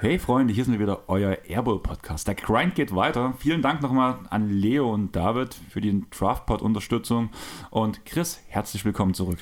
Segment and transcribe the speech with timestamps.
[0.00, 2.28] Hey Freunde, hier sind wir wieder, euer Airball Podcast.
[2.28, 3.34] Der Grind geht weiter.
[3.38, 7.30] Vielen Dank nochmal an Leo und David für die Draftpod-Unterstützung.
[7.70, 9.38] Und Chris, herzlich willkommen zurück.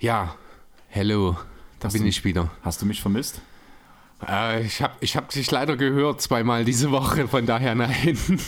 [0.00, 0.34] Ja,
[0.88, 1.36] hello,
[1.80, 2.50] da Hast bin du- ich wieder.
[2.62, 3.40] Hast du mich vermisst?
[4.26, 8.16] Äh, ich habe ich hab dich leider gehört zweimal diese Woche, von daher nein.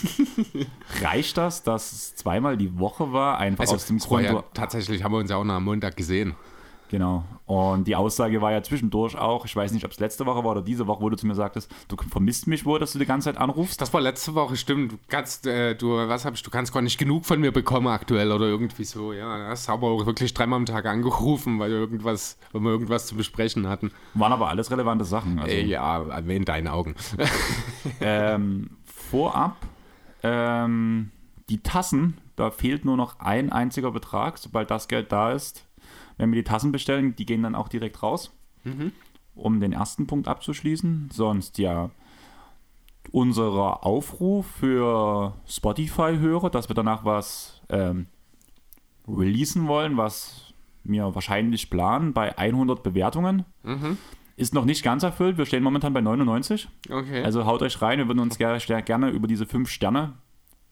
[1.01, 3.37] Reicht das, dass es zweimal die Woche war?
[3.37, 5.55] Einfach aus dem Also, es war Grund, ja, tatsächlich haben wir uns ja auch noch
[5.55, 6.35] am Montag gesehen.
[6.89, 7.23] Genau.
[7.45, 10.51] Und die Aussage war ja zwischendurch auch, ich weiß nicht, ob es letzte Woche war
[10.51, 13.05] oder diese Woche, wo du zu mir sagtest, du vermisst mich wohl, dass du die
[13.05, 13.79] ganze Zeit anrufst.
[13.79, 14.91] Das war letzte Woche, stimmt.
[14.91, 17.87] Du kannst, äh, du, was hab ich, du kannst gar nicht genug von mir bekommen
[17.87, 19.13] aktuell oder irgendwie so.
[19.13, 23.05] Ja, hast aber auch wirklich dreimal am Tag angerufen, weil, wir irgendwas, weil wir irgendwas
[23.07, 23.91] zu besprechen hatten.
[24.15, 25.39] Waren aber alles relevante Sachen.
[25.39, 26.95] Also, Äh, ja, in deinen Augen.
[28.01, 29.57] ähm, vorab,
[30.23, 31.11] ähm,
[31.49, 34.37] die Tassen, da fehlt nur noch ein einziger Betrag.
[34.37, 35.65] Sobald das Geld da ist,
[36.19, 38.31] wenn wir die Tassen bestellen, die gehen dann auch direkt raus,
[39.35, 41.09] um den ersten Punkt abzuschließen.
[41.11, 41.89] Sonst ja
[43.11, 48.05] unser Aufruf für Spotify-Hörer, dass wir danach was ähm,
[49.07, 50.53] releasen wollen, was
[50.83, 53.45] wir wahrscheinlich planen bei 100 Bewertungen.
[54.35, 55.37] Ist noch nicht ganz erfüllt.
[55.37, 56.69] Wir stehen momentan bei 99.
[56.89, 57.23] Okay.
[57.23, 60.13] Also haut euch rein, wir würden uns ger ger- gerne über diese 5 Sterne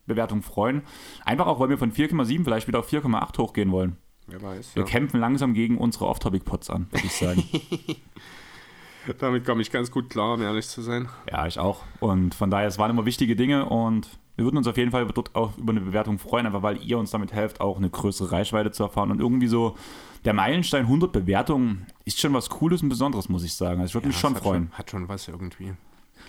[0.05, 0.83] Bewertung freuen.
[1.25, 3.97] Einfach auch, weil wir von 4,7 vielleicht wieder auf 4,8 hochgehen wollen.
[4.27, 4.75] Wer weiß.
[4.75, 4.87] Wir Ja.
[4.89, 7.43] kämpfen langsam gegen unsere Off-Topic-Pots an, würde ich sagen.
[9.19, 11.07] Damit komme ich ganz gut klar, um ehrlich zu sein.
[11.31, 11.83] ja, ich auch.
[12.01, 15.05] Und von daher, es waren immer wichtige Dinge und wir würden uns auf jeden Fall
[15.07, 18.31] dort auch über eine Bewertung freuen, einfach weil ihr uns damit helft, auch eine größere
[18.33, 19.09] Reichweite zu erfahren.
[19.11, 19.77] Und irgendwie so,
[20.25, 23.79] der Meilenstein 100 Bewertungen ist schon was Cooles und Besonderes, muss ich sagen.
[23.79, 24.63] Also ich würde mich Ja, schon es hat freuen.
[24.69, 25.73] Schon, hat schon was irgendwie.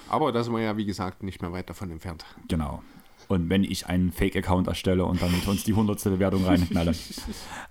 [0.08, 2.24] Aber da sind wir ja, wie gesagt, nicht mehr weit davon entfernt.
[2.46, 2.82] Genau.
[3.28, 6.94] Und wenn ich einen Fake-Account erstelle und dann uns die hundertste Bewertung reinknalle.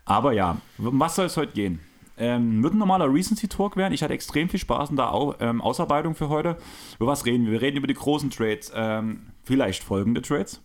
[0.05, 1.79] Aber ja, was soll es heute gehen?
[2.19, 3.93] Ähm, wird ein normaler Recency-Talk werden.
[3.93, 6.57] Ich hatte extrem viel Spaß in der Au ähm, Ausarbeitung für heute.
[6.99, 7.53] Über was reden wir?
[7.53, 8.71] Wir reden über die großen Trades.
[8.73, 10.61] Ähm, vielleicht folgende Trades.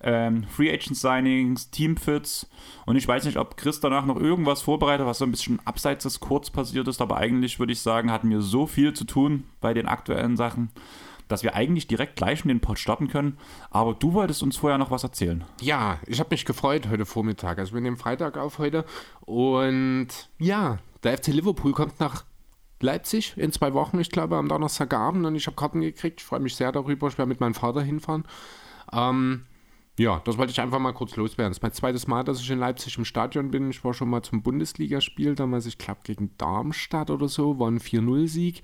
[0.00, 2.48] Ähm, Free Agent Signings, Teamfits.
[2.86, 6.04] Und ich weiß nicht, ob Chris danach noch irgendwas vorbereitet, was so ein bisschen abseits
[6.04, 7.02] des Kurz passiert ist.
[7.02, 10.70] Aber eigentlich würde ich sagen, hatten wir so viel zu tun bei den aktuellen Sachen,
[11.28, 13.38] dass wir eigentlich direkt gleich in den Pod starten können.
[13.70, 15.44] Aber du wolltest uns vorher noch was erzählen.
[15.60, 17.58] Ja, ich habe mich gefreut heute Vormittag.
[17.58, 18.84] Also wir nehmen Freitag auf heute.
[19.20, 22.24] Und ja, der FC Liverpool kommt nach
[22.80, 25.24] Leipzig in zwei Wochen, ich glaube, am Donnerstagabend.
[25.26, 26.20] Und ich habe Karten gekriegt.
[26.20, 27.08] Ich freue mich sehr darüber.
[27.08, 28.24] Ich werde mit meinem Vater hinfahren.
[28.92, 29.46] Ähm,
[29.98, 31.50] ja, das wollte ich einfach mal kurz loswerden.
[31.50, 33.70] Das ist mein zweites Mal, dass ich in Leipzig im Stadion bin.
[33.70, 37.80] Ich war schon mal zum Bundesligaspiel, damals, ich glaube, gegen Darmstadt oder so, war ein
[37.80, 38.62] 4-0-Sieg.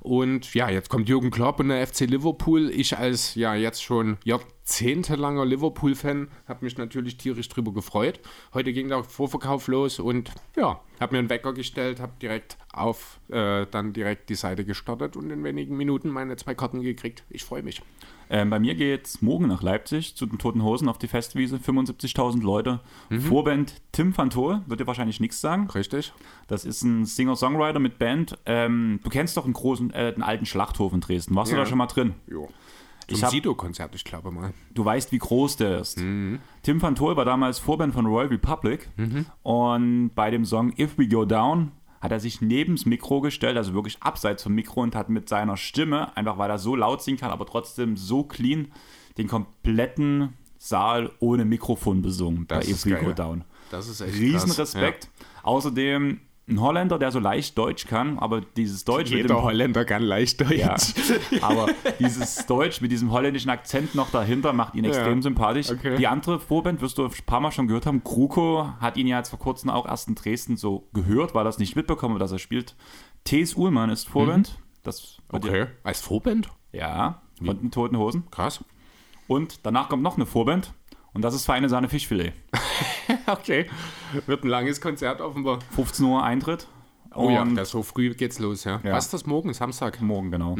[0.00, 2.70] Und ja, jetzt kommt Jürgen Klopp und der FC Liverpool.
[2.70, 8.20] Ich als ja jetzt schon jahrzehntelanger Liverpool-Fan habe mich natürlich tierisch drüber gefreut.
[8.54, 13.18] Heute ging der Vorverkauf los und ja, habe mir einen Wecker gestellt, habe direkt auf,
[13.28, 17.24] äh, dann direkt die Seite gestartet und in wenigen Minuten meine zwei Karten gekriegt.
[17.28, 17.82] Ich freue mich.
[18.30, 21.56] Ähm, bei mir geht's morgen nach Leipzig zu den Toten Hosen auf die Festwiese.
[21.56, 22.80] 75.000 Leute.
[23.28, 25.68] Vorband Tim van Tol, wird dir wahrscheinlich nichts sagen.
[25.70, 26.12] Richtig?
[26.46, 28.36] Das ist ein Singer-Songwriter mit Band.
[28.46, 31.34] Ähm, du kennst doch einen großen, äh, einen alten Schlachthof in Dresden.
[31.34, 31.62] Warst du Ja.
[31.62, 32.14] da schon mal drin?
[32.26, 32.48] Jo.
[33.10, 34.52] Ich Zum hab- Sido-Konzert, ich glaube mal.
[34.74, 35.96] Du weißt, wie groß der ist.
[35.96, 36.40] Tim
[36.82, 38.90] van Tol war damals Vorband von Royal Republic.
[39.42, 43.56] Und bei dem Song If We Go Down hat er sich neben das Mikro gestellt,
[43.56, 47.02] also wirklich abseits vom Mikro und hat mit seiner Stimme, einfach weil er so laut
[47.02, 48.72] singen kann, aber trotzdem so clean,
[49.16, 52.72] den kompletten Saal ohne Mikrofon besungen Das bei.
[53.00, 53.44] Go Down.
[53.70, 55.08] Das ist echt Riesenrespekt.
[55.42, 59.84] Außerdem ein Holländer, der so leicht Deutsch kann, aber dieses Deutsch mit dem Jeder Holländer
[59.84, 60.56] kann leicht Deutsch.
[60.56, 60.76] ja,
[61.42, 61.66] aber
[61.98, 65.70] dieses Deutsch mit diesem holländischen Akzent noch dahinter macht ihn extrem sympathisch.
[65.70, 65.96] okay.
[65.96, 69.18] Die andere Vorband, wirst du ein paar Mal schon gehört haben, Kruko hat ihn ja
[69.18, 72.22] jetzt vor kurzem auch erst in Dresden so gehört, weil er es nicht mitbekommen hat,
[72.22, 72.74] dass er spielt.
[73.24, 73.54] T.S.
[73.54, 74.58] Uhlmann ist Vorband.
[74.82, 75.66] Das wird Okay.
[75.82, 76.48] Als Vorband?
[76.72, 78.24] Ja, von den Toten Hosen.
[78.30, 78.64] Krass.
[79.26, 80.72] Und danach kommt noch eine Vorband
[81.12, 82.32] und das ist Feine Sahne Fischfilet.
[83.40, 83.66] Okay.
[84.26, 85.58] Wird ein langes Konzert offenbar.
[85.74, 86.66] 15 Uhr Eintritt.
[87.14, 88.80] Oh ja, Und das so früh geht's los, ja.
[88.84, 88.92] Ja.
[88.92, 89.52] Was ist das morgen?
[89.52, 90.00] Samstag.
[90.00, 90.56] Morgen, genau.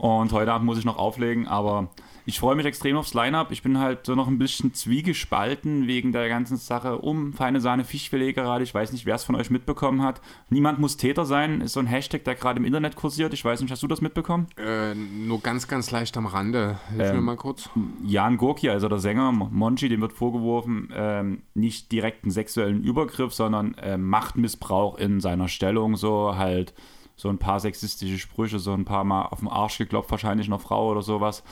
[0.00, 1.88] Und heute Abend muss ich noch auflegen, aber
[2.24, 3.52] ich freue mich extrem aufs Line-Up.
[3.52, 7.84] Ich bin halt so noch ein bisschen zwiegespalten wegen der ganzen Sache um feine Sahne
[7.84, 8.64] Fischfilet gerade.
[8.64, 10.22] Ich weiß nicht, wer es von euch mitbekommen hat.
[10.48, 13.34] Niemand muss Täter sein, ist so ein Hashtag, der gerade im Internet kursiert.
[13.34, 14.46] Ich weiß nicht, hast du das mitbekommen?
[14.56, 16.78] Äh, nur ganz, ganz leicht am Rande.
[16.88, 17.68] Hilf mir Ähm, mal kurz.
[18.02, 23.34] Jan Gorki, also der Sänger, Monchi, dem wird vorgeworfen, ähm, nicht direkt einen sexuellen Übergriff,
[23.34, 26.72] sondern ähm, Machtmissbrauch in seiner Stellung, so halt
[27.20, 30.58] so ein paar sexistische Sprüche, so ein paar Mal auf den Arsch geklopft, wahrscheinlich einer
[30.58, 31.42] Frau oder sowas.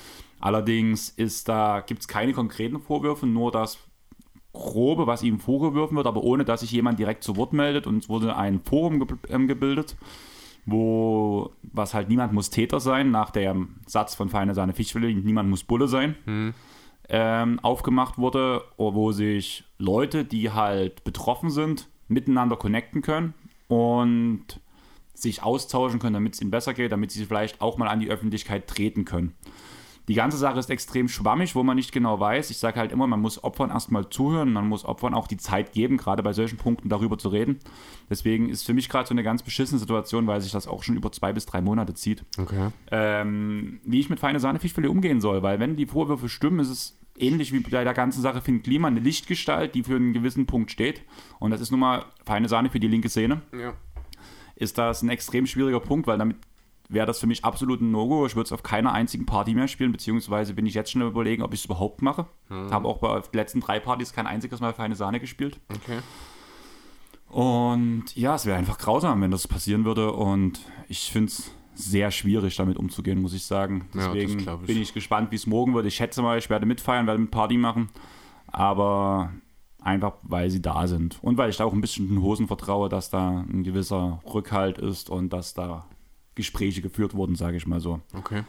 [0.40, 3.78] Allerdings ist da, gibt es keine konkreten Vorwürfe, nur das
[4.52, 7.86] Grobe, was ihm vorgeworfen wird, aber ohne dass sich jemand direkt zu Wort meldet.
[7.86, 9.96] Und es wurde ein Forum ge ähm, gebildet,
[10.64, 15.50] wo, was halt niemand muss Täter sein, nach dem Satz von Feine Sahne Fischfilet, niemand
[15.50, 17.60] muss Bulle sein, hm.
[17.62, 23.34] aufgemacht wurde, wo sich Leute, die halt betroffen sind, miteinander connecten können
[23.68, 24.60] und
[25.22, 28.10] sich austauschen können, damit es ihnen besser geht, damit sie vielleicht auch mal an die
[28.10, 29.34] Öffentlichkeit treten können.
[30.08, 32.48] Die ganze Sache ist extrem schwammig, wo man nicht genau weiß.
[32.48, 35.72] Ich sage halt immer, man muss Opfern erstmal zuhören, man muss Opfern auch die Zeit
[35.72, 37.58] geben, gerade bei solchen Punkten darüber zu reden.
[38.08, 40.96] Deswegen ist für mich gerade so eine ganz beschissene Situation, weil sich das auch schon
[40.96, 42.24] über zwei bis drei Monate zieht.
[42.38, 42.70] Okay.
[42.90, 46.70] Ähm, wie ich mit feine Sahne Fischfilet umgehen soll, weil wenn die Vorwürfe stimmen, ist
[46.70, 50.46] es ähnlich wie bei der ganzen Sache Finn Klima eine Lichtgestalt, die für einen gewissen
[50.46, 51.02] Punkt steht.
[51.38, 53.42] Und das ist nun mal feine Sahne für die linke Szene.
[53.52, 53.74] Ja.
[54.58, 56.37] Ist das ein extrem schwieriger Punkt, weil damit
[56.88, 58.26] wäre das für mich absolut ein No-Go.
[58.26, 61.43] Ich würde es auf keiner einzigen Party mehr spielen, beziehungsweise bin ich jetzt schon überlegen,
[61.43, 62.26] ob ich es überhaupt mache.
[62.49, 62.70] Hm.
[62.70, 65.60] Habe auch bei den letzten drei Partys kein einziges Mal feine Sahne gespielt.
[65.69, 65.99] Okay.
[67.28, 70.12] Und ja, es wäre einfach grausam, wenn das passieren würde.
[70.12, 73.88] Und ich finde es sehr schwierig, damit umzugehen, muss ich sagen.
[73.94, 74.66] Deswegen ja, ich.
[74.66, 75.87] bin ich gespannt, wie es morgen wird.
[75.87, 77.90] Ich schätze mal, ich werde mitfeiern, werde mit Party machen.
[78.49, 79.32] Aber
[79.88, 81.19] einfach, weil sie da sind.
[81.23, 84.79] Und weil ich da auch ein bisschen den Hosen vertraue, dass da ein gewisser Rückhalt
[84.79, 85.87] ist und dass da
[86.35, 88.00] Gespräche geführt wurden, sage ich mal so.
[88.17, 88.44] Okay.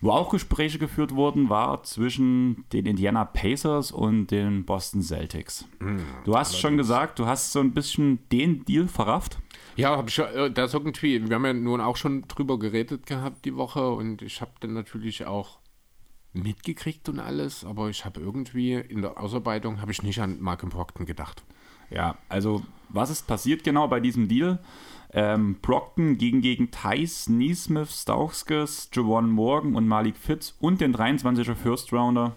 [0.00, 5.64] Wo auch Gespräche geführt wurden, war zwischen den Indiana Pacers und den Boston Celtics.
[5.78, 6.60] Mhm, du hast allerdings.
[6.60, 9.38] schon gesagt, du hast so ein bisschen den Deal verrafft.
[9.76, 13.44] Ja, habe ich äh, das irgendwie, wir haben ja nun auch schon drüber geredet gehabt
[13.44, 15.61] die Woche und ich habe dann natürlich auch
[16.32, 20.68] mitgekriegt und alles, aber ich habe irgendwie in der Ausarbeitung habe ich nicht an Mark
[20.68, 21.44] Brockton gedacht.
[21.90, 24.58] Ja, also was ist passiert genau bei diesem Deal?
[25.12, 31.54] Ähm, Brockton ging gegen Thais, Neesmith, Stauskas, Javon Morgan und Malik Fitz und den 23er
[31.54, 32.34] First Rounder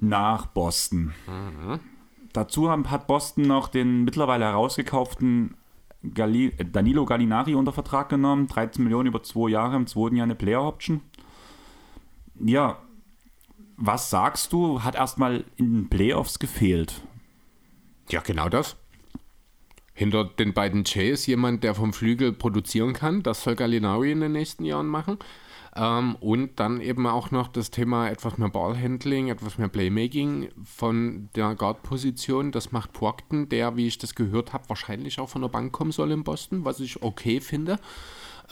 [0.00, 1.14] nach Boston.
[1.28, 1.78] Mhm.
[2.32, 5.54] Dazu hat Boston noch den mittlerweile herausgekauften
[6.14, 8.48] Gali Danilo Gallinari unter Vertrag genommen.
[8.48, 11.02] 13 Millionen über zwei Jahre, im zweiten Jahr eine Player-Option.
[12.40, 12.78] Ja,
[13.76, 14.82] was sagst du?
[14.82, 17.02] Hat erstmal in den Playoffs gefehlt.
[18.10, 18.76] Ja, genau das.
[19.94, 23.22] Hinter den beiden Jays jemand, der vom Flügel produzieren kann.
[23.22, 25.18] Das soll Gallinari in den nächsten Jahren machen.
[25.74, 31.30] Ähm, und dann eben auch noch das Thema etwas mehr Ballhandling, etwas mehr Playmaking von
[31.34, 32.52] der Guard-Position.
[32.52, 35.92] Das macht Brockton, der, wie ich das gehört habe, wahrscheinlich auch von der Bank kommen
[35.92, 37.78] soll in Boston, was ich okay finde.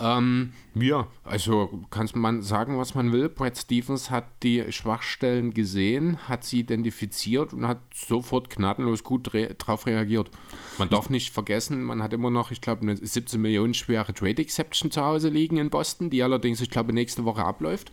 [0.01, 3.29] Ähm, ja, also kann man sagen, was man will.
[3.29, 9.55] Brad Stevens hat die Schwachstellen gesehen, hat sie identifiziert und hat sofort gnadenlos gut re
[9.59, 10.31] drauf reagiert.
[10.79, 14.41] Man darf nicht vergessen, man hat immer noch, ich glaube, eine 17 Millionen schwere Trade
[14.41, 17.93] Exception zu Hause liegen in Boston, die allerdings, ich glaube, nächste Woche abläuft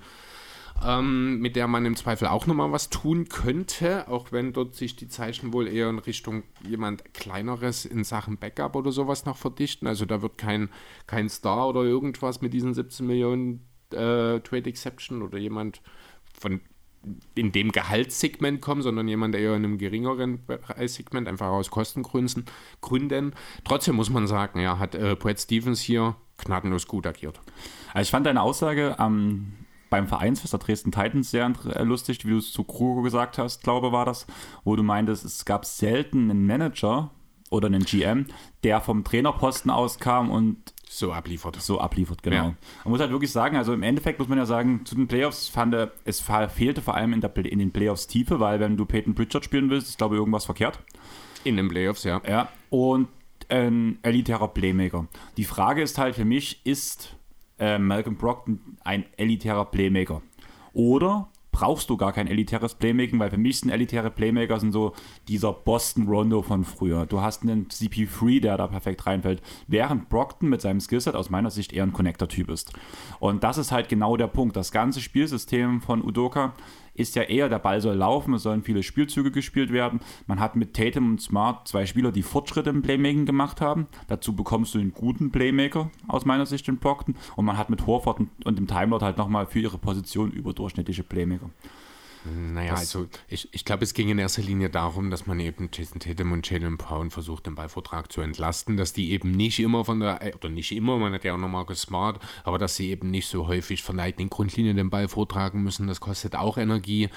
[0.85, 4.95] ähm, mit der man im Zweifel auch nochmal was tun könnte, auch wenn dort sich
[4.95, 9.87] die Zeichen wohl eher in Richtung jemand Kleineres in Sachen Backup oder sowas noch verdichten.
[9.87, 10.69] Also da wird kein,
[11.07, 15.81] kein Star oder irgendwas mit diesen 17 Millionen äh, Trade Exception oder jemand
[16.39, 16.61] von
[17.35, 22.45] in dem Gehaltssegment kommen, sondern jemand eher in einem geringeren Preissegment, einfach aus Kostengründen.
[22.81, 23.33] Gründen.
[23.63, 27.39] Trotzdem muss man sagen, ja, hat äh, Brad Stevens hier gnadenlos gut agiert.
[27.93, 29.53] Also ich fand deine Aussage am
[29.89, 33.63] beim Vereinsfest der Dresden Titans sehr äh, lustig, wie du es zu Kruger gesagt hast,
[33.63, 34.27] glaube war das,
[34.63, 37.11] wo du meintest, es gab selten einen Manager
[37.49, 38.25] oder einen GM,
[38.63, 41.61] der vom Trainerposten aus kam und so abliefert.
[41.61, 42.35] So abliefert, genau.
[42.35, 42.55] Ja.
[42.83, 45.47] Man muss halt wirklich sagen, also im Endeffekt muss man ja sagen, zu den Playoffs
[45.47, 48.85] fand er, es fehlte vor allem in, der, in den Playoffs Tiefe, weil wenn du
[48.85, 50.79] Peyton Pritchard spielen willst, ist glaube ich irgendwas verkehrt.
[51.43, 52.21] In den Playoffs, ja.
[52.27, 53.07] Ja, und
[53.49, 55.07] ein elitärer Playmaker.
[55.37, 57.16] Die Frage ist halt für mich, ist
[57.59, 60.21] äh, Malcolm Brockton ein elitärer Playmaker.
[60.73, 64.93] Oder brauchst du gar kein elitäres Playmaking, weil für mich sind elitäre Playmaker sind so
[65.27, 67.07] dieser Boston Rondo von früher.
[67.07, 71.49] Du hast einen CP3, der da perfekt reinfällt, während Brockton mit seinem Skillset aus meiner
[71.49, 72.73] Sicht eher ein Connector-Typ ist.
[73.19, 74.55] Und das ist halt genau der Punkt.
[74.55, 76.53] Das ganze Spielsystem von Udoka
[76.97, 79.99] ist ja eher, der Ball soll laufen, es sollen viele Spielzüge gespielt werden.
[80.25, 83.87] Man hat mit Tatum und Smart zwei Spieler, die Fortschritte im Playmaking gemacht haben.
[84.07, 87.15] Dazu bekommst du einen guten Playmaker aus meiner Sicht in Brockton.
[87.35, 91.49] Und man hat mit Horford und dem Timelot halt nochmal für ihre Position überdurchschnittliche Playmaker.
[92.35, 95.69] Naja, das also ich, ich glaube, es ging in erster Linie darum, dass man eben
[95.71, 99.85] Jason Tatum und Jalen Brown versucht, den Ballvortrag zu entlasten, dass die eben nicht immer
[99.85, 102.75] von der, äh, oder nicht immer, man hat ja auch noch Marcus Smart, aber dass
[102.75, 106.35] sie eben nicht so häufig von der eigenen Grundlinie den Ball vortragen müssen, das kostet
[106.35, 107.09] auch Energie.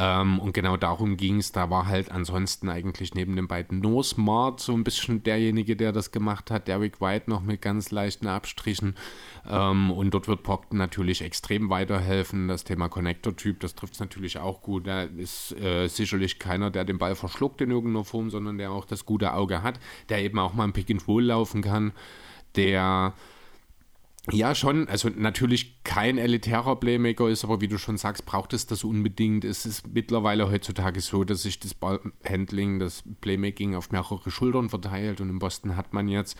[0.00, 1.50] Ähm, und genau darum ging es.
[1.50, 5.90] Da war halt ansonsten eigentlich neben den beiden nur Smart so ein bisschen derjenige, der
[5.90, 6.68] das gemacht hat.
[6.68, 8.94] Derek White noch mit ganz leichten Abstrichen.
[9.48, 12.46] Ähm, und dort wird Brockton natürlich extrem weiterhelfen.
[12.46, 14.86] Das Thema Connector-Typ, das trifft es natürlich auch gut.
[14.86, 18.84] Da ist äh, sicherlich keiner, der den Ball verschluckt in irgendeiner Form, sondern der auch
[18.84, 21.92] das gute Auge hat, der eben auch mal ein Pick and Roll laufen kann,
[22.54, 23.14] der
[24.30, 24.88] ja, schon.
[24.88, 29.44] Also natürlich kein elitärer Playmaker ist, aber wie du schon sagst, braucht es das unbedingt.
[29.44, 35.20] Es ist mittlerweile heutzutage so, dass sich das Ballhandling, das Playmaking auf mehrere Schultern verteilt.
[35.20, 36.36] Und in Boston hat man jetzt,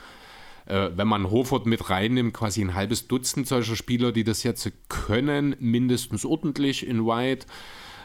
[0.66, 4.70] äh, wenn man Hofert mit reinnimmt, quasi ein halbes Dutzend solcher Spieler, die das jetzt
[4.88, 7.46] können, mindestens ordentlich in White.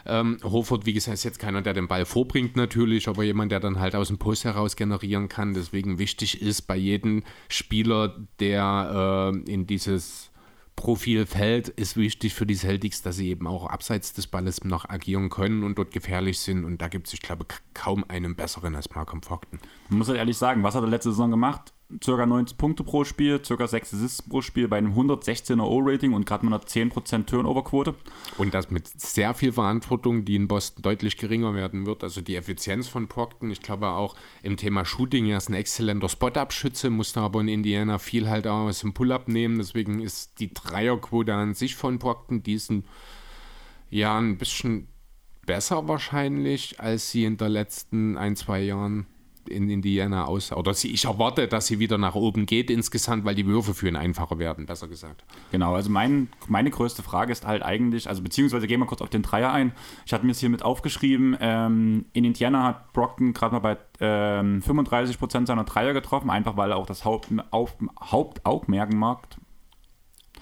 [0.06, 3.60] Ähm, Hofert, wie gesagt, ist jetzt keiner, der den Ball vorbringt natürlich, aber jemand, der
[3.60, 5.54] dann halt aus dem Post heraus generieren kann.
[5.54, 10.30] Deswegen wichtig ist bei jedem Spieler, der äh, in dieses
[10.76, 14.88] Profil fällt, ist wichtig für die Celtics, dass sie eben auch abseits des Balles noch
[14.88, 16.64] agieren können und dort gefährlich sind.
[16.64, 19.60] Und da gibt es, ich glaube, kaum einen besseren als Malcolm Fogden.
[19.88, 21.73] Man muss halt ehrlich sagen, was hat er letzte Saison gemacht?
[22.02, 26.26] Circa 90 Punkte pro Spiel, circa 6 Assists pro Spiel bei einem 116er O-Rating und
[26.26, 27.94] gerade mit einer 10% Turnover-Quote.
[28.38, 32.02] Und das mit sehr viel Verantwortung, die in Boston deutlich geringer werden wird.
[32.02, 36.08] Also die Effizienz von Procton, ich glaube auch im Thema Shooting, er ist ein exzellenter
[36.08, 39.58] Spot-Up-Schütze, musste aber in Indiana viel halt auch aus dem Pull-Up nehmen.
[39.58, 42.84] Deswegen ist die Dreierquote an sich von Procton diesen
[43.90, 44.88] ja ein bisschen
[45.46, 49.06] besser wahrscheinlich, als sie in den letzten ein, zwei Jahren
[49.48, 50.52] in Indiana aus.
[50.52, 53.88] Oder sie, ich erwarte, dass sie wieder nach oben geht insgesamt, weil die Würfe für
[53.88, 55.24] ihn einfacher werden, besser gesagt.
[55.50, 59.10] Genau, also mein, meine größte Frage ist halt eigentlich, also beziehungsweise gehen wir kurz auf
[59.10, 59.72] den Dreier ein.
[60.06, 63.78] Ich hatte mir es hier mit aufgeschrieben, ähm, in Indiana hat Brockton gerade mal bei
[64.00, 68.92] ähm, 35% seiner Dreier getroffen, einfach weil er auch das Haupt, auf, Hauptaugenmerk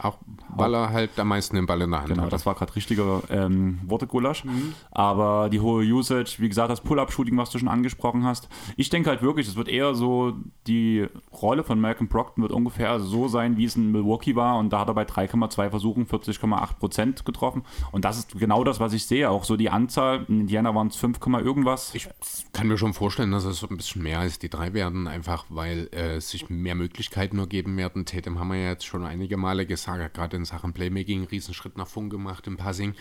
[0.04, 0.18] auch
[0.54, 2.32] weil er halt am meisten den Ball in der Hand genau, hat.
[2.32, 4.44] das war gerade richtiger ähm, Wortegulasch.
[4.44, 4.74] Mhm.
[4.90, 8.48] Aber die hohe Usage, wie gesagt, das Pull-Up-Shooting, was du schon angesprochen hast.
[8.76, 10.34] Ich denke halt wirklich, es wird eher so,
[10.66, 14.58] die Rolle von Malcolm Brockton wird ungefähr so sein, wie es in Milwaukee war.
[14.58, 17.62] Und da hat er bei 3,2 Versuchen 40,8 Prozent getroffen.
[17.90, 19.30] Und das ist genau das, was ich sehe.
[19.30, 21.94] Auch so die Anzahl, in Indiana waren es 5, irgendwas.
[21.94, 22.08] Ich
[22.52, 25.46] kann mir schon vorstellen, dass es so ein bisschen mehr als die drei werden, einfach
[25.48, 28.04] weil äh, sich mehr Möglichkeiten ergeben werden.
[28.04, 31.28] Tatum haben wir ja jetzt schon einige Male gesagt Saga gerade in Sachen Playmaking einen
[31.28, 32.94] Riesenschritt nach vorn gemacht im Passing.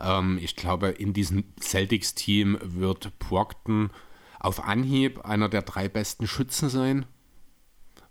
[0.00, 3.90] Ähm, ich glaube, in diesem Celtics-Team wird Brockton
[4.40, 7.06] auf Anhieb einer der drei besten Schützen sein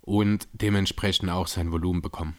[0.01, 2.35] und dementsprechend auch sein Volumen bekommen.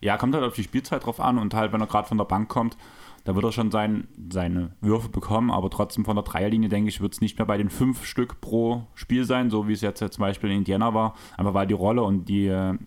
[0.00, 2.24] Ja, kommt halt auf die Spielzeit drauf an und halt, wenn er gerade von der
[2.24, 2.76] Bank kommt,
[3.24, 7.00] da wird er schon sein, seine Würfe bekommen, aber trotzdem von der Dreierlinie, denke ich,
[7.00, 9.98] wird es nicht mehr bei den fünf Stück pro Spiel sein, so wie es jetzt
[9.98, 12.78] zum Beispiel in Indiana war, einfach weil die Rolle und die äh,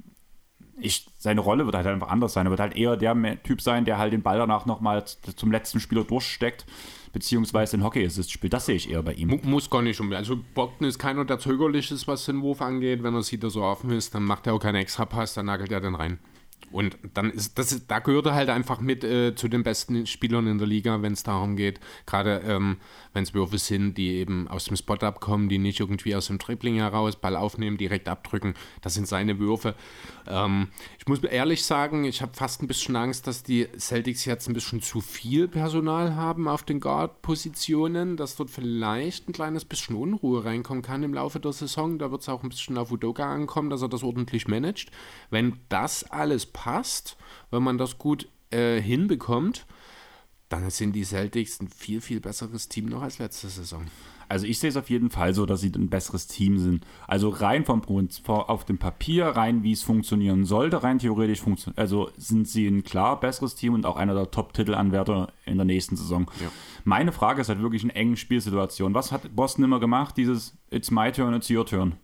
[0.81, 2.47] ich, seine Rolle wird halt einfach anders sein.
[2.47, 5.79] Er wird halt eher der Typ sein, der halt den Ball danach nochmal zum letzten
[5.79, 6.65] Spieler durchsteckt,
[7.13, 8.53] beziehungsweise den Hockey-Assist spielt.
[8.53, 9.39] Das sehe ich eher bei ihm.
[9.43, 10.11] Muss gar nicht um.
[10.13, 13.03] Also Brockton ist keiner, der zögerlich ist, was den Wurf angeht.
[13.03, 15.71] Wenn er sieht, dass er offen ist, dann macht er auch keinen Extra-Pass, dann nagelt
[15.71, 16.19] er den rein.
[16.71, 20.47] Und dann ist das da gehört er halt einfach mit äh, zu den besten Spielern
[20.47, 22.77] in der Liga, wenn es darum geht, gerade ähm,
[23.13, 26.37] wenn es Würfe sind, die eben aus dem Spot abkommen, die nicht irgendwie aus dem
[26.37, 28.53] Dribbling heraus Ball aufnehmen, direkt abdrücken.
[28.81, 29.75] Das sind seine Würfe.
[30.27, 34.47] Ähm, ich muss ehrlich sagen, ich habe fast ein bisschen Angst, dass die Celtics jetzt
[34.47, 39.95] ein bisschen zu viel Personal haben auf den Guard-Positionen, dass dort vielleicht ein kleines bisschen
[39.95, 41.99] Unruhe reinkommen kann im Laufe der Saison.
[41.99, 44.91] Da wird es auch ein bisschen auf Udoka ankommen, dass er das ordentlich managt.
[45.29, 46.60] Wenn das alles passt,
[47.49, 49.65] wenn man das gut äh, hinbekommt,
[50.49, 53.85] dann sind die Celtics ein viel, viel besseres Team noch als letzte Saison.
[54.27, 56.85] Also ich sehe es auf jeden Fall so, dass sie ein besseres Team sind.
[57.05, 57.81] Also rein vom
[58.25, 61.41] auf dem Papier, rein wie es funktionieren sollte, rein theoretisch
[61.75, 65.97] also sind sie ein klar besseres Team und auch einer der Top-Titelanwärter in der nächsten
[65.97, 66.31] Saison.
[66.39, 66.49] Ja.
[66.85, 68.93] Meine Frage ist halt wirklich eine enge Spielsituation.
[68.93, 70.15] Was hat Boston immer gemacht?
[70.15, 71.97] Dieses It's my turn, it's your turn.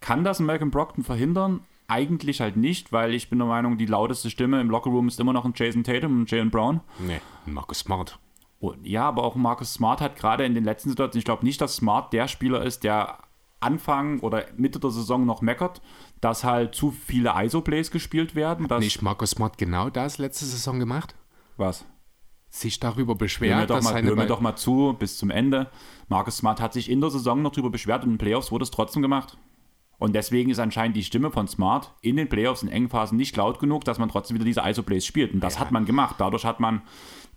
[0.00, 1.60] Kann das Malcolm Brockton verhindern?
[1.90, 5.32] Eigentlich halt nicht, weil ich bin der Meinung, die lauteste Stimme im Lockerroom ist immer
[5.32, 6.80] noch ein Jason Tatum und Jalen Brown.
[7.00, 8.20] Nee, Marcus Smart.
[8.60, 11.60] Und ja, aber auch Marcus Smart hat gerade in den letzten Situationen, ich glaube nicht,
[11.60, 13.18] dass Smart der Spieler ist, der
[13.58, 15.82] Anfang oder Mitte der Saison noch meckert,
[16.20, 18.68] dass halt zu viele ISO-Plays gespielt werden.
[18.70, 21.14] Hat nicht Marcus Smart genau das letzte Saison gemacht?
[21.56, 21.84] Was?
[22.50, 25.70] Sich darüber beschwert, hör mir doch, mal, hör mir doch mal zu bis zum Ende.
[26.08, 28.64] Marcus Smart hat sich in der Saison noch darüber beschwert und in den Playoffs wurde
[28.64, 29.38] es trotzdem gemacht.
[30.00, 33.36] Und deswegen ist anscheinend die Stimme von Smart in den Playoffs in engen Phasen nicht
[33.36, 35.34] laut genug, dass man trotzdem wieder diese ISO-Plays spielt.
[35.34, 35.60] Und das ja.
[35.60, 36.16] hat man gemacht.
[36.18, 36.80] Dadurch hat man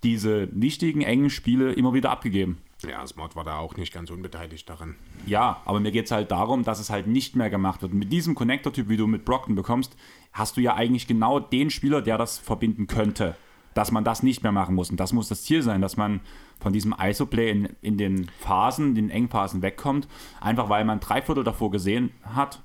[0.01, 2.58] diese wichtigen, engen Spiele immer wieder abgegeben.
[2.88, 4.96] Ja, Smart war da auch nicht ganz unbeteiligt daran.
[5.25, 7.91] Ja, aber mir geht es halt darum, dass es halt nicht mehr gemacht wird.
[7.91, 9.96] Und mit diesem Connector-Typ, wie du mit Brockton bekommst,
[10.32, 13.36] hast du ja eigentlich genau den Spieler, der das verbinden könnte.
[13.74, 14.89] dass man das nicht mehr machen muss.
[14.89, 16.22] Und das muss das Ziel sein, dass man
[16.63, 20.08] von diesem ISO-Play in, in den Phasen, den Engphasen wegkommt,
[20.41, 22.63] einfach weil man drei Viertel davor gesehen hat,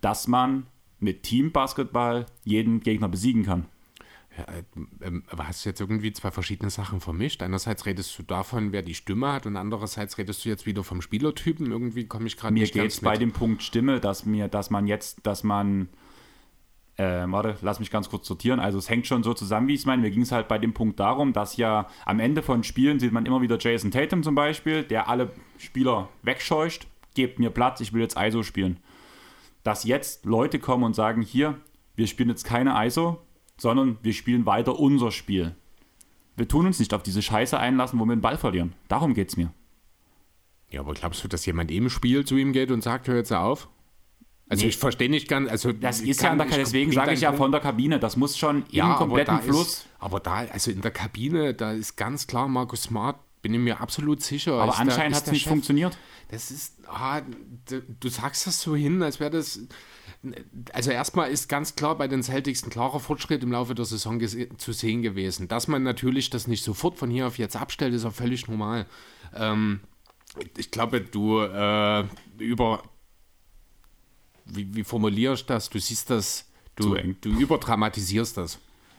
[0.00, 0.66] dass man
[1.00, 3.66] mit Team-Basketball jeden Gegner besiegen kann.
[4.38, 4.46] Ja,
[5.02, 7.42] ähm, aber hast du jetzt irgendwie zwei verschiedene Sachen vermischt?
[7.42, 11.02] Einerseits redest du davon, wer die Stimme hat, und andererseits redest du jetzt wieder vom
[11.02, 11.70] Spielertypen.
[11.72, 14.70] Irgendwie komme ich gerade nicht Mir geht es bei dem Punkt Stimme, dass mir, dass
[14.70, 15.88] man jetzt, dass man
[17.00, 18.60] äh, warte, lass mich ganz kurz sortieren.
[18.60, 20.02] Also es hängt schon so zusammen, wie ich es meine.
[20.02, 23.12] Mir ging es halt bei dem Punkt darum, dass ja am Ende von Spielen sieht
[23.12, 27.94] man immer wieder Jason Tatum zum Beispiel, der alle Spieler wegscheucht, gebt mir Platz, ich
[27.94, 28.80] will jetzt ISO spielen.
[29.62, 31.58] Dass jetzt Leute kommen und sagen, hier,
[31.96, 33.18] wir spielen jetzt keine ISO,
[33.56, 35.54] sondern wir spielen weiter unser Spiel.
[36.36, 38.74] Wir tun uns nicht auf diese Scheiße einlassen, wo wir den Ball verlieren.
[38.88, 39.52] Darum geht es mir.
[40.70, 43.32] Ja, aber glaubst du, dass jemand im Spiel zu ihm geht und sagt, hör jetzt
[43.32, 43.68] auf?
[44.50, 44.70] Also nee.
[44.70, 45.48] ich verstehe nicht ganz.
[45.48, 48.36] Also das ist ja in der deswegen sage ich ja von der Kabine, das muss
[48.36, 49.68] schon ja, im kompletten aber Fluss.
[49.68, 53.60] Ist, aber da, also in der Kabine, da ist ganz klar Markus Smart, bin ich
[53.60, 54.54] mir absolut sicher.
[54.54, 55.50] Aber anscheinend hat es nicht Chef.
[55.50, 55.96] funktioniert.
[56.30, 57.22] Das ist, ah,
[57.66, 59.60] du, du sagst das so hin, als wäre das
[60.72, 64.20] also erstmal ist ganz klar bei den Celtics ein klarer Fortschritt im Laufe der Saison
[64.58, 65.48] zu sehen gewesen.
[65.48, 68.84] Dass man natürlich das nicht sofort von hier auf jetzt abstellt, ist auch völlig normal.
[69.34, 69.80] Ähm,
[70.58, 72.04] ich glaube, du äh,
[72.38, 72.82] über
[74.54, 75.68] wie, wie formulierst du das?
[75.68, 78.58] Du siehst das, du, du überdramatisierst das.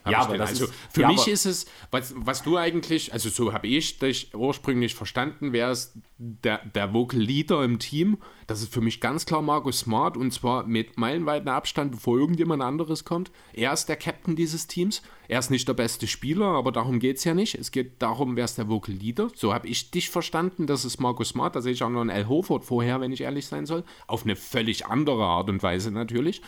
[0.10, 3.30] Ja, aber das also ist, für ja, mich ist es, was, was du eigentlich, also
[3.30, 8.18] so habe ich dich ursprünglich verstanden, wäre es der, der Vocal Leader im Team.
[8.48, 12.64] Das ist für mich ganz klar Markus Smart und zwar mit meilenweiten Abstand, bevor irgendjemand
[12.64, 13.32] anderes kommt.
[13.54, 15.02] Er ist der Captain dieses Teams.
[15.28, 17.56] Er ist nicht der beste Spieler, aber darum geht es ja nicht.
[17.56, 19.30] Es geht darum, wer ist der Vocal Leader.
[19.36, 20.68] So habe ich dich verstanden.
[20.68, 21.56] Das ist Markus Smart.
[21.56, 22.28] Da sehe ich auch noch einen L.
[22.28, 23.84] Hofort vorher, wenn ich ehrlich sein soll.
[24.08, 26.42] Auf eine völlig andere Art und Weise natürlich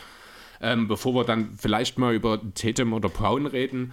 [0.64, 3.92] ähm, bevor wir dann vielleicht mal über Tatum oder Brown reden,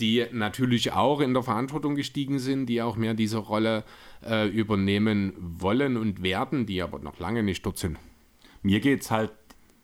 [0.00, 3.84] die natürlich auch in der Verantwortung gestiegen sind, die auch mehr diese Rolle
[4.24, 7.98] äh, übernehmen wollen und werden, die aber noch lange nicht dort sind.
[8.62, 9.32] Mir geht es halt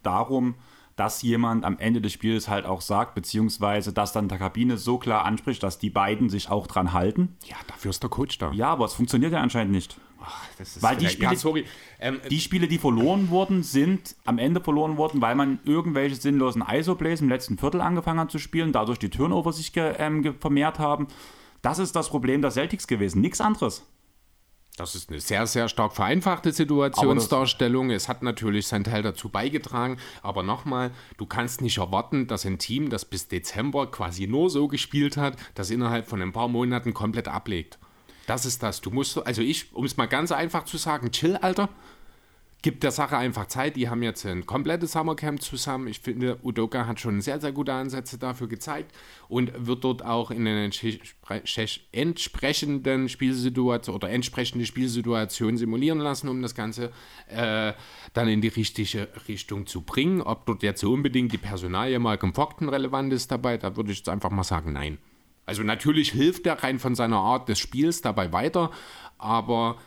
[0.03, 0.55] darum,
[0.95, 4.99] dass jemand am Ende des Spiels halt auch sagt, beziehungsweise dass dann der Kabine so
[4.99, 7.37] klar anspricht, dass die beiden sich auch dran halten.
[7.47, 8.53] Ja, dafür ist der Coach da.
[8.53, 9.99] Ja, aber es funktioniert ja anscheinend nicht.
[10.27, 10.49] Ach,
[10.81, 11.63] weil die Spiele, ja,
[12.01, 16.65] ähm, die Spiele, die verloren wurden, sind am Ende verloren worden, weil man irgendwelche sinnlosen
[16.69, 21.07] ISO-Plays im letzten Viertel angefangen hat zu spielen, dadurch die Turnover sich ähm, vermehrt haben.
[21.63, 23.85] Das ist das Problem der Celtics gewesen, nichts anderes.
[24.77, 27.91] Das ist eine sehr, sehr stark vereinfachte Situationsdarstellung.
[27.91, 29.97] Es hat natürlich seinen Teil dazu beigetragen.
[30.23, 34.69] Aber nochmal, du kannst nicht erwarten, dass ein Team, das bis Dezember quasi nur so
[34.69, 37.79] gespielt hat, das innerhalb von ein paar Monaten komplett ablegt.
[38.27, 38.81] Das ist das.
[38.81, 41.69] Du musst, also ich, um es mal ganz einfach zu sagen, chill, Alter.
[42.63, 43.77] Gib der Sache einfach Zeit.
[43.77, 45.87] Die haben jetzt ein komplettes Summercamp zusammen.
[45.87, 48.93] Ich finde, Udoka hat schon sehr, sehr gute Ansätze dafür gezeigt
[49.29, 50.73] und wird dort auch in den
[51.93, 56.91] entsprechenden Spielsituation oder entsprechende Spielsituation simulieren lassen, um das Ganze
[57.29, 57.73] äh,
[58.15, 60.21] dann in die richtige Richtung zu bringen.
[60.21, 63.99] Ob dort jetzt so unbedingt die Personalie Malcolm Fogden relevant ist dabei, da würde ich
[63.99, 64.99] jetzt einfach mal sagen, nein.
[65.47, 68.73] Also natürlich hilft er rein von seiner Art des Spiels dabei weiter,
[69.17, 69.79] aber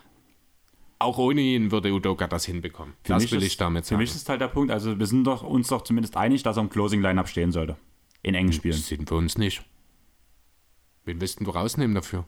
[0.99, 2.93] auch ohne ihn würde Udoka das hinbekommen.
[3.03, 3.97] Für das will ist, ich damit sagen.
[3.97, 6.57] Für mich ist halt der Punkt, also wir sind doch, uns doch zumindest einig, dass
[6.57, 7.77] er im Closing Lineup stehen sollte.
[8.21, 8.75] In engen Spielen.
[8.75, 9.63] Sind wir uns nicht.
[11.05, 12.25] Wen willst du rausnehmen dafür?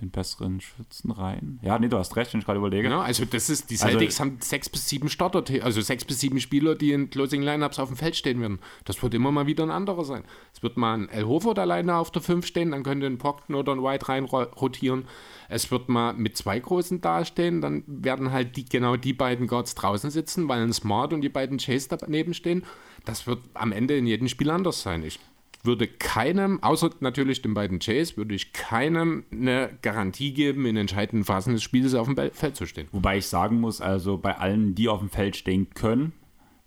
[0.00, 1.58] Den besseren Schützen rein.
[1.62, 2.88] Ja, nee, du hast recht, wenn ich gerade überlege.
[2.88, 6.04] Ja, also das ist, die also Celtics also, haben sechs bis sieben Starter, also sechs
[6.04, 8.60] bis sieben Spieler, die in Closing Lineups auf dem Feld stehen werden.
[8.84, 10.24] Das wird immer mal wieder ein anderer sein.
[10.54, 13.54] Es wird mal ein El Hofert alleine auf der 5 stehen, dann könnte ein Procton
[13.54, 15.06] oder ein White rein rotieren.
[15.48, 19.74] Es wird mal mit zwei Großen dastehen, dann werden halt die, genau die beiden Guards
[19.74, 22.64] draußen sitzen, weil ein Smart und die beiden Chase daneben stehen.
[23.04, 25.02] Das wird am Ende in jedem Spiel anders sein.
[25.02, 25.18] Ich
[25.62, 31.24] würde keinem, außer natürlich den beiden Jays, würde ich keinem eine Garantie geben, in entscheidenden
[31.24, 32.88] Phasen des Spiels auf dem Feld zu stehen.
[32.92, 36.12] Wobei ich sagen muss, also bei allen, die auf dem Feld stehen können,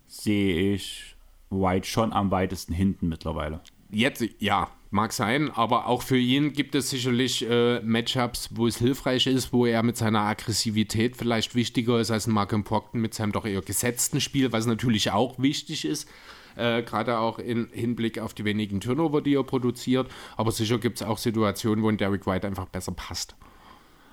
[0.06, 1.16] sehe ich
[1.50, 3.60] White schon am weitesten hinten mittlerweile.
[3.90, 8.78] Jetzt, ja, mag sein, aber auch für ihn gibt es sicherlich äh, Matchups, wo es
[8.78, 13.14] hilfreich ist, wo er mit seiner Aggressivität vielleicht wichtiger ist als ein Mark Procton mit
[13.14, 16.08] seinem doch eher gesetzten Spiel, was natürlich auch wichtig ist
[16.56, 20.10] äh, gerade auch im Hinblick auf die wenigen Turnover, die er produziert.
[20.36, 23.36] Aber sicher gibt es auch Situationen, wo ein Derek White einfach besser passt.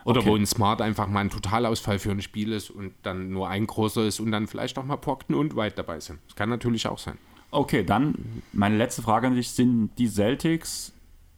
[0.03, 0.29] Oder okay.
[0.29, 3.67] wo ein Smart einfach mal ein Totalausfall für ein Spiel ist und dann nur ein
[3.67, 6.19] großer ist und dann vielleicht auch mal Procton und White dabei sind.
[6.27, 7.17] Das kann natürlich auch sein.
[7.51, 8.15] Okay, dann
[8.53, 10.93] meine letzte Frage an dich: Sind die Celtics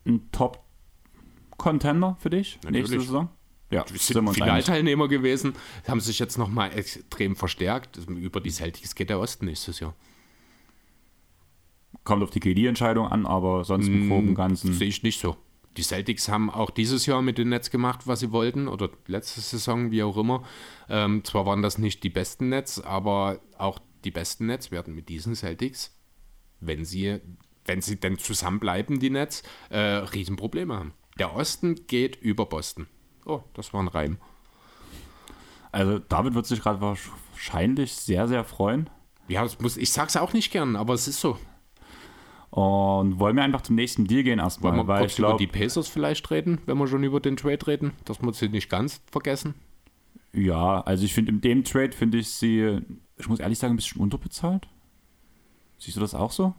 [0.06, 2.90] ein Top-Contender für dich natürlich.
[2.90, 3.30] nächste Saison?
[3.72, 5.54] Ja, sind, sind Finalteilnehmer gewesen,
[5.88, 7.98] haben sich jetzt nochmal extrem verstärkt.
[7.98, 9.96] Über die Celtics geht der Osten nächstes Jahr.
[12.04, 14.74] Kommt auf die KD-Entscheidung an, aber sonst im Groben und Ganzen.
[14.74, 15.38] Sehe ich nicht so.
[15.78, 19.42] Die Celtics haben auch dieses Jahr mit dem Netz gemacht, was sie wollten, oder letzte
[19.42, 20.44] Saison, wie auch immer.
[20.88, 25.10] Ähm, zwar waren das nicht die besten Nets, aber auch die besten Nets werden mit
[25.10, 25.98] diesen Celtics,
[26.60, 27.20] wenn sie,
[27.66, 30.94] wenn sie denn zusammenbleiben, die Nets, äh, Riesenprobleme haben.
[31.18, 32.88] Der Osten geht über Boston.
[33.26, 34.18] Oh, das war ein Reim.
[35.72, 38.90] Also David wird sich gerade wahrscheinlich sehr, sehr freuen.
[39.28, 41.40] Ja, muss, ich sag's auch nicht gern, aber es ist so.
[42.54, 44.74] Und wollen wir einfach zum nächsten Deal gehen erstmal.
[44.74, 47.36] Wollen wir weil kurz glaub, über die Pacers vielleicht reden, wenn wir schon über den
[47.36, 49.56] Trade reden, dass wir sie nicht ganz vergessen.
[50.34, 52.78] Ja, also ich finde in dem Trade finde ich sie,
[53.18, 54.68] ich muss ehrlich sagen, ein bisschen unterbezahlt.
[55.80, 56.54] Siehst du das auch so?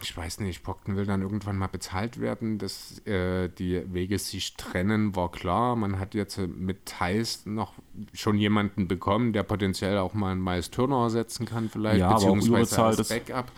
[0.00, 4.54] Ich weiß nicht, Brockton will dann irgendwann mal bezahlt werden, dass äh, die Wege sich
[4.56, 5.76] trennen, war klar.
[5.76, 7.74] Man hat jetzt mit Thais noch
[8.14, 12.24] schon jemanden bekommen, der potenziell auch mal einen Miles Turner ersetzen kann, vielleicht, Ja, aber
[12.24, 13.52] auch beziehungsweise als ist- Backup.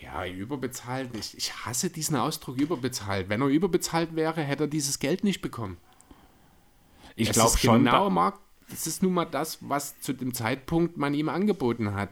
[0.00, 1.10] Ja, überbezahlt.
[1.16, 3.28] Ich, ich hasse diesen Ausdruck überbezahlt.
[3.28, 5.76] Wenn er überbezahlt wäre, hätte er dieses Geld nicht bekommen.
[7.16, 7.84] Ich glaube schon.
[7.84, 8.38] Genau, Marc,
[8.70, 12.10] das ist nun mal das, was zu dem Zeitpunkt man ihm angeboten hat.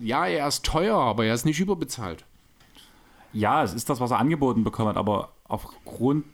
[0.00, 2.24] Ja, er ist teuer, aber er ist nicht überbezahlt.
[3.32, 6.24] Ja, es ist das, was er angeboten bekommen hat, aber aufgrund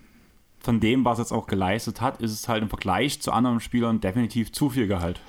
[0.58, 3.60] von dem, was er jetzt auch geleistet hat, ist es halt im Vergleich zu anderen
[3.60, 5.20] Spielern definitiv zu viel Gehalt.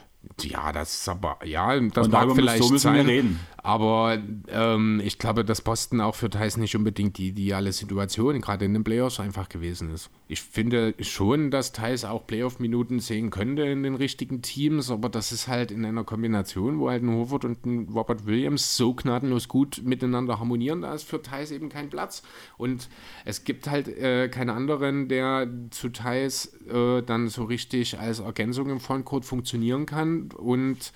[0.41, 3.09] Ja, das ist aber, ja, das Und mag vielleicht so müssen wir sein.
[3.09, 3.39] reden.
[3.63, 8.65] Aber ähm, ich glaube, dass Boston auch für Thais nicht unbedingt die ideale Situation, gerade
[8.65, 10.09] in den Playoffs, einfach gewesen ist.
[10.27, 15.31] Ich finde schon, dass Thais auch Playoff-Minuten sehen könnte in den richtigen Teams, aber das
[15.31, 19.47] ist halt in einer Kombination, wo halt ein Horford und ein Robert Williams so gnadenlos
[19.47, 22.23] gut miteinander harmonieren, da ist für Thais eben kein Platz.
[22.57, 22.89] Und
[23.25, 28.69] es gibt halt äh, keinen anderen, der zu Thais äh, dann so richtig als Ergänzung
[28.69, 30.31] im Frontcourt funktionieren kann.
[30.31, 30.93] Und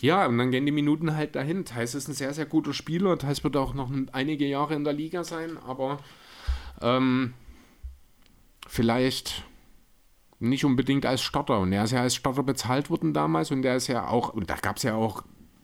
[0.00, 1.64] ja, und dann gehen die Minuten halt dahin.
[1.64, 3.16] Thais ist ein sehr, sehr guter Spieler.
[3.18, 5.98] Thais wird auch noch ein- einige Jahre in der Liga sein, aber
[6.82, 7.34] ähm,
[8.66, 9.44] vielleicht
[10.38, 11.60] nicht unbedingt als Starter.
[11.60, 14.50] Und er ist ja als Starter bezahlt worden damals und der ist ja auch, und
[14.50, 15.22] da gab es ja auch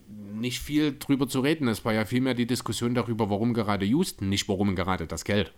[0.08, 1.68] nicht viel drüber zu reden.
[1.68, 5.52] Es war ja vielmehr die Diskussion darüber, warum gerade Houston, nicht warum gerade das Geld.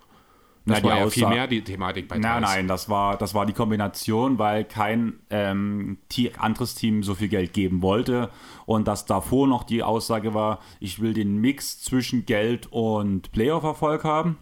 [0.67, 3.45] Das Na, war ja viel mehr die Thematik bei Nein, nein, das war, das war
[3.45, 5.99] die Kombination, weil kein ähm,
[6.39, 8.31] anderes Team so viel Geld geben wollte
[8.65, 14.05] und dass davor noch die Aussage war, ich will den Mix zwischen Geld und Playoff-Erfolg
[14.05, 14.39] haben.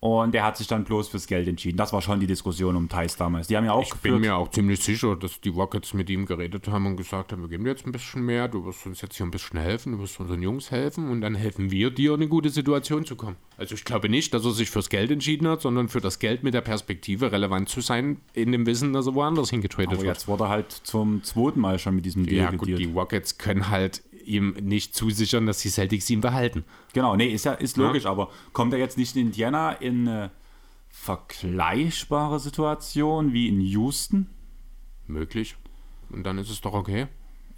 [0.00, 1.76] Und er hat sich dann bloß fürs Geld entschieden.
[1.76, 3.48] Das war schon die Diskussion um Thais damals.
[3.48, 6.26] Die haben ja auch Ich bin mir auch ziemlich sicher, dass die Rockets mit ihm
[6.26, 9.00] geredet haben und gesagt haben, wir geben dir jetzt ein bisschen mehr, du wirst uns
[9.00, 12.10] jetzt hier ein bisschen helfen, du wirst unseren Jungs helfen und dann helfen wir dir,
[12.14, 13.36] in eine gute Situation zu kommen.
[13.56, 16.42] Also ich glaube nicht, dass er sich fürs Geld entschieden hat, sondern für das Geld
[16.42, 20.14] mit der Perspektive relevant zu sein, in dem Wissen, dass er woanders hingetradet aber wird.
[20.14, 22.80] jetzt wurde er halt zum zweiten Mal schon mit diesem Deal Ja gut, gedealt.
[22.80, 26.64] die Rockets können halt ihm nicht zusichern, dass die Celtics ihn behalten.
[26.92, 30.30] Genau, nee, ist ja ist logisch, aber kommt er jetzt nicht in Indiana in eine
[30.88, 34.28] vergleichbare Situation wie in Houston?
[35.06, 35.56] Möglich.
[36.10, 37.06] Und dann ist es doch okay.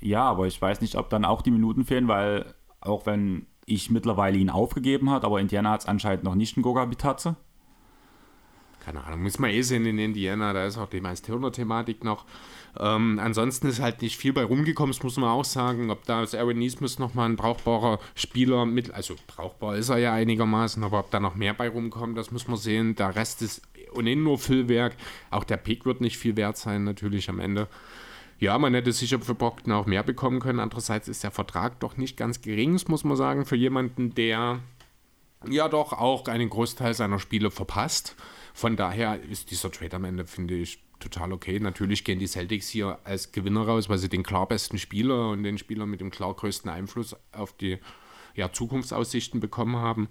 [0.01, 3.91] Ja, aber ich weiß nicht, ob dann auch die Minuten fehlen, weil auch wenn ich
[3.91, 7.37] mittlerweile ihn aufgegeben hat, aber Indiana hat es anscheinend noch nicht in Goga Bitadze.
[8.81, 12.25] keine Ahnung, muss man eh sehen in Indiana, da ist auch die meist Turner-Thematik noch.
[12.79, 15.91] Ähm, ansonsten ist halt nicht viel bei rumgekommen, das muss man auch sagen.
[15.91, 20.13] Ob da ist Aaron Neesmith nochmal ein brauchbarer Spieler mit, also brauchbar ist er ja
[20.13, 22.95] einigermaßen, aber ob da noch mehr bei rumkommt, das muss man sehen.
[22.97, 23.63] Der Rest ist
[23.95, 24.97] ohnehin nur Füllwerk.
[25.31, 27.69] Auch der Pick wird nicht viel wert sein, natürlich am Ende.
[28.41, 30.61] Ja, man hätte sicher für Brockton auch mehr bekommen können.
[30.61, 34.61] Andererseits ist der Vertrag doch nicht ganz gering, muss man sagen, für jemanden, der
[35.49, 38.15] ja doch auch einen Großteil seiner Spiele verpasst.
[38.55, 41.59] Von daher ist dieser Trade am Ende, finde ich, total okay.
[41.61, 45.43] Natürlich gehen die Celtics hier als Gewinner raus, weil sie den klar besten Spieler und
[45.43, 47.79] den Spieler mit dem klar größten Einfluss auf die
[48.35, 50.09] ja, Zukunftsaussichten bekommen haben.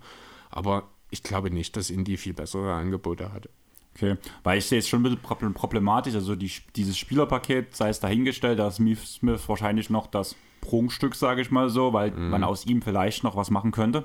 [0.50, 3.50] Aber ich glaube nicht, dass Indy viel bessere Angebote hatte.
[3.96, 6.14] Okay, weil ich sehe es schon ein bisschen prob- problematisch.
[6.14, 11.42] Also die, dieses Spielerpaket, sei es dahingestellt, da ist Smith, wahrscheinlich noch das Prunkstück, sage
[11.42, 14.04] ich mal so, weil man aus ihm vielleicht noch was machen könnte.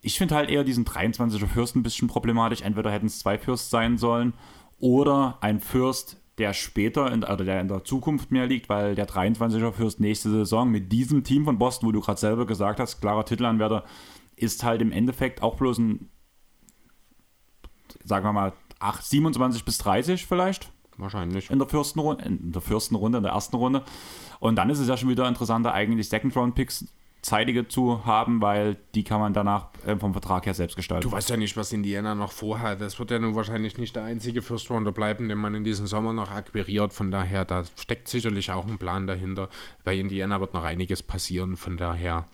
[0.00, 2.62] Ich finde halt eher diesen 23er Fürst ein bisschen problematisch.
[2.62, 4.32] Entweder hätten es zwei Fürst sein sollen
[4.82, 9.08] oder ein Fürst, der später in, oder der in der Zukunft mehr liegt, weil der
[9.08, 13.00] 23er Fürst nächste Saison mit diesem Team von Boston, wo du gerade selber gesagt hast,
[13.00, 13.84] klarer Titelanwärter,
[14.34, 16.10] ist halt im Endeffekt auch bloß ein,
[18.04, 21.48] sagen wir mal, 8, 27 bis 30 vielleicht Wahrscheinlich.
[21.48, 23.84] in der Fürstenrunde, in der Fürstenrunde, in der ersten Runde.
[24.40, 26.86] Und dann ist es ja schon wieder interessanter, eigentlich Second-Round-Picks
[27.22, 31.08] zeitige zu haben, weil die kann man danach äh, vom Vertrag her selbst gestalten.
[31.08, 32.80] Du weißt ja nicht, was Indiana noch vorhat.
[32.80, 35.86] Das wird ja nun wahrscheinlich nicht der einzige First Rounder bleiben, den man in diesem
[35.86, 36.92] Sommer noch akquiriert.
[36.92, 39.48] Von daher, da steckt sicherlich auch ein Plan dahinter.
[39.84, 41.56] Bei Indiana wird noch einiges passieren.
[41.56, 42.26] Von daher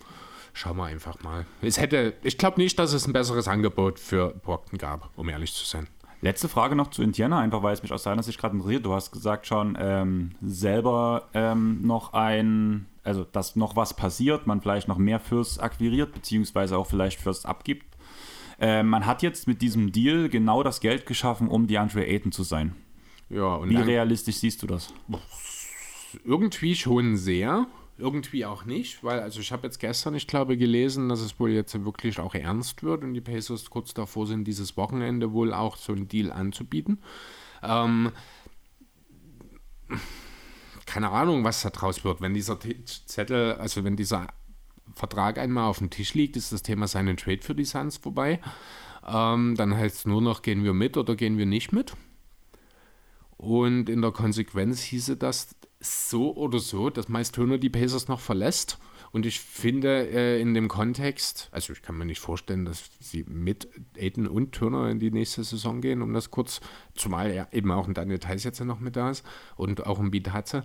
[0.54, 1.44] schauen wir einfach mal.
[1.60, 5.52] Es hätte, ich glaube nicht, dass es ein besseres Angebot für Brockton gab, um ehrlich
[5.52, 5.86] zu sein.
[6.20, 8.84] Letzte Frage noch zu Indiana, einfach weil es mich aus seiner Sicht gerade interessiert.
[8.84, 14.60] Du hast gesagt schon ähm, selber ähm, noch ein, also dass noch was passiert, man
[14.60, 17.86] vielleicht noch mehr Fürst akquiriert, beziehungsweise auch vielleicht Fürst abgibt.
[18.60, 22.42] Äh, man hat jetzt mit diesem Deal genau das Geld geschaffen, um DeAndre Ayton zu
[22.42, 22.74] sein.
[23.30, 24.92] Ja, Wie realistisch siehst du das?
[26.24, 27.66] irgendwie schon sehr,
[27.98, 31.50] irgendwie auch nicht, weil also ich habe jetzt gestern, ich glaube, gelesen, dass es wohl
[31.50, 35.76] jetzt wirklich auch ernst wird und die Pacers kurz davor sind, dieses Wochenende wohl auch
[35.76, 37.02] so einen Deal anzubieten.
[37.62, 38.12] Ähm,
[40.86, 42.20] keine Ahnung, was da draus wird.
[42.20, 44.28] Wenn dieser Zettel, also wenn dieser
[44.94, 48.40] Vertrag einmal auf dem Tisch liegt, ist das Thema seinen Trade für die Suns vorbei.
[49.06, 51.94] Ähm, dann heißt es nur noch, gehen wir mit oder gehen wir nicht mit.
[53.36, 58.20] Und in der Konsequenz hieße das so oder so, dass Miles Turner die Pacers noch
[58.20, 58.78] verlässt.
[59.10, 63.24] Und ich finde äh, in dem Kontext, also ich kann mir nicht vorstellen, dass sie
[63.26, 66.60] mit Aiden und Turner in die nächste Saison gehen, um das kurz,
[66.94, 69.24] zumal ja eben auch ein Daniel Theiss jetzt noch mit da ist
[69.56, 70.64] und auch ein Beat Hatze.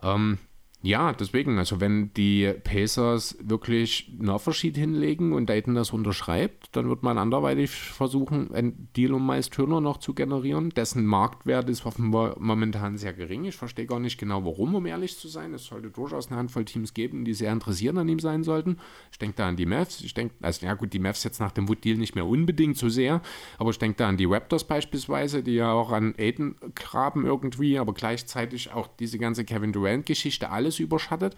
[0.00, 0.38] Ähm,
[0.84, 6.88] ja, deswegen, also wenn die Pacers wirklich einen Offersheet hinlegen und Dayton das unterschreibt, dann
[6.88, 10.70] wird man anderweitig versuchen, ein Deal um Miles Turner noch zu generieren.
[10.70, 13.44] Dessen Marktwert ist offenbar momentan sehr gering.
[13.44, 15.54] Ich verstehe gar nicht genau, warum, um ehrlich zu sein.
[15.54, 18.78] Es sollte durchaus eine Handvoll Teams geben, die sehr interessiert an ihm sein sollten.
[19.12, 20.00] Ich denke da an die Mavs.
[20.00, 22.88] Ich denke, also ja gut, die Mavs jetzt nach dem Wood-Deal nicht mehr unbedingt so
[22.88, 23.22] sehr,
[23.56, 27.78] aber ich denke da an die Raptors beispielsweise, die ja auch an Aiden graben irgendwie,
[27.78, 31.36] aber gleichzeitig auch diese ganze Kevin Durant-Geschichte alles überschattet.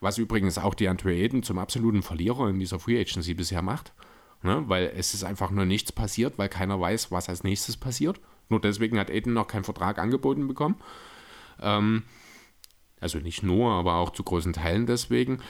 [0.00, 3.92] Was übrigens auch die Andre Aiden zum absoluten Verlierer in dieser Free Agency bisher macht.
[4.42, 4.64] Ne?
[4.66, 8.20] Weil es ist einfach nur nichts passiert, weil keiner weiß, was als nächstes passiert.
[8.48, 10.76] Nur deswegen hat Aiden noch keinen Vertrag angeboten bekommen.
[11.60, 12.02] Ähm,
[13.00, 15.40] also nicht nur, aber auch zu großen Teilen deswegen.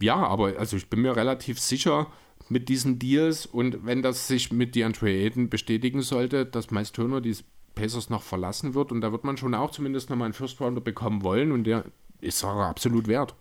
[0.00, 2.08] Ja, aber also ich bin mir relativ sicher
[2.48, 7.20] mit diesen Deals und wenn das sich mit DeAndre Ayton bestätigen sollte, dass Miles Turner
[7.20, 7.36] die
[7.74, 10.80] Pacers noch verlassen wird und da wird man schon auch zumindest nochmal einen First Rounder
[10.80, 11.84] bekommen wollen und der
[12.20, 13.34] ist auch absolut wert.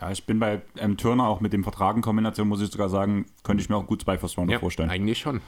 [0.00, 2.88] Ja, ich bin bei ähm, Turner auch mit dem Vertrag in Kombination, muss ich sogar
[2.88, 4.90] sagen, könnte ich mir auch gut zwei First Rounder vorstellen.
[4.90, 5.40] eigentlich schon.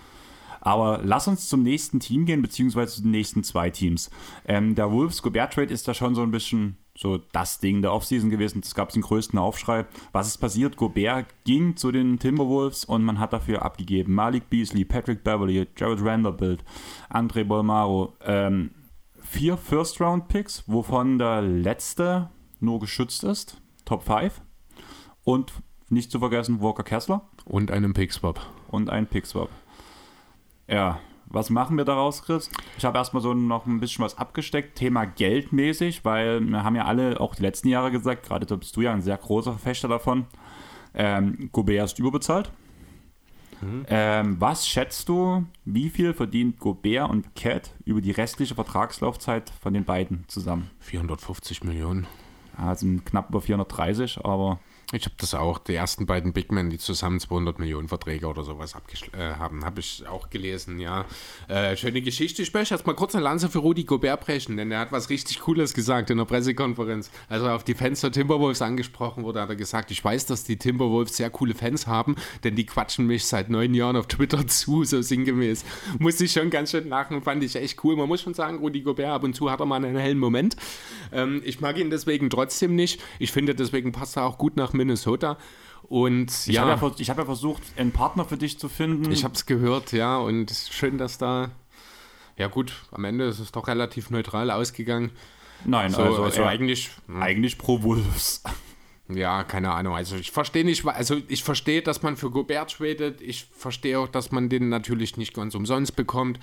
[0.60, 4.10] Aber lass uns zum nächsten Team gehen, beziehungsweise zu den nächsten zwei Teams.
[4.46, 8.62] Ähm, der Wolves-Gobert-Trade ist da schon so ein bisschen so das Ding der Offseason gewesen.
[8.64, 9.84] Es gab den größten Aufschrei.
[10.12, 10.76] Was ist passiert?
[10.76, 16.02] Gobert ging zu den Timberwolves und man hat dafür abgegeben Malik Beasley, Patrick Beverly, Jared
[16.02, 16.64] Vanderbilt,
[17.10, 18.14] Andre Bolmaro.
[18.24, 18.70] Ähm,
[19.20, 23.60] vier First-Round-Picks, wovon der letzte nur geschützt ist.
[23.84, 24.40] Top 5.
[25.24, 25.52] Und
[25.88, 28.40] nicht zu vergessen Walker Kessler Und einen Pickswap.
[28.68, 29.48] und ein Pickswap.
[30.66, 32.50] Ja, was machen wir daraus, Chris?
[32.78, 36.84] Ich habe erstmal so noch ein bisschen was abgesteckt, Thema geldmäßig, weil wir haben ja
[36.84, 39.88] alle auch die letzten Jahre gesagt, gerade da bist du ja ein sehr großer Verfechter
[39.88, 40.26] davon,
[40.94, 42.50] ähm, Gobert ist überbezahlt.
[43.88, 49.72] Ähm, was schätzt du, wie viel verdient Gobert und Cat über die restliche Vertragslaufzeit von
[49.72, 50.70] den beiden zusammen?
[50.80, 52.06] 450 Millionen.
[52.58, 54.58] Ja, sind knapp über 430, aber
[54.94, 58.44] Ich habe das auch, die ersten beiden Big Men, die zusammen 200 Millionen Verträge oder
[58.44, 58.76] sowas
[59.12, 61.04] äh, haben, habe ich auch gelesen, ja.
[61.48, 62.42] Äh, schöne Geschichte.
[62.42, 65.10] Ich möchte jetzt mal kurz eine Lanze für Rudi Gobert brechen, denn er hat was
[65.10, 67.10] richtig Cooles gesagt in der Pressekonferenz.
[67.28, 70.44] Als er auf die Fans der Timberwolves angesprochen wurde, hat er gesagt, ich weiß, dass
[70.44, 74.46] die Timberwolves sehr coole Fans haben, denn die quatschen mich seit neun Jahren auf Twitter
[74.46, 75.64] zu, so sinngemäß.
[75.98, 77.96] Musste ich schon ganz schön lachen, fand ich echt cool.
[77.96, 80.54] Man muss schon sagen, Rudi Gobert ab und zu hat er mal einen hellen Moment.
[81.10, 83.02] Ähm, ich mag ihn deswegen trotzdem nicht.
[83.18, 85.36] Ich finde, deswegen passt er auch gut nach Minnesota.
[85.88, 88.68] Und ich habe ja, ja, vers- ich hab ja versucht, einen Partner für dich zu
[88.68, 89.10] finden.
[89.12, 91.50] ich habe es gehört, ja, und schön, dass da.
[92.36, 95.10] Ja, gut, am Ende ist es doch relativ neutral ausgegangen.
[95.64, 98.42] Nein, So, also, also eigentlich, eigentlich pro Wolves.
[99.08, 99.94] ja, keine Ahnung.
[99.94, 103.20] Also ich verstehe nicht, also ich verstehe, dass man für Gobert tradet.
[103.20, 106.38] Ich verstehe auch, dass man den natürlich nicht ganz umsonst bekommt.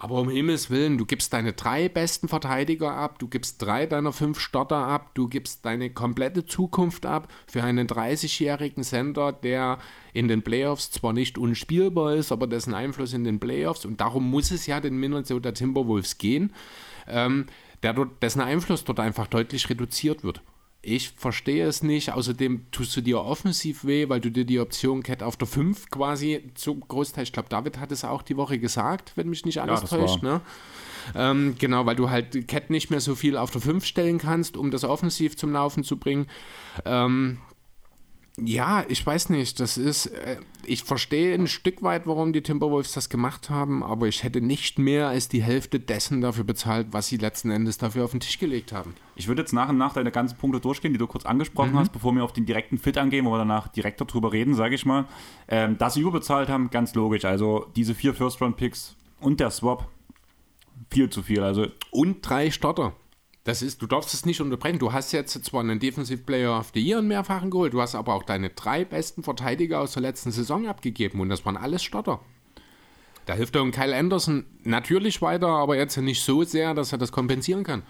[0.00, 4.12] Aber um Himmels Willen, du gibst deine drei besten Verteidiger ab, du gibst drei deiner
[4.12, 9.78] fünf Starter ab, du gibst deine komplette Zukunft ab für einen 30-jährigen Center, der
[10.12, 14.30] in den Playoffs zwar nicht unspielbar ist, aber dessen Einfluss in den Playoffs, und darum
[14.30, 16.52] muss es ja den Minnesota Timberwolves gehen,
[17.08, 17.46] ähm,
[17.82, 20.42] der dort, dessen Einfluss dort einfach deutlich reduziert wird.
[20.80, 22.12] Ich verstehe es nicht.
[22.12, 25.90] Außerdem tust du dir offensiv weh, weil du dir die Option Cat auf der 5
[25.90, 29.60] quasi zum Großteil, ich glaube, David hat es auch die Woche gesagt, wenn mich nicht
[29.60, 30.22] alles das täuscht.
[30.22, 30.40] Ne?
[31.14, 34.56] Ähm, genau, weil du halt Cat nicht mehr so viel auf der 5 stellen kannst,
[34.56, 36.26] um das offensiv zum Laufen zu bringen.
[36.84, 37.38] Ähm,
[38.44, 39.58] Ja, ich weiß nicht.
[39.58, 44.06] Das ist, äh, ich verstehe ein Stück weit, warum die Timberwolves das gemacht haben, aber
[44.06, 48.04] ich hätte nicht mehr als die Hälfte dessen dafür bezahlt, was sie letzten Endes dafür
[48.04, 48.94] auf den Tisch gelegt haben.
[49.16, 51.92] Ich würde jetzt nach und nach deine ganzen Punkte durchgehen, die du kurz angesprochen hast,
[51.92, 54.86] bevor wir auf den direkten Fit angehen, wo wir danach direkt darüber reden, sage ich
[54.86, 55.06] mal.
[55.48, 57.24] Ähm, dass sie überbezahlt haben, ganz logisch.
[57.24, 59.88] Also diese vier First-Round-Picks und der Swap,
[60.90, 61.42] viel zu viel.
[61.42, 62.92] Also Und drei Starter.
[63.48, 64.78] Das ist, du darfst es nicht unterbrechen.
[64.78, 67.94] Du hast jetzt zwar einen Defensive Player of the Year einen mehrfachen geholt, du hast
[67.94, 71.82] aber auch deine drei besten Verteidiger aus der letzten Saison abgegeben und das waren alles
[71.82, 72.20] Starter.
[73.24, 77.10] Da hilft ein Kyle Anderson natürlich weiter, aber jetzt nicht so sehr, dass er das
[77.10, 77.84] kompensieren kann.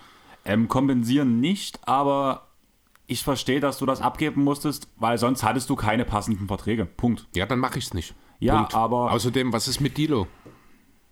[0.44, 2.46] ähm, kompensieren nicht, aber
[3.08, 6.86] ich verstehe, dass du das abgeben musstest, weil sonst hattest du keine passenden Verträge.
[6.86, 7.26] Punkt.
[7.34, 8.14] Ja, dann mache ich es nicht.
[8.38, 8.74] Ja, Punkt.
[8.76, 10.28] aber- Außerdem, was ist mit Dilo?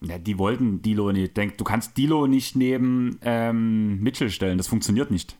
[0.09, 1.37] Ja, die wollten Dilo nicht.
[1.37, 4.59] Denk, du kannst Dilo nicht neben ähm, Mitchell stellen.
[4.59, 5.37] Das funktioniert nicht.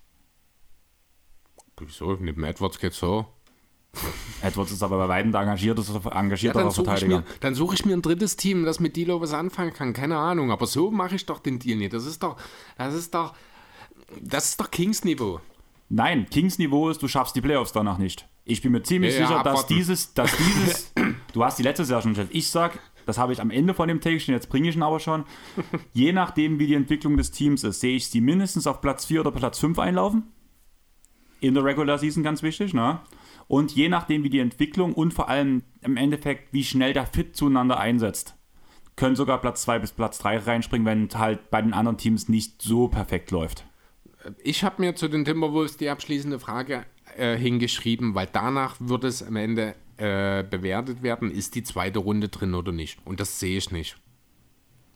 [1.79, 2.15] Wieso?
[2.15, 3.27] Neben Edwards geht's so.
[4.43, 7.19] Edwards ist aber bei weitem der Ja, dann suche ich, Verteidiger.
[7.19, 9.93] mir, dann such ich mir ein drittes Team, das mit Dilo was anfangen kann.
[9.93, 10.51] Keine Ahnung.
[10.51, 11.93] Aber so mache ich doch den Deal nicht.
[11.93, 12.37] Das ist doch,
[12.77, 13.35] das ist doch,
[14.21, 15.41] das ist doch Kings-Niveau.
[15.89, 18.29] Nein, Kings Niveau ist, du schaffst die Playoffs danach nicht.
[18.45, 19.75] Ich bin mir ziemlich Ja, ja, sicher, dass abwarten.
[19.75, 20.93] dieses, dass dieses,
[21.33, 22.31] du hast die letzte Saison schon gestellt.
[22.33, 24.83] Ich sag, das habe ich am Ende von dem Take stehen, jetzt bringe ich ihn
[24.83, 25.25] aber schon.
[25.95, 29.21] Je nachdem, wie die Entwicklung des Teams ist, sehe ich sie mindestens auf Platz 4
[29.21, 30.25] oder Platz 5 einlaufen.
[31.41, 33.01] In der Regular Season ganz wichtig, ne?
[33.49, 37.37] Und je nachdem, wie die Entwicklung und vor allem im Endeffekt, wie schnell der Fit
[37.37, 38.35] zueinander einsetzt,
[38.97, 42.61] können sogar Platz 2 bis Platz 3 reinspringen, wenn halt bei den anderen Teams nicht
[42.63, 43.65] so perfekt läuft.
[44.43, 46.85] Ich habe mir zu den Timberwolves die abschließende Frage
[47.17, 52.29] äh, hingeschrieben, weil danach wird es am Ende äh, bewertet werden, ist die zweite Runde
[52.29, 52.99] drin oder nicht.
[53.05, 53.97] Und das sehe ich nicht.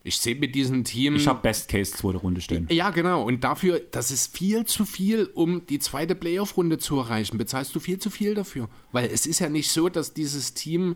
[0.03, 1.15] Ich sehe mit diesem Team.
[1.15, 2.67] Ich habe Best Case zweite Runde stehen.
[2.71, 3.23] ja, genau.
[3.23, 7.37] Und dafür, das ist viel zu viel, um die zweite Playoff-Runde zu erreichen.
[7.37, 8.67] Bezahlst du viel zu viel dafür?
[8.91, 10.95] Weil es ist ja nicht so, dass dieses Team.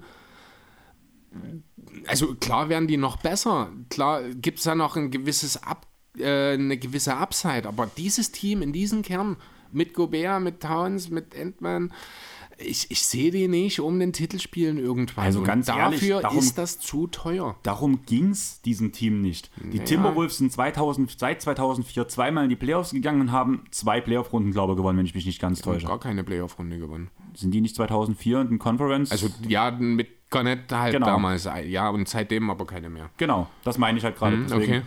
[2.08, 3.72] Also klar werden die noch besser.
[3.90, 5.86] Klar gibt es da noch ein gewisses Ab,
[6.18, 7.68] äh, eine gewisse Upside.
[7.68, 9.38] Aber dieses Team in diesem Kern
[9.72, 11.94] mit Gobert, mit Towns, mit Endman,
[12.58, 15.26] ich, ich sehe die nicht um den Titel spielen irgendwann.
[15.26, 17.56] Also Und ganz ehrlich, dafür darum- ist das zu teuer.
[17.64, 19.50] Darum ging es diesem Team nicht.
[19.62, 24.52] Die Timberwolves sind 2000, seit 2004 zweimal in die Playoffs gegangen und haben zwei Playoff-Runden,
[24.52, 25.88] glaube ich, gewonnen, wenn ich mich nicht ganz täusche.
[25.88, 27.10] Gar keine Playoff-Runde gewonnen.
[27.36, 29.12] Sind die nicht 2004 in den Conference?
[29.12, 31.06] Also ja, mit Garnett halt Genau.
[31.06, 31.48] damals.
[31.68, 33.10] Ja, und seitdem aber keine mehr.
[33.18, 34.38] genau, das meine ich halt gerade.
[34.38, 34.82] Deswegen, okay.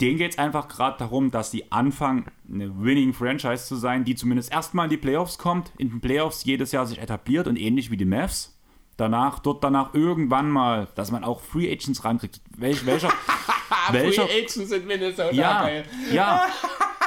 [0.00, 4.14] Denen geht es einfach gerade darum, dass sie anfangen, eine winning Franchise zu sein, die
[4.14, 7.90] zumindest erstmal in die Playoffs kommt, in den Playoffs jedes Jahr sich etabliert und ähnlich
[7.90, 8.56] wie die Mavs.
[8.96, 12.40] Danach, dort danach irgendwann mal, dass man auch Free Agents rankriegt.
[12.56, 13.12] Welch, welcher,
[13.90, 15.32] welcher, Agents in Minnesota.
[15.32, 15.68] ja,
[16.12, 16.46] ja,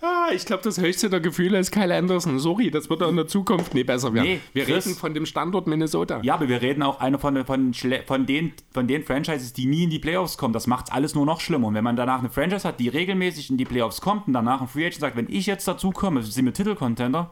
[0.00, 2.38] Ah, ich glaube, das höchste der Gefühle ist Kyle Anderson.
[2.38, 4.26] Sorry, das wird auch in der Zukunft nie besser werden.
[4.26, 4.86] Nee, Wir Chris.
[4.86, 6.20] reden von dem Standort Minnesota.
[6.22, 7.72] Ja, aber wir reden auch eine von, den- von,
[8.06, 10.52] von, den, von den Franchises, die nie in die Playoffs kommen.
[10.54, 11.68] Das macht alles nur noch schlimmer.
[11.68, 14.60] Und wenn man danach eine Franchise hat, die regelmäßig in die Playoffs kommt und danach
[14.60, 17.30] ein Free Agent sagt, wenn ich jetzt dazu komme, sind wir Titelcontender,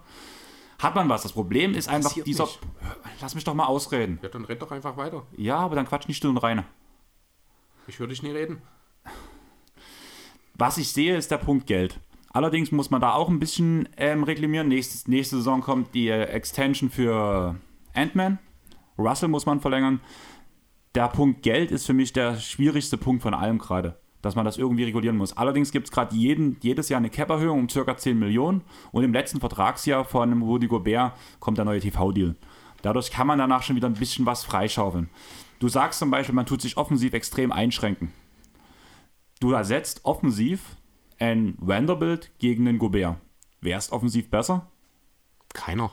[0.78, 1.22] hat man was.
[1.22, 2.44] Das Problem ist einfach passiert dieser.
[2.44, 2.60] nicht.
[3.20, 4.18] Lass mich doch mal ausreden.
[4.22, 5.22] Ja, dann red doch einfach weiter.
[5.36, 6.64] Ja, aber dann quatsch nicht still und reine.
[7.86, 8.62] Ich würde dich nie reden.
[10.54, 11.98] Was ich sehe, ist der Punkt Geld.
[12.32, 14.68] Allerdings muss man da auch ein bisschen ähm, reklamieren.
[14.68, 17.56] Nächstes, nächste Saison kommt die äh, Extension für
[17.92, 18.38] Ant-Man.
[18.98, 20.00] Russell muss man verlängern.
[20.94, 24.58] Der Punkt Geld ist für mich der schwierigste Punkt von allem gerade, dass man das
[24.58, 25.36] irgendwie regulieren muss.
[25.36, 27.96] Allerdings gibt es gerade jedes Jahr eine Cap-Erhöhung um ca.
[27.96, 28.62] 10 Millionen
[28.92, 32.36] und im letzten Vertragsjahr von Rudy Gobert kommt der neue TV-Deal.
[32.82, 35.10] Dadurch kann man danach schon wieder ein bisschen was freischaufeln.
[35.58, 38.12] Du sagst zum Beispiel, man tut sich offensiv extrem einschränken.
[39.40, 40.76] Du ersetzt offensiv
[41.20, 43.16] ein Vanderbilt gegen den Gobert.
[43.60, 44.66] Wer ist offensiv besser?
[45.52, 45.92] Keiner.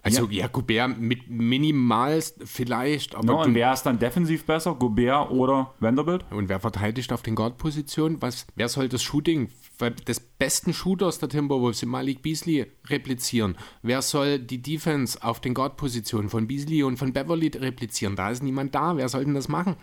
[0.00, 3.26] Also, ja, Gobert mit minimal vielleicht, aber.
[3.26, 4.74] No, und wer ist dann defensiv besser?
[4.74, 6.24] Gobert oder Vanderbilt?
[6.30, 8.22] und wer verteidigt auf den Guard-Positionen?
[8.22, 9.48] Was, wer soll das Shooting
[10.06, 13.56] des besten Shooters der Timberwolves, im Malik Beasley, replizieren?
[13.82, 18.14] Wer soll die Defense auf den Guard-Positionen von Beasley und von Beverly replizieren?
[18.14, 18.96] Da ist niemand da.
[18.96, 19.76] Wer soll denn das machen?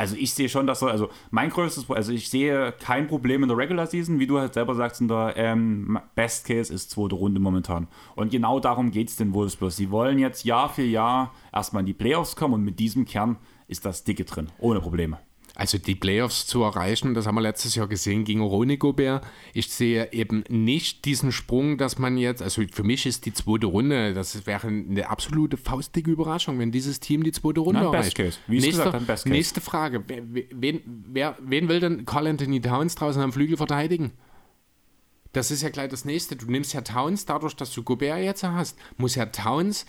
[0.00, 3.50] Also ich sehe schon, dass er, also mein größtes, also ich sehe kein Problem in
[3.50, 7.16] der Regular Season, wie du halt selber sagst, in der ähm, Best Case ist zweite
[7.16, 7.86] Runde momentan.
[8.16, 9.76] Und genau darum geht es den Wolves bloß.
[9.76, 13.36] Sie wollen jetzt Jahr für Jahr erstmal in die Playoffs kommen und mit diesem Kern
[13.68, 15.18] ist das Dicke drin, ohne Probleme.
[15.54, 19.24] Also die Playoffs zu erreichen, das haben wir letztes Jahr gesehen, ging ohne Gobert.
[19.52, 23.66] Ich sehe eben nicht diesen Sprung, dass man jetzt, also für mich ist die zweite
[23.66, 28.16] Runde, das wäre eine absolute faustdicke Überraschung, wenn dieses Team die zweite Runde Best erreicht.
[28.16, 28.38] Case.
[28.46, 29.34] Wie nächste, gesagt Best Case.
[29.34, 34.12] nächste Frage, wer, wen, wer, wen will denn Carl Anthony Towns draußen am Flügel verteidigen?
[35.32, 36.36] das ist ja gleich das nächste.
[36.36, 39.86] Du nimmst ja Towns, dadurch, dass du Gobert jetzt hast, muss ja Towns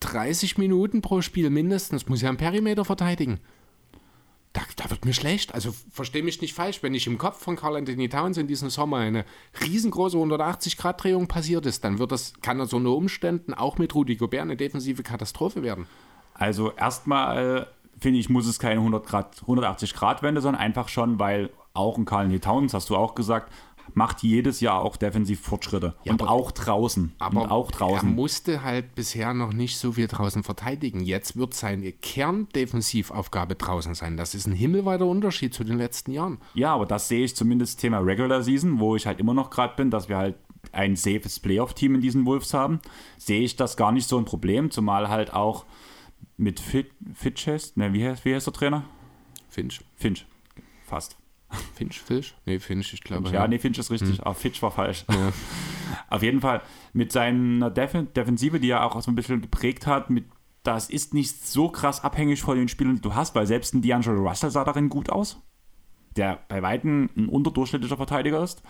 [0.00, 3.40] 30 Minuten pro Spiel mindestens, muss ja einen Perimeter verteidigen.
[4.54, 5.52] Da, da wird mir schlecht.
[5.52, 8.70] Also verstehe mich nicht falsch, wenn ich im Kopf von Carl Anthony Towns in diesem
[8.70, 9.26] Sommer eine
[9.60, 14.42] riesengroße 180-Grad-Drehung passiert ist, dann wird das, kann das unter Umständen auch mit Rudi Gobert
[14.42, 15.86] eine defensive Katastrophe werden.
[16.34, 17.66] Also erstmal
[17.98, 21.98] finde ich, muss es keine 100 Grad, 180 Grad Wende, sondern einfach schon, weil auch
[21.98, 23.52] ein Carl Anthony Towns, hast du auch gesagt,
[23.92, 25.94] macht jedes Jahr auch defensiv Fortschritte.
[26.04, 27.12] Ja, und aber, auch draußen.
[27.18, 28.08] Aber und auch draußen.
[28.08, 31.00] er musste halt bisher noch nicht so viel draußen verteidigen.
[31.00, 34.16] Jetzt wird seine Kerndefensivaufgabe draußen sein.
[34.16, 36.38] Das ist ein himmelweiter Unterschied zu den letzten Jahren.
[36.54, 39.76] Ja, aber das sehe ich zumindest Thema Regular Season, wo ich halt immer noch gerade
[39.76, 40.36] bin, dass wir halt
[40.72, 42.80] ein safes Playoff-Team in diesen Wolves haben,
[43.18, 45.66] sehe ich das gar nicht so ein Problem, zumal halt auch
[46.36, 48.84] mit Fit, Fitchest, ne, wie heißt, wie heißt der Trainer?
[49.48, 49.82] Finch.
[49.94, 50.26] Finch,
[50.84, 51.16] fast.
[51.74, 52.34] Finch, Fisch?
[52.46, 53.28] Nee, Finch, ich glaube.
[53.28, 54.24] Ja, ja, nee, Finch ist richtig, hm.
[54.24, 55.04] aber Fitch war falsch.
[55.10, 55.32] Ja.
[56.10, 60.10] Auf jeden Fall, mit seiner Def Defensive, die er auch so ein bisschen geprägt hat,
[60.10, 60.26] mit,
[60.62, 63.82] das ist nicht so krass abhängig von den Spielern, die du hast, weil selbst ein
[63.82, 65.40] D'Angelo Russell sah darin gut aus,
[66.16, 68.62] der bei Weitem ein unterdurchschnittlicher Verteidiger ist.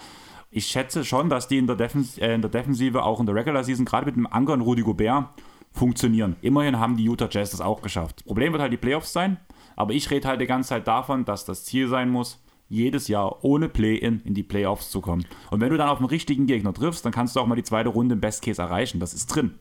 [0.51, 3.35] Ich schätze schon, dass die in der, Defens äh, in der Defensive, auch in der
[3.35, 5.30] Regular Season, gerade mit dem Anker und Rudy Gobert,
[5.72, 6.37] funktionieren.
[6.41, 8.18] Immerhin haben die Utah Jazz das auch geschafft.
[8.18, 9.39] Das Problem wird halt die Playoffs sein,
[9.76, 13.45] aber ich rede halt die ganze Zeit davon, dass das Ziel sein muss, jedes Jahr
[13.45, 15.25] ohne Play-In in die Playoffs zu kommen.
[15.51, 17.62] Und wenn du dann auf den richtigen Gegner triffst, dann kannst du auch mal die
[17.62, 19.01] zweite Runde im Best Case erreichen.
[19.01, 19.55] Das ist drin.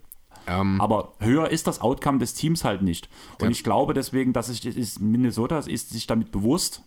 [0.47, 3.09] Ähm, Aber höher ist das Outcome des Teams halt nicht.
[3.39, 3.51] Und ja.
[3.51, 6.83] ich glaube deswegen, dass es ist, Minnesota ist sich damit bewusst.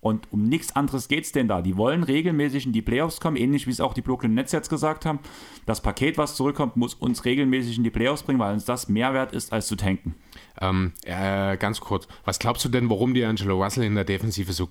[0.00, 1.62] Und um nichts anderes geht es denn da.
[1.62, 4.68] Die wollen regelmäßig in die Playoffs kommen, ähnlich wie es auch die Brooklyn Nets jetzt
[4.68, 5.18] gesagt haben.
[5.64, 9.14] Das Paket, was zurückkommt, muss uns regelmäßig in die Playoffs bringen, weil uns das mehr
[9.14, 10.14] wert ist, als zu tanken.
[10.60, 14.52] Ähm, äh, ganz kurz, was glaubst du denn, warum die Angelo Russell in der Defensive
[14.52, 14.68] so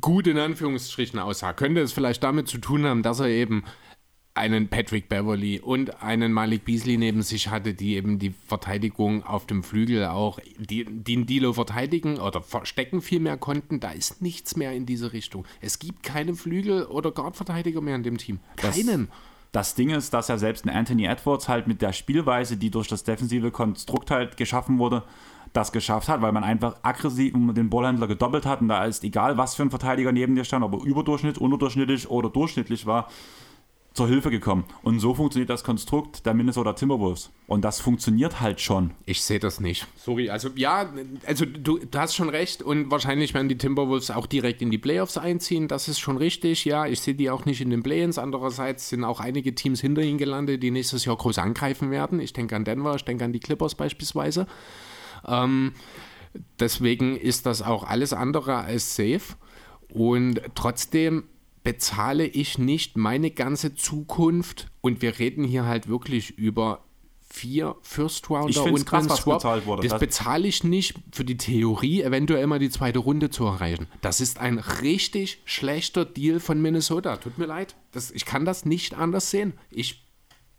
[0.00, 1.52] gut in Anführungsstrichen aussah.
[1.52, 3.64] Könnte es vielleicht damit zu tun haben, dass er eben
[4.34, 9.46] einen Patrick Beverly und einen Malik Beasley neben sich hatte, die eben die Verteidigung auf
[9.46, 13.80] dem Flügel auch, den Dilo verteidigen oder verstecken viel mehr konnten.
[13.80, 15.44] Da ist nichts mehr in diese Richtung.
[15.60, 18.38] Es gibt keine Flügel- oder Guard-Verteidiger mehr in dem Team.
[18.56, 19.08] Keinen.
[19.08, 22.70] Das, das Ding ist, dass ja selbst ein Anthony Edwards halt mit der Spielweise, die
[22.70, 25.02] durch das defensive Konstrukt halt geschaffen wurde,
[25.52, 29.36] das geschafft hat, weil man einfach aggressiv den Ballhändler gedoppelt hat und da ist egal,
[29.36, 33.08] was für ein Verteidiger neben dir stand, ob er überdurchschnittlich, unterdurchschnittlich oder durchschnittlich war,
[33.92, 34.64] zur Hilfe gekommen.
[34.82, 37.30] Und so funktioniert das Konstrukt der Minnesota Timberwolves.
[37.46, 38.92] Und das funktioniert halt schon.
[39.04, 39.86] Ich sehe das nicht.
[39.96, 40.88] Sorry, also ja,
[41.26, 44.78] also du, du, hast schon recht und wahrscheinlich werden die Timberwolves auch direkt in die
[44.78, 45.66] Playoffs einziehen.
[45.66, 46.64] Das ist schon richtig.
[46.64, 48.18] Ja, ich sehe die auch nicht in den Play-ins.
[48.18, 52.20] Andererseits sind auch einige Teams hinter ihnen gelandet, die nächstes Jahr groß angreifen werden.
[52.20, 54.46] Ich denke an Denver, ich denke an die Clippers beispielsweise.
[55.26, 55.72] Ähm,
[56.58, 59.36] deswegen ist das auch alles andere als safe.
[59.92, 61.24] Und trotzdem
[61.62, 66.84] bezahle ich nicht meine ganze Zukunft und wir reden hier halt wirklich über
[67.32, 69.38] vier First Rounder und krass, was Swap.
[69.38, 69.86] Bezahlt wurde.
[69.86, 73.86] Das, bezahle ich nicht für die Theorie, eventuell mal die zweite Runde zu erreichen.
[74.00, 77.16] Das ist ein richtig schlechter Deal von Minnesota.
[77.18, 77.76] Tut mir leid.
[77.92, 79.52] Das, ich kann das nicht anders sehen.
[79.70, 80.04] Ich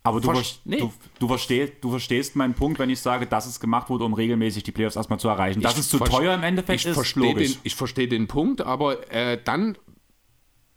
[0.04, 0.78] aber du, Ver nee.
[0.78, 4.14] du, du, verstehst, du verstehst meinen Punkt, wenn ich sage, dass es gemacht wurde, um
[4.14, 5.62] regelmäßig die Playoffs erstmal zu erreichen.
[5.62, 7.54] Dass ich es zu teuer im Endeffekt ich ist, logisch.
[7.54, 9.78] Den, ich verstehe den Punkt, aber äh, dann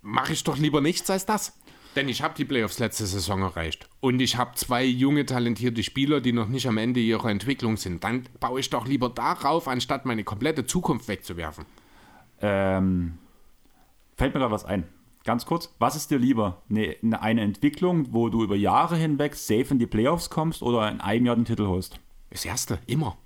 [0.02, 1.58] mache ich doch lieber nichts als das.
[1.96, 3.88] Denn ich habe die Playoffs letzte Saison erreicht.
[4.00, 8.02] Und ich habe zwei junge, talentierte Spieler, die noch nicht am Ende ihrer Entwicklung sind.
[8.02, 11.64] Dann baue ich doch lieber darauf, anstatt meine komplette Zukunft wegzuwerfen.
[12.42, 13.18] Ähm,
[14.16, 14.88] fällt mir da was ein.
[15.24, 16.62] Ganz kurz, was ist dir lieber?
[16.68, 21.00] Eine, eine Entwicklung, wo du über Jahre hinweg safe in die Playoffs kommst oder in
[21.00, 21.98] einem Jahr den Titel holst?
[22.28, 23.16] Das erste, immer.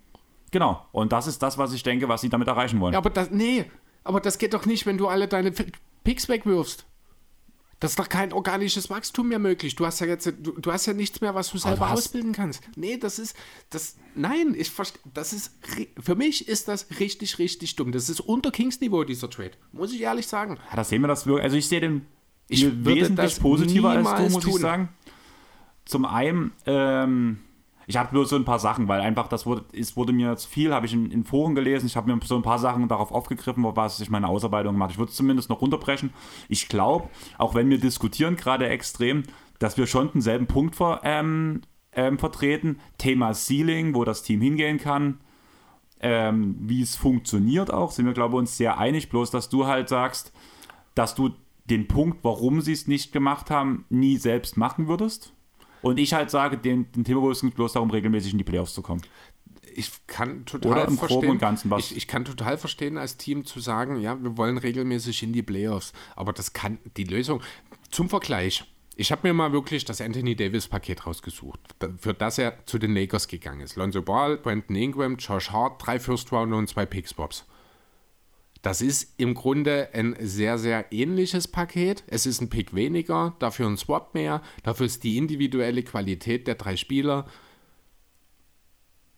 [0.53, 2.93] Genau, und das ist das, was ich denke, was sie damit erreichen wollen.
[2.93, 3.65] Ja, aber das, nee,
[4.05, 5.53] aber das geht doch nicht, wenn du alle deine
[6.05, 6.87] Picks wegwirfst.
[7.81, 9.77] Das ist doch kein organisches Wachstum mehr möglich.
[9.77, 12.33] Du hast ja jetzt, du, du hast ja nichts mehr, was du selber du ausbilden
[12.33, 12.63] kannst.
[12.75, 13.37] Nee, das ist,
[13.71, 15.53] das, nein, ich verstehe, das ist,
[16.01, 17.93] für mich ist das richtig, richtig dumm.
[17.93, 19.53] Das ist unter Kings-Niveau, dieser Trade.
[19.71, 20.59] Muss ich ehrlich sagen.
[20.71, 22.07] Ja, da sehen wir das wirklich, also ich sehe den
[22.49, 24.55] ich wesentlich positiver als du, muss tun.
[24.55, 24.89] ich sagen.
[25.85, 27.39] Zum einen, ähm,
[27.89, 30.47] ich habe bloß so ein paar Sachen, weil einfach das wurde, es wurde mir zu
[30.47, 31.87] viel, habe ich in, in, Foren gelesen.
[31.87, 34.91] Ich habe mir so ein paar Sachen darauf aufgegriffen, was ich meine Ausarbeitung gemacht.
[34.91, 36.11] Ich würde es zumindest noch runterbrechen.
[36.51, 37.09] Ich glaube,
[37.39, 39.23] auch wenn wir diskutieren gerade extrem,
[39.59, 41.63] dass wir schon denselben Punkt ver, ähm,
[41.93, 42.79] ähm, vertreten.
[42.99, 45.21] Thema Ceiling, wo das Team hingehen kann.
[46.01, 49.09] Ähm, wie es funktioniert auch, sind wir, glaube ich, uns sehr einig.
[49.09, 50.35] Bloß, dass du halt sagst,
[50.95, 51.31] dass du
[51.65, 55.33] den Punkt, warum sie es nicht gemacht haben, nie selbst machen würdest.
[55.83, 58.83] Und ich halt sage, den, den Timberwolves geht bloß darum, regelmäßig in die Playoffs zu
[58.83, 59.03] kommen.
[59.75, 61.91] Ich kann total Oder im verstehen, und Ganzen was.
[61.91, 65.43] Ich, ich, kann total verstehen, als Team zu sagen, ja, wir wollen regelmäßig in die
[65.43, 65.93] Playoffs.
[66.17, 67.41] Aber das kann die Lösung.
[67.91, 68.65] Zum Vergleich,
[68.97, 71.61] Ich habe mir mal wirklich das Anthony Davis-Paket rausgesucht,
[71.99, 73.77] für das er zu den Lakers gegangen ist.
[73.77, 77.47] Lonzo Ball, Brandon Ingram, Josh Hart, drei First Rounder und zwei Pick-Swaps.
[78.69, 82.05] Das ist im Grunde ein sehr, sehr ähnliches Paket.
[82.07, 86.57] Es ist ein Pick weniger, dafür ein Swap mehr, dafür ist die individuelle Qualität der
[86.57, 87.25] drei Spieler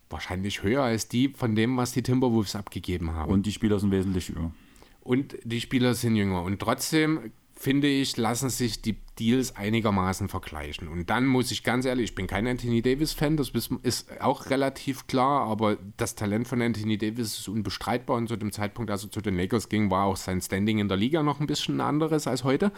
[0.08, 3.32] wahrscheinlich höher als die von dem, was die Timberwolves abgegeben haben.
[3.32, 4.52] Und die Spieler sind wesentlich jünger.
[5.00, 6.44] Und die Spieler sind jünger.
[6.44, 10.88] Und trotzdem finde ich, lassen sich die Deals einigermaßen vergleichen.
[10.88, 13.52] Und dann muss ich ganz ehrlich, ich bin kein Anthony Davis-Fan, das
[13.82, 18.50] ist auch relativ klar, aber das Talent von Anthony Davis ist unbestreitbar und zu dem
[18.50, 21.38] Zeitpunkt, als er zu den Lakers ging, war auch sein Standing in der Liga noch
[21.38, 22.72] ein bisschen anderes als heute.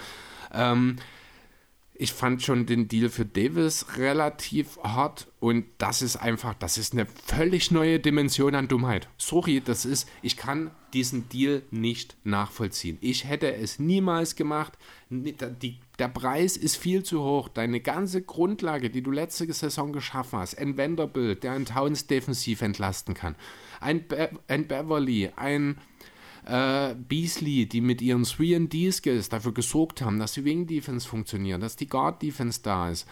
[0.53, 0.97] Ähm,
[1.95, 6.95] ich fand schon den Deal für Davis relativ hart und das ist einfach, das ist
[6.95, 9.09] eine völlig neue Dimension an Dummheit.
[9.19, 12.99] Sorry, das ist, ich kann diesen Deal nicht nachvollziehen.
[13.01, 14.73] Ich hätte es niemals gemacht.
[15.11, 17.49] Die, der Preis ist viel zu hoch.
[17.49, 22.63] Deine ganze Grundlage, die du letzte Saison geschaffen hast, ein Vanderbilt, der einen Towns defensiv
[22.63, 23.37] entlasten kann,
[23.81, 25.77] ein, Be ein Beverly, ein
[26.47, 31.77] äh, Beasley, die mit ihren 3D-Skills dafür gesorgt haben, dass die Wing Defense funktioniert, dass
[31.77, 33.07] die Guard Defense da ist.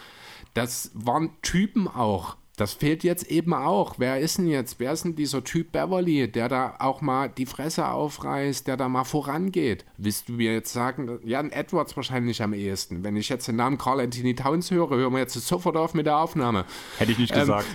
[0.53, 2.37] Das waren Typen auch.
[2.57, 3.95] Das fehlt jetzt eben auch.
[3.97, 4.79] Wer ist denn jetzt?
[4.79, 8.89] Wer ist denn dieser Typ Beverly, der da auch mal die Fresse aufreißt, der da
[8.89, 9.85] mal vorangeht?
[9.97, 13.03] Willst du mir jetzt sagen, Jan Edwards wahrscheinlich am ehesten.
[13.03, 16.05] Wenn ich jetzt den Namen Carl Anthony Towns höre, hören wir jetzt sofort auf mit
[16.05, 16.65] der Aufnahme.
[16.97, 17.65] Hätte ich nicht ähm, gesagt.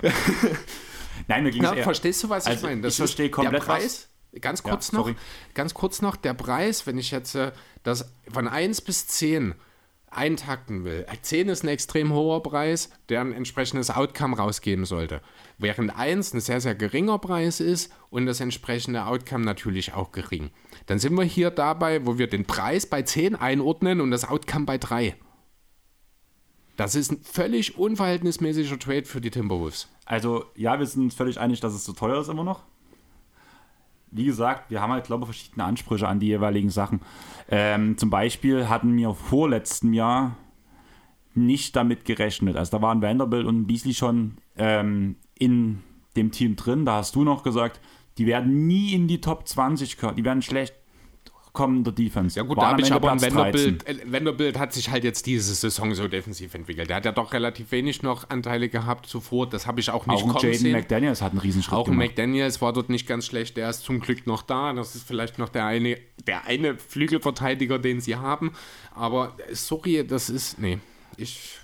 [1.27, 2.87] Nein, mir ging es Verstehst du, was also ich meine?
[2.87, 5.11] ich verstehe komplett der Preis, was Ganz kurz ja, noch,
[5.55, 9.55] ganz kurz noch, der Preis, wenn ich jetzt äh, das von 1 bis 10
[10.11, 11.07] eintakten will.
[11.21, 15.21] 10 ist ein extrem hoher Preis, der ein entsprechendes Outcome rausgeben sollte.
[15.59, 20.51] Während 1 ein sehr, sehr geringer Preis ist und das entsprechende Outcome natürlich auch gering.
[20.87, 24.65] Dann sind wir hier dabei, wo wir den Preis bei 10 einordnen und das Outcome
[24.65, 25.17] bei 3.
[26.77, 29.89] Das ist ein völlig unverhältnismäßiger Trade für die Timberwolves.
[30.05, 32.63] Also, ja, wir sind völlig einig, dass es zu teuer ist immer noch
[34.17, 37.01] wie gesagt, wir haben halt, glaube ich, verschiedene Ansprüche an die jeweiligen Sachen.
[37.49, 40.37] Ähm, zum Beispiel hatten wir vorletzten Jahr
[41.35, 42.57] nicht damit gerechnet.
[42.57, 45.83] Also da waren Vanderbilt und Beasley schon ähm, in
[46.17, 46.85] dem Team drin.
[46.85, 47.81] Da hast du noch gesagt,
[48.19, 50.17] die werden nie in die Top 20 kommen.
[50.17, 50.75] Die werden schlecht
[51.57, 52.39] kommender Defense.
[52.39, 55.55] Ja gut, da habe ich aber ein Vanderbilt, äh, Vanderbilt hat sich halt jetzt diese
[55.55, 56.91] Saison so defensiv entwickelt.
[56.91, 59.49] Der hat ja doch relativ wenig noch Anteile gehabt zuvor.
[59.49, 60.73] Das habe ich auch nicht auch kommen Jaden sehen.
[60.73, 62.09] McDaniels hat einen Riesenschritt Auch gemacht.
[62.09, 63.57] McDaniels war dort nicht ganz schlecht.
[63.57, 64.75] Der ist zum Glück noch da.
[64.75, 65.97] Das ist vielleicht noch der eine,
[66.27, 68.53] der eine Flügelverteidiger, den sie haben.
[68.95, 70.79] Aber sorry, das ist, nee,
[71.17, 71.57] ich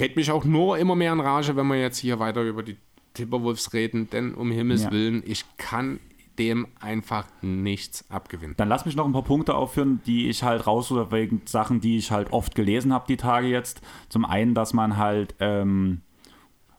[0.00, 2.78] rede mich auch nur immer mehr in Rage, wenn wir jetzt hier weiter über die
[3.12, 4.90] Timberwolves reden, denn um Himmels ja.
[4.90, 6.00] Willen, ich kann
[6.38, 8.56] dem einfach nichts abgewinnen.
[8.56, 11.96] Dann lass mich noch ein paar Punkte aufführen, die ich halt raussuche, wegen Sachen, die
[11.96, 13.80] ich halt oft gelesen habe die Tage jetzt.
[14.08, 16.00] Zum einen, dass man halt ähm,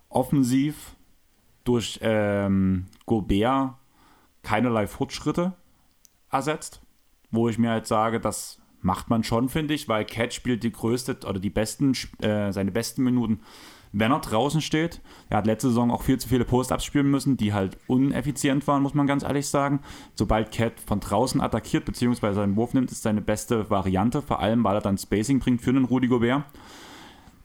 [0.10, 0.96] offensiv
[1.64, 3.76] durch ähm, Gobert
[4.44, 5.54] keinerlei Fortschritte
[6.32, 6.82] ersetzt,
[7.32, 10.72] wo ich mir halt sage, das macht man schon, finde ich, weil Cat spielt die
[10.72, 13.42] größte oder die besten, äh, seine besten Minuten
[13.98, 15.02] wenn er draußen steht.
[15.30, 18.84] Er hat letzte Saison auch viel zu viele Post-Ups spielen müssen, die halt uneffizient waren,
[18.84, 19.80] muss man ganz ehrlich sagen.
[20.16, 22.34] Sobald Cat von draußen attackiert bzw.
[22.34, 25.70] seinen Wurf nimmt, ist seine beste Variante, vor allem weil er dann Spacing bringt für
[25.70, 26.44] einen Rudy Gobert.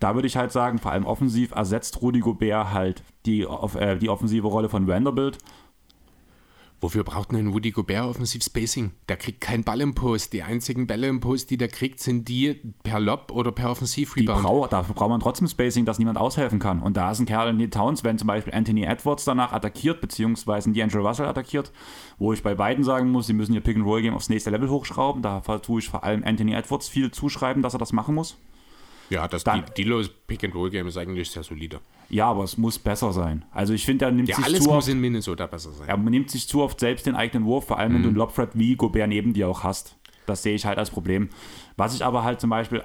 [0.01, 4.09] Da würde ich halt sagen, vor allem offensiv ersetzt Rudy Gobert halt die, äh, die
[4.09, 5.39] offensive Rolle von Vanderbilt
[6.83, 8.93] Wofür braucht denn ein Woody Gobert offensiv Spacing?
[9.09, 10.33] Der kriegt keinen Ball im Post.
[10.33, 14.43] Die einzigen Bälle im Post, die der kriegt, sind die per Lob oder per Offensiv-Rebound.
[14.43, 16.81] Brau dafür braucht man trotzdem Spacing, dass niemand aushelfen kann.
[16.81, 20.01] Und da ist ein Kerl in die Towns, wenn zum Beispiel Anthony Edwards danach attackiert,
[20.01, 21.71] beziehungsweise D'Angelo Russell attackiert,
[22.19, 25.21] wo ich bei beiden sagen muss, sie müssen ihr Pick-and-Roll-Game aufs nächste Level hochschrauben.
[25.21, 28.39] Da tue ich vor allem Anthony Edwards viel zuschreiben, dass er das machen muss.
[29.11, 31.81] Ja, das Dann, Dilos Pick-and-Roll-Game ist eigentlich sehr solide.
[32.11, 33.45] Ja, aber es muss besser sein.
[33.53, 35.89] Also ich finde, er nimmt ja, sich alles zu muss oft, in Minnesota besser sein.
[35.89, 37.97] Er nimmt sich zu oft selbst den eigenen Wurf, vor allem mhm.
[37.97, 39.97] wenn du einen Lobthread wie Gobert neben dir auch hast.
[40.27, 41.31] Das sehe ich halt als Problem.
[41.77, 42.83] Was ich aber halt zum Beispiel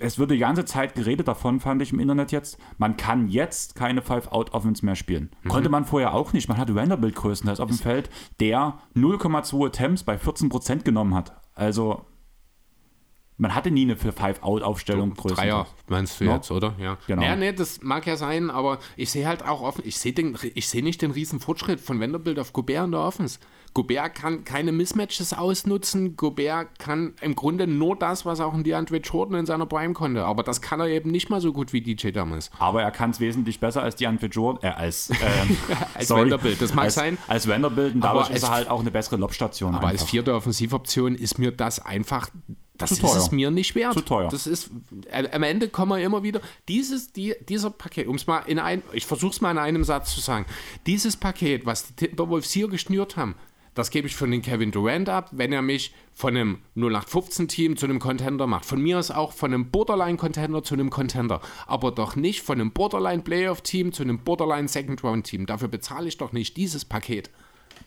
[0.00, 2.58] es wird die ganze Zeit geredet davon, fand ich im Internet jetzt.
[2.78, 5.30] Man kann jetzt keine Five-Out-Offense mehr spielen.
[5.42, 5.48] Mhm.
[5.50, 6.48] Konnte man vorher auch nicht.
[6.48, 8.08] Man hatte Vanderbilt größtenteils auf dem Feld,
[8.40, 11.38] der 0,2 Attempts bei 14% genommen hat.
[11.54, 12.06] Also
[13.40, 15.36] man hatte nie eine für Five-Out-Aufstellung größer.
[15.36, 16.34] Dreier meinst du no?
[16.34, 16.74] jetzt, oder?
[16.78, 16.98] Ja.
[17.06, 17.22] Genau.
[17.22, 20.14] Ja, nee, das mag ja sein, aber ich sehe halt auch offen, ich sehe
[20.60, 23.38] seh nicht den riesen Fortschritt von Vanderbilt auf Gobert in der Offense.
[23.72, 26.16] Gobert kann keine Mismatches ausnutzen.
[26.16, 30.24] Gobert kann im Grunde nur das, was auch ein DeAndre Jordan in seiner Prime konnte.
[30.24, 32.50] Aber das kann er eben nicht mal so gut wie DJ damals.
[32.58, 35.56] Aber er kann es wesentlich besser als DeAndre Jordan, äh, als, ähm,
[35.94, 36.60] als sorry, Vanderbilt.
[36.60, 37.16] Das mag als, sein.
[37.28, 39.74] Als Vanderbilt und dadurch ist er halt auch eine bessere Lobstation.
[39.74, 40.02] Aber einfach.
[40.02, 42.28] als vierte Offensivoption ist mir das einfach
[42.80, 43.94] das ist es mir nicht wert.
[43.94, 44.28] Zu teuer.
[44.28, 44.70] Das ist,
[45.10, 48.58] äh, am Ende kommen wir immer wieder, dieses, die, dieser Paket, um es mal in
[48.58, 50.46] ein, ich versuche es mal in einem Satz zu sagen,
[50.86, 53.34] dieses Paket, was die Timberwolves hier geschnürt haben,
[53.74, 57.86] das gebe ich von den Kevin Durant ab, wenn er mich von einem 0815-Team zu
[57.86, 58.64] einem Contender macht.
[58.64, 61.40] Von mir aus auch von einem Borderline-Contender zu einem Contender.
[61.66, 65.46] Aber doch nicht von einem Borderline-Playoff-Team zu einem Borderline-Second-Round-Team.
[65.46, 67.30] Dafür bezahle ich doch nicht dieses Paket.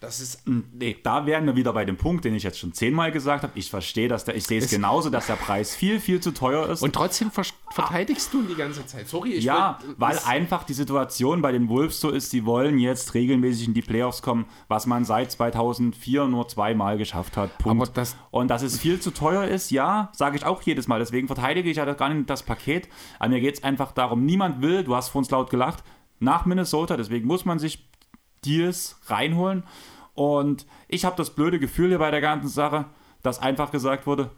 [0.04, 0.42] Das ist.
[0.46, 0.98] Nee.
[1.02, 3.54] Da wären wir wieder bei dem Punkt, den ich jetzt schon zehnmal gesagt habe.
[3.58, 6.68] Ich verstehe, dass der, ich sehe es genauso, dass der Preis viel, viel zu teuer
[6.70, 6.82] ist.
[6.82, 9.08] Und trotzdem ver verteidigst du ihn die ganze Zeit.
[9.08, 12.78] Sorry, ich ja, wollt- weil einfach die Situation bei den Wolves so ist, sie wollen
[12.80, 17.58] jetzt regelmäßig in die Playoffs kommen, was man seit 2004 nur zweimal geschafft hat.
[17.58, 17.96] Punkt.
[17.98, 21.00] Das- Und dass es viel zu teuer ist, ja, sage ich auch jedes Mal.
[21.00, 22.90] Deswegen verteidige ich ja gar nicht das Paket.
[23.20, 25.84] Aber mir geht es einfach darum, niemand will, du hast vor uns laut gelacht,
[26.20, 26.98] nach Minnesota.
[26.98, 27.88] Deswegen muss man sich
[28.46, 29.64] Deals reinholen.
[30.14, 32.86] Und ich habe das blöde Gefühl hier bei der ganzen Sache,
[33.22, 34.30] dass einfach gesagt wurde,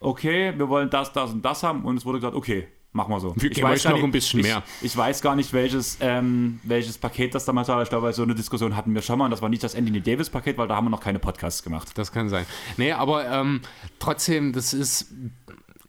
[0.00, 1.84] okay, wir wollen das, das und das haben.
[1.84, 3.34] Und es wurde gesagt, okay, machen wir so.
[3.36, 4.62] Wir ich gar noch nicht- ein bisschen ich, mehr.
[4.82, 7.82] Ich weiß gar nicht, welches, ähm, welches Paket das damals war.
[7.82, 9.24] Ich glaube, so eine Diskussion hatten wir schon mal.
[9.24, 11.90] Und das war nicht das Anthony Davis-Paket, weil da haben wir noch keine Podcasts gemacht.
[11.96, 12.46] Das kann sein.
[12.76, 13.60] Nee, aber ähm,
[13.98, 15.12] trotzdem, das ist.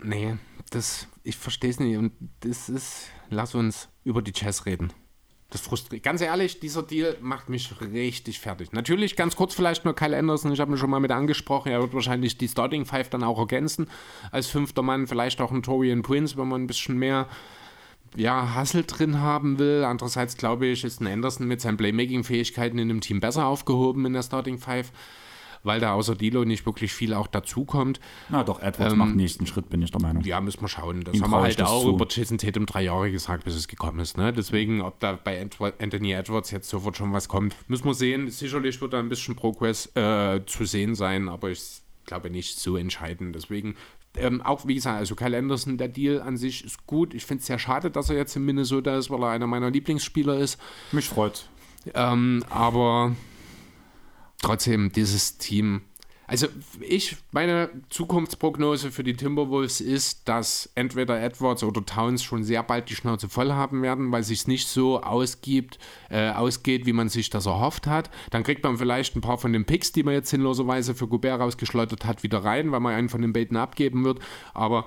[0.04, 0.36] Nee,
[0.72, 1.08] das.
[1.24, 1.98] Ich verstehe es nicht.
[1.98, 3.10] Und das ist.
[3.30, 4.92] Lass uns über die Jazz reden.
[5.56, 6.04] Das frustriert.
[6.04, 8.74] Ganz ehrlich, dieser Deal macht mich richtig fertig.
[8.74, 10.52] Natürlich, ganz kurz vielleicht nur Kyle Anderson.
[10.52, 11.72] Ich habe ihn schon mal mit angesprochen.
[11.72, 13.88] Er wird wahrscheinlich die Starting Five dann auch ergänzen.
[14.34, 15.08] Als fünfter Mann.
[15.08, 17.30] Vielleicht auch ein Torian Prince, wenn man ein bisschen mehr
[18.18, 19.86] ja, Hustle drin haben will.
[19.86, 24.12] Andererseits glaube ich, ist ein Anderson mit seinen Playmaking-Fähigkeiten in dem Team besser aufgehoben in
[24.12, 24.92] der Starting Five,
[25.66, 28.00] weil da außer Dilo nicht wirklich viel auch dazukommt.
[28.30, 30.24] Na doch, Edwards macht den nächsten Schritt, bin ich der Meinung.
[30.24, 31.04] Ja, müssen wir schauen.
[31.04, 31.90] Das Ihm haben wir halt auch zu.
[31.90, 34.18] über Jason Tatum drei Jahre gesagt, bis es gekommen ist.
[34.18, 34.32] Ne?
[34.34, 38.30] Deswegen, ob da bei Anthony Edwards jetzt sofort schon was kommt, müssen wir sehen.
[38.30, 42.78] Sicherlich wird da ein bisschen Progress äh, zu sehen sein, aber ich glaube nicht so
[42.78, 43.36] entscheidend.
[43.36, 43.76] Deswegen,
[44.18, 47.14] ähm, auch wie gesagt, also Kyle Anderson, der Deal an sich ist gut.
[47.14, 49.72] Ich finde es sehr schade, dass er jetzt in Minnesota ist, weil er einer meiner
[49.72, 50.60] Lieblingsspieler ist.
[50.92, 51.48] Mich freut.
[51.94, 53.16] Ähm, aber
[54.46, 55.82] trotzdem, dieses Team.
[56.28, 56.48] Also
[56.80, 62.90] ich, meine Zukunftsprognose für die Timberwolves ist, dass entweder Edwards oder Towns schon sehr bald
[62.90, 65.78] die Schnauze voll haben werden, weil sich nicht so ausgibt,
[66.10, 68.10] äh, ausgeht, wie man sich das erhofft hat.
[68.32, 71.40] Dann kriegt man vielleicht ein paar von den Picks, die man jetzt sinnloserweise für Gobert
[71.40, 74.20] rausgeschleudert hat, wieder rein, weil man einen von den Baiten abgeben wird.
[74.56, 74.86] Aber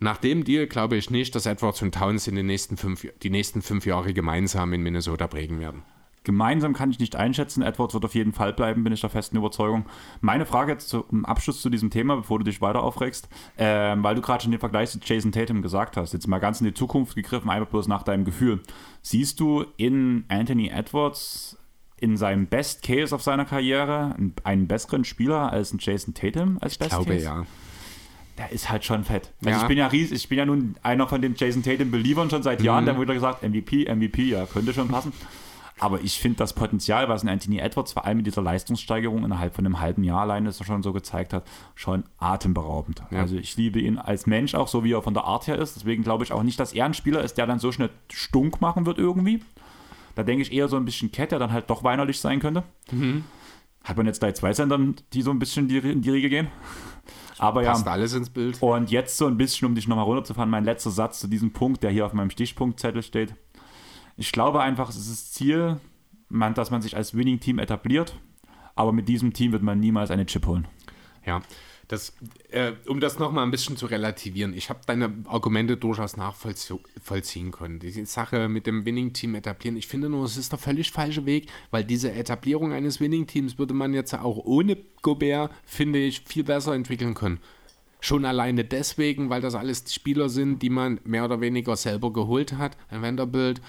[0.00, 3.30] nach dem Deal glaube ich nicht, dass Edwards und Towns in den nächsten fünf, die
[3.30, 5.82] nächsten fünf Jahre gemeinsam in Minnesota prägen werden.
[6.24, 7.62] Gemeinsam kann ich nicht einschätzen.
[7.62, 9.86] Edwards wird auf jeden Fall bleiben, bin ich der festen Überzeugung.
[10.20, 14.14] Meine Frage jetzt zum Abschluss zu diesem Thema, bevor du dich weiter aufregst, ähm, weil
[14.14, 16.74] du gerade schon den Vergleich zu Jason Tatum gesagt hast, jetzt mal ganz in die
[16.74, 18.60] Zukunft gegriffen, einfach bloß nach deinem Gefühl.
[19.02, 21.56] Siehst du in Anthony Edwards
[22.00, 24.14] in seinem Best Case auf seiner Karriere
[24.44, 27.24] einen besseren Spieler als ein Jason Tatum als Best glaube Case?
[27.24, 27.46] ja.
[28.36, 29.32] Der ist halt schon fett.
[29.44, 29.62] Also Ja.
[29.62, 32.44] ich bin ja ries, ich bin ja nun einer von den Jason Tatum Believern schon
[32.44, 35.12] seit Jahren, der wurde gesagt, MVP, MVP, ja, könnte schon passen.
[35.80, 39.54] Aber ich finde das Potenzial, was ein Anthony Edwards vor allem mit dieser Leistungssteigerung innerhalb
[39.54, 43.02] von einem halben Jahr alleine das er schon so gezeigt hat, schon atemberaubend.
[43.10, 43.20] Ja.
[43.20, 45.76] Also ich liebe ihn als Mensch auch, so wie er von der Art her ist.
[45.76, 48.60] Deswegen glaube ich auch nicht, dass er ein Spieler ist, der dann so schnell stunk
[48.60, 49.40] machen wird irgendwie.
[50.14, 52.64] Da denke ich eher so ein bisschen Cat, der dann halt doch weinerlich sein könnte.
[53.84, 56.48] Hat man jetzt gleich zwei Sendern, die so ein bisschen in die Riege gehen.
[57.38, 57.70] Aber ja.
[57.70, 58.60] Passt alles ins Bild.
[58.60, 61.84] Und jetzt so ein bisschen, um dich nochmal runterzufahren, mein letzter Satz zu diesem Punkt,
[61.84, 63.34] der hier auf meinem Stichpunktzettel steht.
[64.18, 65.78] Ich glaube einfach, es ist das Ziel,
[66.28, 68.16] man, dass man sich als Winning-Team etabliert,
[68.74, 70.66] aber mit diesem Team wird man niemals eine Chip holen.
[71.24, 71.40] Ja,
[71.86, 72.12] das,
[72.50, 77.78] äh, um das nochmal ein bisschen zu relativieren, ich habe deine Argumente durchaus nachvollziehen können.
[77.78, 81.48] Die Sache mit dem Winning-Team etablieren, ich finde nur, es ist der völlig falsche Weg,
[81.70, 86.74] weil diese Etablierung eines Winning-Teams würde man jetzt auch ohne Gobert, finde ich, viel besser
[86.74, 87.38] entwickeln können.
[88.00, 92.54] Schon alleine deswegen, weil das alles Spieler sind, die man mehr oder weniger selber geholt
[92.54, 92.76] hat.
[92.90, 93.60] Ein Vanderbilt,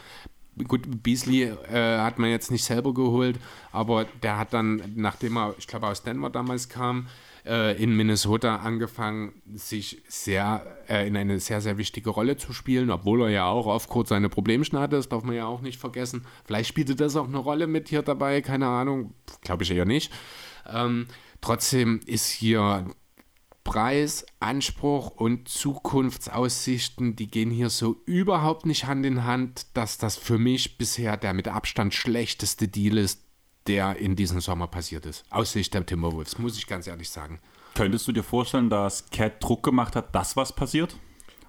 [0.67, 3.39] gut, Beasley äh, hat man jetzt nicht selber geholt,
[3.71, 7.07] aber der hat dann, nachdem er, ich glaube, aus Denver damals kam,
[7.45, 12.91] äh, in Minnesota angefangen, sich sehr äh, in eine sehr, sehr wichtige Rolle zu spielen,
[12.91, 15.79] obwohl er ja auch auf kurz seine Problemchen hatte, das darf man ja auch nicht
[15.79, 16.25] vergessen.
[16.45, 20.11] Vielleicht spielte das auch eine Rolle mit hier dabei, keine Ahnung, glaube ich eher nicht.
[20.67, 21.07] Ähm,
[21.41, 22.85] trotzdem ist hier
[23.69, 30.17] Preis, Anspruch und Zukunftsaussichten, die gehen hier so überhaupt nicht Hand in Hand, dass das
[30.17, 33.21] für mich bisher der mit Abstand schlechteste Deal ist,
[33.67, 35.23] der in diesem Sommer passiert ist.
[35.29, 37.41] Aus Sicht der Timberwolves, muss ich ganz ehrlich sagen.
[37.75, 40.95] Könntest du dir vorstellen, dass Cat Druck gemacht hat, dass was passiert?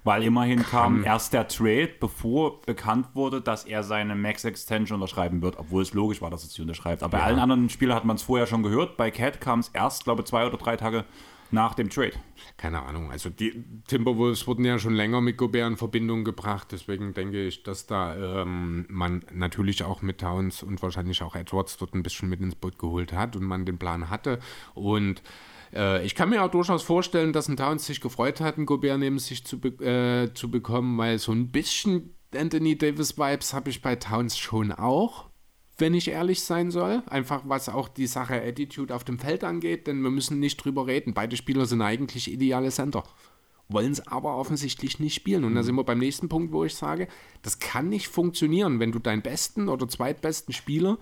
[0.03, 5.41] Weil immerhin kam erst der Trade, bevor bekannt wurde, dass er seine Max Extension unterschreiben
[5.41, 7.01] wird, obwohl es logisch war, dass er sie unterschreibt.
[7.01, 8.95] Aber bei allen anderen Spielern hat man es vorher schon gehört.
[8.95, 11.05] Bei Cat kam es erst, glaube ich, zwei oder drei Tage
[11.51, 12.13] nach dem Trade?
[12.57, 13.11] Keine Ahnung.
[13.11, 16.67] Also die Timberwolves wurden ja schon länger mit Gobert in Verbindung gebracht.
[16.71, 21.77] Deswegen denke ich, dass da ähm, man natürlich auch mit Towns und wahrscheinlich auch Edwards
[21.77, 24.39] dort ein bisschen mit ins Boot geholt hat und man den Plan hatte.
[24.73, 25.21] Und
[25.73, 28.99] äh, ich kann mir auch durchaus vorstellen, dass ein Towns sich gefreut hat, einen Gobert
[28.99, 33.69] neben sich zu, be äh, zu bekommen, weil so ein bisschen Anthony Davis Vibes habe
[33.69, 35.30] ich bei Towns schon auch
[35.81, 37.03] wenn ich ehrlich sein soll.
[37.07, 40.87] Einfach was auch die Sache Attitude auf dem Feld angeht, denn wir müssen nicht drüber
[40.87, 41.13] reden.
[41.13, 43.03] Beide Spieler sind eigentlich ideale Center.
[43.67, 45.43] Wollen es aber offensichtlich nicht spielen.
[45.43, 47.07] Und da sind wir beim nächsten Punkt, wo ich sage,
[47.41, 50.97] das kann nicht funktionieren, wenn du deinen besten oder zweitbesten Spieler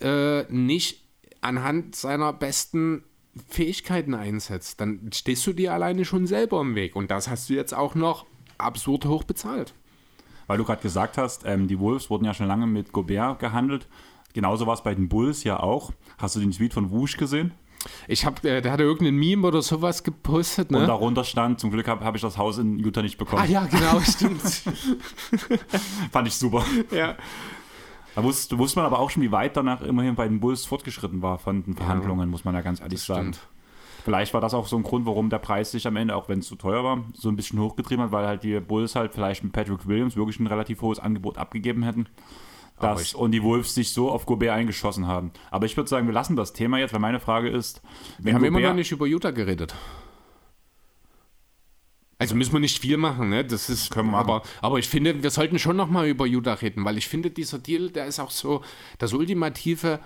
[0.00, 1.06] äh, nicht
[1.40, 3.04] anhand seiner besten
[3.48, 4.80] Fähigkeiten einsetzt.
[4.80, 6.96] Dann stehst du dir alleine schon selber im Weg.
[6.96, 8.26] Und das hast du jetzt auch noch
[8.58, 9.74] absurd hoch bezahlt
[10.50, 13.86] weil du gerade gesagt hast, ähm, die Wolves wurden ja schon lange mit Gobert gehandelt.
[14.32, 15.92] Genauso war es bei den Bulls ja auch.
[16.18, 17.52] Hast du den Tweet von Wusch gesehen?
[18.08, 20.78] Ich habe, äh, der hatte irgendein Meme oder sowas gepostet, ne?
[20.78, 23.42] Und darunter stand, zum Glück habe hab ich das Haus in Utah nicht bekommen.
[23.42, 24.42] Ah ja, genau, stimmt.
[26.10, 26.64] Fand ich super.
[26.90, 27.14] Ja.
[28.16, 31.22] Da wusste, wusste man aber auch schon, wie weit danach immerhin bei den Bulls fortgeschritten
[31.22, 33.34] war von den Verhandlungen, ja, muss man ja ganz ehrlich sagen.
[33.34, 33.48] Stimmt.
[34.04, 36.40] Vielleicht war das auch so ein Grund, warum der Preis sich am Ende, auch wenn
[36.40, 39.44] es zu teuer war, so ein bisschen hochgetrieben hat, weil halt die Bulls halt vielleicht
[39.44, 42.06] mit Patrick Williams wirklich ein relativ hohes Angebot abgegeben hätten.
[42.80, 45.32] Das, und die Wolves sich so auf Gobert eingeschossen haben.
[45.50, 47.82] Aber ich würde sagen, wir lassen das Thema jetzt, weil meine Frage ist.
[48.18, 49.74] Wir haben Gobert, immer noch nicht über Utah geredet.
[52.18, 53.44] Also müssen wir nicht viel machen, ne?
[53.44, 56.54] Das ist, Können wir aber, aber ich finde, wir sollten schon noch mal über Utah
[56.54, 58.62] reden, weil ich finde, dieser Deal, der ist auch so
[58.98, 60.00] das ultimative,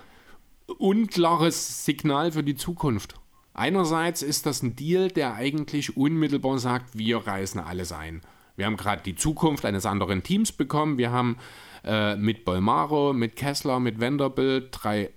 [0.77, 3.15] unklares Signal für die Zukunft.
[3.55, 8.21] Einerseits ist das ein Deal, der eigentlich unmittelbar sagt, wir reißen alles ein.
[8.57, 10.97] Wir haben gerade die Zukunft eines anderen Teams bekommen.
[10.97, 11.37] Wir haben
[11.85, 15.11] äh, mit Bolmaro, mit Kessler, mit Vanderbilt drei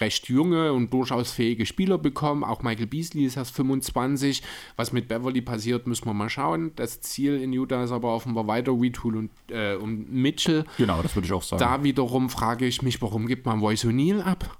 [0.00, 2.42] recht junge und durchaus fähige Spieler bekommen.
[2.42, 4.42] Auch Michael Beasley ist erst 25.
[4.76, 6.72] Was mit Beverly passiert, müssen wir mal schauen.
[6.74, 10.64] Das Ziel in Utah ist aber offenbar weiter Retool und, äh, und Mitchell.
[10.76, 11.60] Genau, das würde ich auch sagen.
[11.60, 14.58] Da wiederum frage ich mich, warum gibt man Royce O'Neill ab?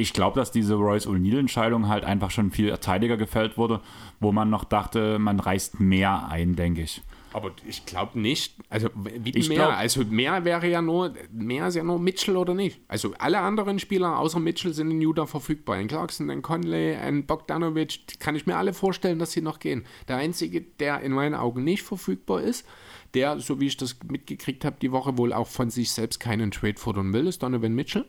[0.00, 3.80] Ich glaube, dass diese Royce O'Neill-Entscheidung halt einfach schon viel zeitiger gefällt wurde,
[4.18, 7.02] wo man noch dachte, man reißt mehr ein, denke ich.
[7.32, 8.56] Aber ich glaube nicht.
[8.70, 9.58] Also wie ich mehr?
[9.58, 12.80] Glaub, also mehr wäre ja nur, mehr ist ja nur Mitchell oder nicht.
[12.88, 15.76] Also alle anderen Spieler außer Mitchell sind in Utah verfügbar.
[15.76, 19.84] Ein Clarkson, ein Conley, ein Bogdanovic, kann ich mir alle vorstellen, dass sie noch gehen.
[20.08, 22.66] Der einzige, der in meinen Augen nicht verfügbar ist,
[23.14, 26.50] der, so wie ich das mitgekriegt habe, die Woche wohl auch von sich selbst keinen
[26.50, 28.06] Trade fordern will, ist Donovan Mitchell.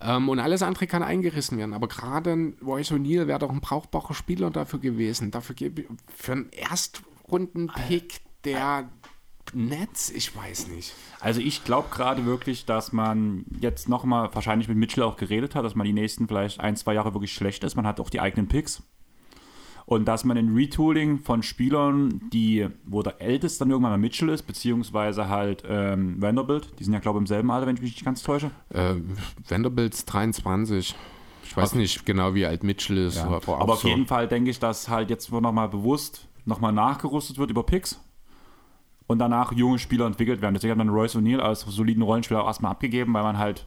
[0.00, 1.74] Ähm, und alles andere kann eingerissen werden.
[1.74, 5.30] Aber gerade ein Royce O'Neill wäre doch ein brauchbarer Spieler dafür gewesen.
[5.30, 5.56] Dafür
[6.14, 8.88] für einen Erstrunden-Pick, der
[9.54, 10.94] Netz, ich weiß nicht.
[11.20, 15.64] Also ich glaube gerade wirklich, dass man jetzt nochmal wahrscheinlich mit Mitchell auch geredet hat,
[15.64, 17.76] dass man die nächsten vielleicht ein, zwei Jahre wirklich schlecht ist.
[17.76, 18.82] Man hat auch die eigenen Picks
[19.94, 24.30] und dass man in Retooling von Spielern, die, wo der Älteste dann irgendwann mal Mitchell
[24.30, 27.82] ist, beziehungsweise halt ähm, Vanderbilt, die sind ja glaube ich im selben Alter, wenn ich
[27.82, 28.50] mich nicht ganz täusche.
[28.70, 28.94] Äh,
[29.46, 30.94] Vanderbilt ist 23.
[31.44, 31.78] Ich weiß okay.
[31.80, 33.16] nicht genau, wie alt Mitchell ist.
[33.16, 33.24] Ja.
[33.24, 33.88] Aber, aber auf so.
[33.88, 38.00] jeden Fall denke ich, dass halt jetzt nochmal bewusst nochmal nachgerüstet wird über Picks
[39.06, 40.54] und danach junge Spieler entwickelt werden.
[40.54, 43.66] Deswegen hat man Royce O'Neill als soliden Rollenspieler auch erstmal abgegeben, weil man halt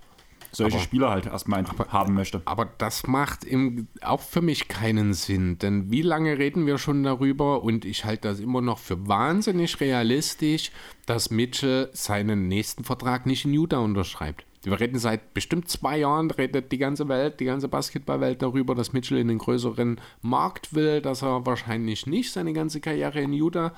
[0.55, 2.41] solche aber, Spieler halt erstmal aber, haben möchte.
[2.45, 7.03] Aber das macht im, auch für mich keinen Sinn, denn wie lange reden wir schon
[7.03, 10.71] darüber und ich halte das immer noch für wahnsinnig realistisch,
[11.05, 14.45] dass Mitchell seinen nächsten Vertrag nicht in Utah unterschreibt.
[14.63, 18.93] Wir reden seit bestimmt zwei Jahren, redet die ganze Welt, die ganze Basketballwelt darüber, dass
[18.93, 23.73] Mitchell in den größeren Markt will, dass er wahrscheinlich nicht seine ganze Karriere in Utah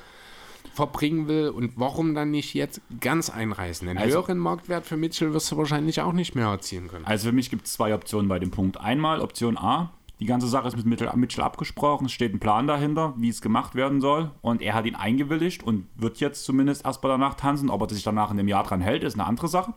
[0.77, 3.87] verbringen will und warum dann nicht jetzt ganz einreißen?
[3.89, 7.05] Einen also, höheren Marktwert für Mitchell wirst du wahrscheinlich auch nicht mehr erzielen können.
[7.05, 8.79] Also für mich gibt es zwei Optionen bei dem Punkt.
[8.79, 13.13] Einmal Option A, die ganze Sache ist mit Mitchell abgesprochen, es steht ein Plan dahinter,
[13.17, 17.11] wie es gemacht werden soll und er hat ihn eingewilligt und wird jetzt zumindest erstmal
[17.11, 17.69] danach tanzen.
[17.69, 19.73] Ob er sich danach in dem Jahr dran hält, ist eine andere Sache.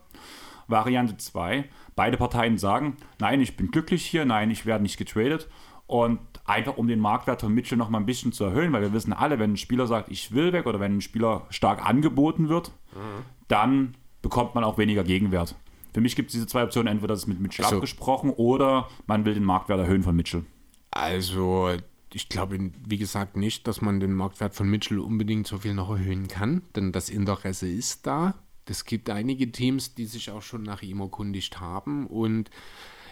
[0.67, 5.49] Variante 2, beide Parteien sagen, nein, ich bin glücklich hier, nein, ich werde nicht getradet
[5.87, 8.93] und einfach um den Marktwert von Mitchell noch mal ein bisschen zu erhöhen, weil wir
[8.93, 12.49] wissen alle, wenn ein Spieler sagt, ich will weg oder wenn ein Spieler stark angeboten
[12.49, 13.23] wird, mhm.
[13.47, 15.55] dann bekommt man auch weniger Gegenwert.
[15.93, 18.87] Für mich gibt es diese zwei Optionen, entweder das ist mit Mitchell also, abgesprochen oder
[19.07, 20.45] man will den Marktwert erhöhen von Mitchell.
[20.91, 21.71] Also
[22.13, 25.89] ich glaube, wie gesagt, nicht, dass man den Marktwert von Mitchell unbedingt so viel noch
[25.89, 28.35] erhöhen kann, denn das Interesse ist da.
[28.65, 32.49] Es gibt einige Teams, die sich auch schon nach ihm erkundigt haben und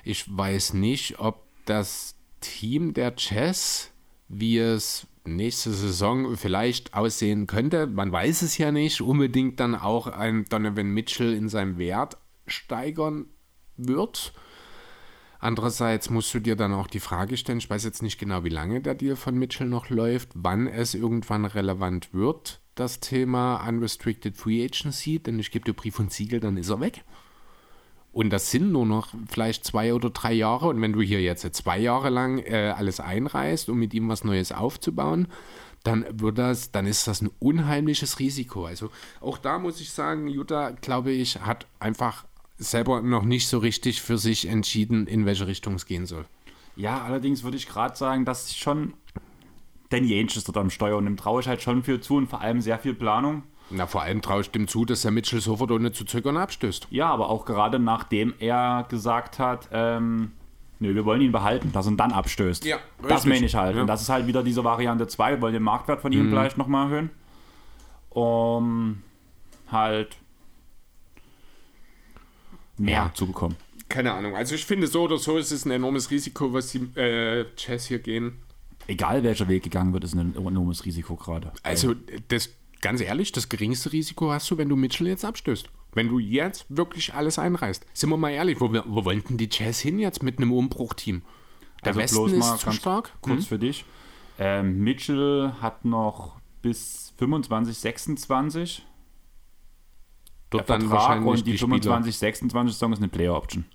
[0.05, 3.91] ich weiß nicht, ob das Team der Chess,
[4.27, 7.87] wie es nächste Saison vielleicht aussehen könnte.
[7.87, 9.01] Man weiß es ja nicht.
[9.01, 12.17] Unbedingt dann auch ein Donovan Mitchell in seinem Wert
[12.47, 13.25] steigern
[13.77, 14.33] wird.
[15.39, 18.49] Andererseits musst du dir dann auch die Frage stellen, ich weiß jetzt nicht genau, wie
[18.49, 24.35] lange der Deal von Mitchell noch läuft, wann es irgendwann relevant wird, das Thema Unrestricted
[24.35, 27.05] Free Agency, denn ich gebe dir Brief und Siegel, dann ist er weg.
[28.19, 30.67] Und das sind nur noch vielleicht zwei oder drei Jahre.
[30.67, 34.25] Und wenn du hier jetzt zwei Jahre lang äh, alles einreißt, um mit ihm was
[34.25, 35.29] Neues aufzubauen,
[35.83, 38.65] dann wird das, dann ist das ein unheimliches Risiko.
[38.65, 38.89] Also
[39.21, 42.25] auch da muss ich sagen, Jutta, glaube ich, hat einfach
[42.57, 46.25] selber noch nicht so richtig für sich entschieden, in welche Richtung es gehen soll.
[46.75, 48.95] Ja, allerdings würde ich gerade sagen, dass schon
[49.91, 52.27] Danny Ainge ist dort am Steuer und dem traue ich halt schon viel zu und
[52.27, 53.43] vor allem sehr viel Planung.
[53.71, 56.87] Na, vor allem traue ich dem zu, dass der Mitchell sofort ohne zu zögern abstößt.
[56.89, 60.31] Ja, aber auch gerade nachdem er gesagt hat, ähm,
[60.79, 62.65] nö, wir wollen ihn behalten, dass er dann abstößt.
[62.65, 63.29] Ja, das richtig.
[63.33, 63.75] meine ich halt.
[63.75, 63.81] Ja.
[63.81, 66.29] Und das ist halt wieder diese Variante 2, wir wollen den Marktwert von ihm Mhm.
[66.29, 67.09] vielleicht nochmal erhöhen.
[68.09, 69.03] Um
[69.71, 70.17] halt
[72.77, 73.11] mehr Ja.
[73.13, 73.55] zu bekommen.
[73.87, 74.35] Keine Ahnung.
[74.35, 77.85] Also ich finde so oder so ist es ein enormes Risiko, was die äh, Jazz
[77.87, 78.39] hier gehen.
[78.87, 81.51] Egal welcher Weg gegangen wird, ist ein enormes Risiko gerade.
[81.63, 81.93] Also
[82.27, 82.49] das,
[82.81, 85.69] ganz ehrlich, das geringste Risiko hast du, wenn du Mitchell jetzt abstößt.
[85.93, 87.85] Wenn du jetzt wirklich alles einreißt.
[87.93, 91.23] Sind wir mal ehrlich, wo, wo wollen denn die Jazz hin jetzt mit einem Umbruchteam?
[91.83, 93.11] Der Also Westen bloß mal ist zu ganz stark.
[93.21, 93.45] Kurz Hm?
[93.45, 93.85] für dich.
[94.37, 98.85] Ähm, Mitchell hat noch bis 25, 26
[100.51, 101.69] der Dort dann Vertrag wahrscheinlich und die, die Spieler.
[101.81, 103.65] 25, 26 Saison ist eine Player-Option.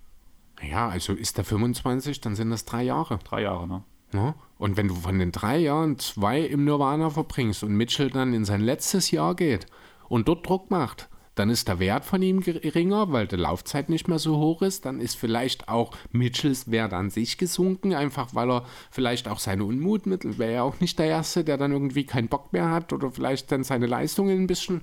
[0.63, 3.19] Ja, also ist der 25, dann sind das drei Jahre.
[3.25, 3.85] Drei Jahre, ne?
[4.15, 4.35] Ja?
[4.59, 8.45] Und wenn du von den drei Jahren zwei im Nirvana verbringst und Mitchell dann in
[8.45, 9.67] sein letztes Jahr geht
[10.09, 14.07] und dort Druck macht, dann ist der Wert von ihm geringer, weil die Laufzeit nicht
[14.07, 14.85] mehr so hoch ist.
[14.87, 19.65] Dann ist vielleicht auch Mitchells Wert an sich gesunken, einfach weil er vielleicht auch seine
[19.65, 23.11] Unmutmittel, wäre ja auch nicht der Erste, der dann irgendwie keinen Bock mehr hat oder
[23.11, 24.83] vielleicht dann seine Leistungen ein bisschen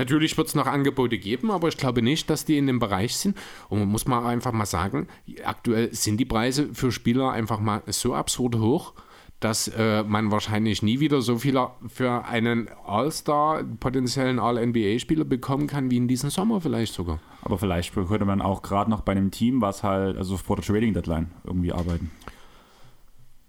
[0.00, 3.14] Natürlich wird es noch Angebote geben, aber ich glaube nicht, dass die in dem Bereich
[3.14, 3.36] sind.
[3.68, 5.08] Und man muss mal einfach mal sagen,
[5.44, 8.94] aktuell sind die Preise für Spieler einfach mal so absurd hoch,
[9.40, 15.90] dass äh, man wahrscheinlich nie wieder so viel für einen All-Star, potenziellen All-NBA-Spieler bekommen kann,
[15.90, 17.20] wie in diesem Sommer vielleicht sogar.
[17.42, 20.64] Aber vielleicht könnte man auch gerade noch bei einem Team, was halt, also vor der
[20.64, 22.10] Trading Deadline irgendwie arbeiten.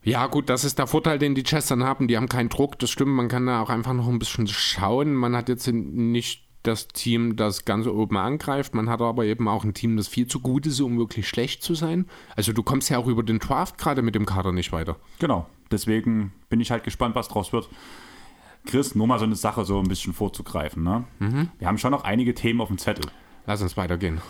[0.04, 2.08] Ja, gut, das ist der Vorteil, den die Jazz dann haben.
[2.08, 3.12] Die haben keinen Druck, das stimmt.
[3.12, 5.14] Man kann da auch einfach noch ein bisschen schauen.
[5.14, 8.74] Man hat jetzt nicht das Team, das ganz oben angreift.
[8.74, 11.64] Man hat aber eben auch ein Team, das viel zu gut ist, um wirklich schlecht
[11.64, 12.08] zu sein.
[12.36, 14.98] Also du kommst ja auch über den Draft gerade mit dem Kader nicht weiter.
[15.20, 15.48] Genau.
[15.72, 17.70] Deswegen bin ich halt gespannt, was draus wird.
[18.66, 20.84] Chris, nur mal so eine Sache so ein bisschen vorzugreifen.
[20.84, 21.06] Ne?
[21.58, 23.06] Wir haben schon noch einige Themen auf dem Zettel.
[23.48, 24.22] Lass uns weitergehen.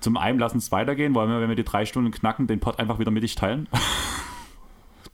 [0.00, 2.78] Zum einen lass uns weitergehen, wollen wir, wenn wir die drei Stunden knacken, den Pod
[2.78, 3.68] einfach wieder mittig teilen.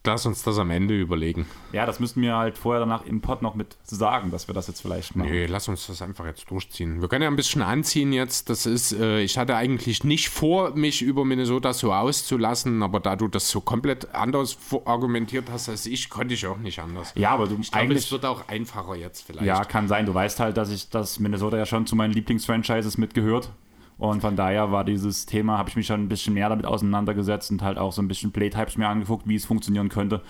[0.06, 1.46] Lass uns das am Ende überlegen.
[1.72, 4.68] Ja, das müssten wir halt vorher danach im Pod noch mit sagen, dass wir das
[4.68, 5.30] jetzt vielleicht machen.
[5.30, 7.00] Nee, lass uns das einfach jetzt durchziehen.
[7.00, 8.48] Wir können ja ein bisschen anziehen jetzt.
[8.48, 13.16] Das ist, äh, ich hatte eigentlich nicht vor, mich über Minnesota so auszulassen, aber da
[13.16, 17.12] du das so komplett anders argumentiert hast als ich, konnte ich auch nicht anders.
[17.16, 19.46] Ja, aber du Ich glaube, eigentlich es wird auch einfacher jetzt vielleicht.
[19.46, 20.06] Ja, kann sein.
[20.06, 23.50] Du weißt halt, dass ich, dass Minnesota ja schon zu meinen Lieblingsfranchises mitgehört.
[23.98, 27.50] Und von daher war dieses Thema, habe ich mich schon ein bisschen mehr damit auseinandergesetzt
[27.50, 30.22] und halt auch so ein bisschen Playtypes mir angeguckt, wie es funktionieren könnte.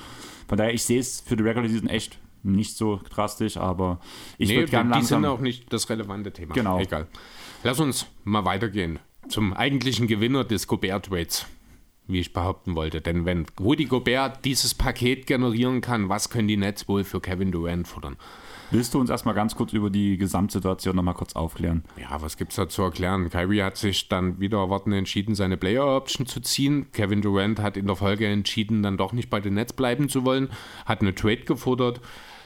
[0.46, 3.98] Von daher, ich sehe es für die Regular Season echt nicht so drastisch, aber
[4.38, 5.24] ich nee, würde gerne die sind langsam...
[5.24, 6.54] auch nicht das relevante Thema.
[6.54, 6.78] Genau.
[6.78, 7.08] Egal.
[7.64, 11.46] Lass uns mal weitergehen zum eigentlichen Gewinner des Gobert-Trades,
[12.06, 13.00] wie ich behaupten wollte.
[13.00, 17.50] Denn wenn Rudy Gobert dieses Paket generieren kann, was können die Nets wohl für Kevin
[17.50, 18.16] Durant fordern?
[18.70, 21.84] Willst du uns erstmal ganz kurz über die Gesamtsituation nochmal kurz aufklären?
[22.00, 23.30] Ja, was gibt's da zu erklären?
[23.30, 26.86] Kyrie hat sich dann wieder erwarten entschieden, seine Player-Option zu ziehen.
[26.92, 30.24] Kevin Durant hat in der Folge entschieden, dann doch nicht bei den Nets bleiben zu
[30.24, 30.48] wollen,
[30.84, 32.00] hat eine Trade gefordert.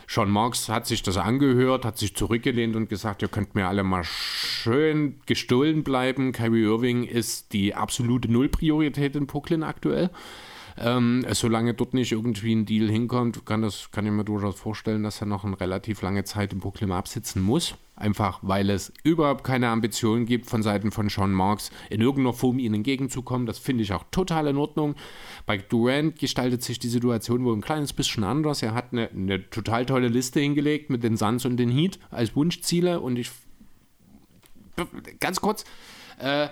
[0.06, 3.84] Sean Marks hat sich das angehört, hat sich zurückgelehnt und gesagt, ihr könnt mir alle
[3.84, 6.32] mal schön gestohlen bleiben.
[6.32, 10.10] Kyrie Irving ist die absolute Nullpriorität in Brooklyn aktuell.
[10.82, 15.02] Ähm, solange dort nicht irgendwie ein Deal hinkommt, kann, das, kann ich mir durchaus vorstellen,
[15.02, 17.74] dass er noch eine relativ lange Zeit in Brooklyn absitzen muss.
[17.96, 22.58] Einfach weil es überhaupt keine Ambitionen gibt von Seiten von Sean Marks, in irgendeiner Form
[22.58, 23.46] ihnen entgegenzukommen.
[23.46, 24.94] Das finde ich auch total in Ordnung.
[25.44, 28.62] Bei Durant gestaltet sich die Situation wohl ein kleines bisschen anders.
[28.62, 32.34] Er hat eine, eine total tolle Liste hingelegt mit den Suns und den Heat als
[32.34, 33.30] Wunschziele und ich
[35.18, 35.64] ganz kurz,
[36.18, 36.48] äh,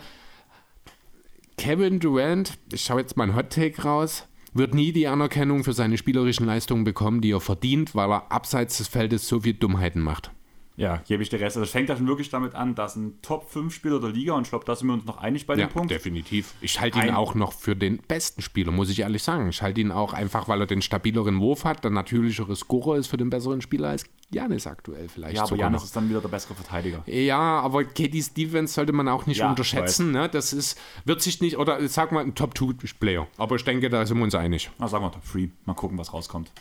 [1.58, 5.72] Kevin Durant, ich schaue jetzt mal einen Hot Take raus, wird nie die Anerkennung für
[5.72, 10.00] seine spielerischen Leistungen bekommen, die er verdient, weil er abseits des Feldes so viel Dummheiten
[10.00, 10.30] macht.
[10.78, 11.56] Ja, gebe ich dir Rest.
[11.56, 14.50] Also es fängt ja schon wirklich damit an, dass ein Top-5-Spieler der Liga, und ich
[14.50, 15.90] glaube, da sind wir uns noch einig bei Ja, dem Punkt.
[15.90, 16.54] definitiv.
[16.60, 19.48] Ich halte ihn auch noch für den besten Spieler, muss ich ehrlich sagen.
[19.48, 23.08] Ich halte ihn auch einfach, weil er den stabileren Wurf hat, der natürlichere Scorer ist
[23.08, 25.36] für den besseren Spieler als Janis aktuell vielleicht.
[25.36, 27.02] Ja, aber Janis ist dann wieder der bessere Verteidiger.
[27.06, 30.12] Ja, aber KD Stevens sollte man auch nicht Ja, unterschätzen.
[30.12, 30.28] Ne?
[30.28, 33.26] Das ist, wird sich nicht, oder sag mal, ein Top-2-Player.
[33.36, 34.70] Aber ich denke, da sind wir uns einig.
[34.78, 35.48] Na, sagen wir Top 3.
[35.64, 36.52] Mal gucken, was rauskommt.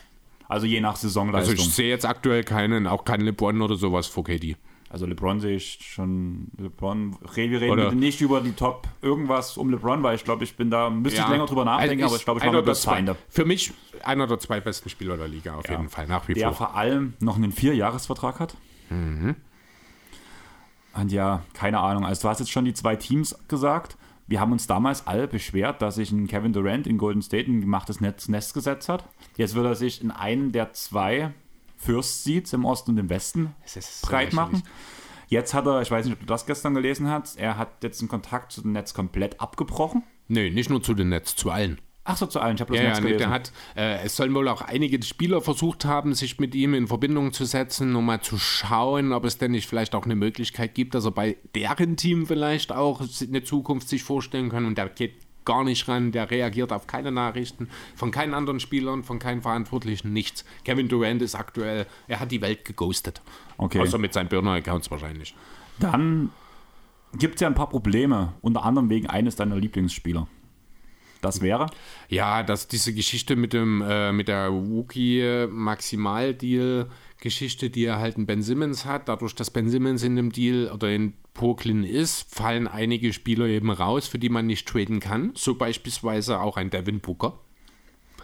[0.48, 1.52] Also je nach Saisonleistung.
[1.56, 4.56] Also ich sehe jetzt aktuell keinen, auch keinen LeBron oder sowas vor KD.
[4.90, 6.48] Also LeBron sehe ich schon.
[6.56, 10.56] LeBron, wir reden bitte nicht über die Top irgendwas um LeBron, weil ich glaube, ich
[10.56, 12.84] bin da, müsste ich länger drüber nachdenken, Also aber ich glaube, ich mache der das
[12.84, 13.16] Feinde.
[13.28, 13.72] Für mich
[14.02, 16.68] einer der zwei besten Spieler der Liga, auf jeden Fall, nach wie Der vor.
[16.68, 18.56] vor allem noch einen Vierjahresvertrag hat.
[18.90, 19.36] Und
[21.12, 22.06] ja, keine Ahnung.
[22.06, 23.98] Also du hast jetzt schon die zwei Teams gesagt.
[24.28, 27.62] Wir haben uns damals alle beschwert, dass sich ein Kevin Durant in Golden State ein
[27.62, 29.08] gemachtes Netz, Nest gesetzt hat.
[29.38, 31.32] Jetzt will er sich in einen der zwei
[31.78, 33.54] First Seeds im Osten und im Westen
[34.02, 34.62] breit machen.
[35.28, 38.00] Jetzt hat er, ich weiß nicht, ob du das gestern gelesen hast, er hat jetzt
[38.02, 40.02] den Kontakt zu dem Netz komplett abgebrochen.
[40.26, 41.80] Nee, nicht nur zu den Netz, zu allen.
[42.10, 44.32] Ach so, zu allen, ich habe bloß Ja, ja, nee, der hat, äh, es sollen
[44.32, 48.22] wohl auch einige Spieler versucht haben, sich mit ihm in Verbindung zu setzen, um mal
[48.22, 51.98] zu schauen, ob es denn nicht vielleicht auch eine Möglichkeit gibt, dass er bei deren
[51.98, 56.30] Team vielleicht auch eine Zukunft sich vorstellen kann und der geht gar nicht ran, der
[56.30, 60.46] reagiert auf keine Nachrichten von keinen anderen Spielern, von keinen Verantwortlichen, nichts.
[60.64, 63.20] Kevin Durant ist aktuell, er hat die Welt geghostet.
[63.58, 63.80] Okay.
[63.80, 65.34] Außer mit seinen Burner-Accounts wahrscheinlich.
[65.78, 66.30] Dann
[67.18, 70.26] gibt es ja ein paar Probleme, unter anderem wegen eines deiner Lieblingsspieler.
[71.20, 71.66] Das wäre?
[72.08, 76.88] Ja, dass diese Geschichte mit dem äh, mit der Wookie Maximaldeal
[77.20, 80.70] Geschichte, die er halt in Ben Simmons hat, dadurch, dass Ben Simmons in dem Deal
[80.72, 85.32] oder in Brooklyn ist, fallen einige Spieler eben raus, für die man nicht traden kann.
[85.34, 87.38] So beispielsweise auch ein Devin Booker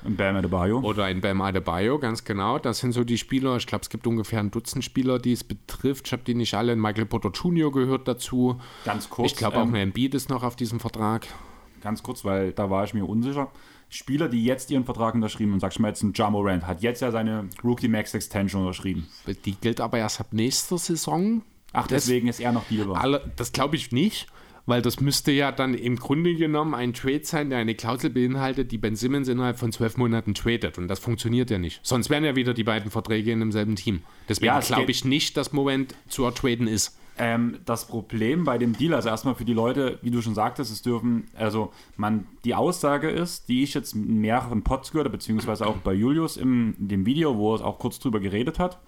[0.05, 0.79] Und Bam Adebayo.
[0.81, 2.59] oder ein Bam Adebayo, ganz genau.
[2.59, 5.43] Das sind so die Spieler, ich glaube, es gibt ungefähr ein Dutzend Spieler, die es
[5.43, 6.07] betrifft.
[6.07, 6.73] Ich habe die nicht alle.
[6.73, 7.73] Ein Michael Porter Jr.
[7.73, 8.61] gehört dazu.
[8.85, 9.33] Ganz kurz.
[9.33, 11.27] Ich glaube auch ähm, ein Embiid ist noch auf diesem Vertrag.
[11.85, 13.53] Ganz kurz, weil da war ich mir unsicher.
[13.91, 16.83] Spieler, die jetzt ihren Vertrag unterschrieben und sag ich mal jetzt ein Ja Morant, hat
[16.83, 19.07] jetzt ja seine Rookie Max Extension unterschrieben.
[19.45, 21.43] Die gilt aber erst ab nächster Saison.
[21.75, 23.03] Ach, deswegen ist er noch dealbar.
[23.03, 24.29] Alle, das glaube ich nicht,
[24.65, 28.73] weil das müsste ja dann im Grunde genommen ein Trade sein, der eine Klausel beinhaltet,
[28.73, 30.79] die Ben Simmons innerhalb von zwölf Monaten tradet.
[30.79, 31.81] Und das funktioniert ja nicht.
[31.83, 34.03] Sonst wären ja wieder die beiden Verträge in demselben Team.
[34.29, 36.99] Deswegen Ja, glaube ich nicht, dass Moment zu ertraden ist.
[37.17, 40.73] Ähm, das Problem bei dem Deal, also erstmal für die Leute, wie du schon sagtest,
[40.73, 45.17] es dürfen, also man, die Aussage ist, die ich jetzt in mehreren Pods gehört, habe,
[45.17, 48.81] beziehungsweise auch bei Julius im, in dem Video, wo er auch kurz drüber geredet hat,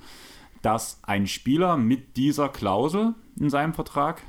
[0.63, 4.23] dass ein Spieler mit dieser Klausel in seinem Vertrag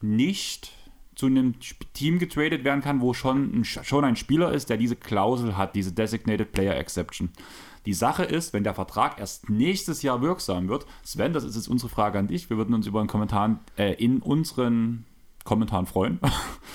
[0.00, 0.72] nicht
[1.16, 1.54] zu einem
[1.92, 5.74] Team getradet werden kann, wo schon ein, schon ein Spieler ist, der diese Klausel hat,
[5.74, 7.30] diese Designated Player Exception.
[7.86, 11.68] Die Sache ist, wenn der Vertrag erst nächstes Jahr wirksam wird, Sven, das ist jetzt
[11.68, 15.04] unsere Frage an dich, wir würden uns über einen Kommentar äh, in unseren
[15.44, 16.18] Kommentaren freuen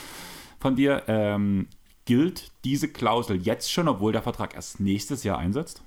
[0.60, 1.04] von dir.
[1.08, 1.68] Ähm,
[2.06, 5.82] gilt diese Klausel jetzt schon, obwohl der Vertrag erst nächstes Jahr einsetzt?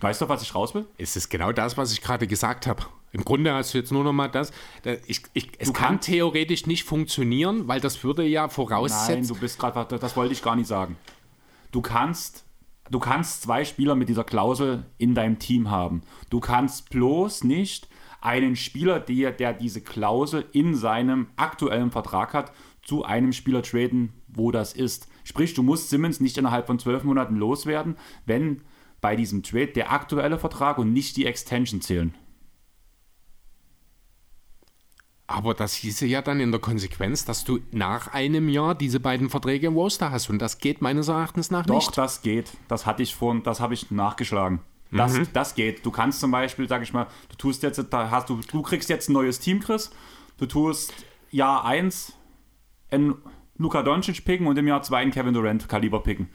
[0.00, 0.86] Weißt du, was ich raus will?
[0.98, 2.82] Es ist genau das, was ich gerade gesagt habe.
[3.12, 4.52] Im Grunde hast du jetzt nur noch mal das.
[4.82, 9.28] da- Ich, ich, es kann kannst- theoretisch nicht funktionieren, weil das würde ja Nein, voraussetzen.
[9.34, 10.96] du bist gerade, das wollte ich gar nicht sagen.
[11.70, 12.44] Du kannst,
[12.90, 16.02] du kannst zwei Spieler mit dieser Klausel in deinem Team haben.
[16.30, 17.88] Du kannst bloß nicht
[18.20, 22.52] einen Spieler, der, der diese Klausel in seinem aktuellen Vertrag hat,
[22.82, 25.08] zu einem Spieler traden, wo das ist.
[25.24, 28.62] Sprich, du musst Simmons nicht innerhalb von zwölf Monaten loswerden, wenn
[29.00, 32.14] bei diesem Trade der aktuelle Vertrag und nicht die Extension zählen.
[35.32, 39.30] Aber das hieße ja dann in der Konsequenz, dass du nach einem Jahr diese beiden
[39.30, 40.28] Verträge im Roster hast.
[40.30, 41.96] Und das geht meines Erachtens nach Doch, nicht.
[41.98, 42.52] das geht.
[42.68, 44.60] Das hatte ich vorhin, das habe ich nachgeschlagen.
[44.90, 45.28] Das, Mhm.
[45.32, 45.86] das geht.
[45.86, 48.90] Du kannst zum Beispiel, sag ich mal, du tust jetzt, da hast du, du kriegst
[48.90, 49.90] jetzt ein neues Team, Chris.
[50.38, 50.92] Du tust
[51.30, 52.12] Jahr 1
[52.90, 53.14] einen
[53.56, 56.28] Luka Doncic picken und im Jahr 2 einen Kevin Durant Kaliber picken.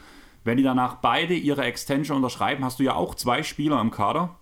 [0.44, 4.40] Wenn die danach beide ihre Extension unterschreiben, hast du ja auch zwei Spieler im Kader,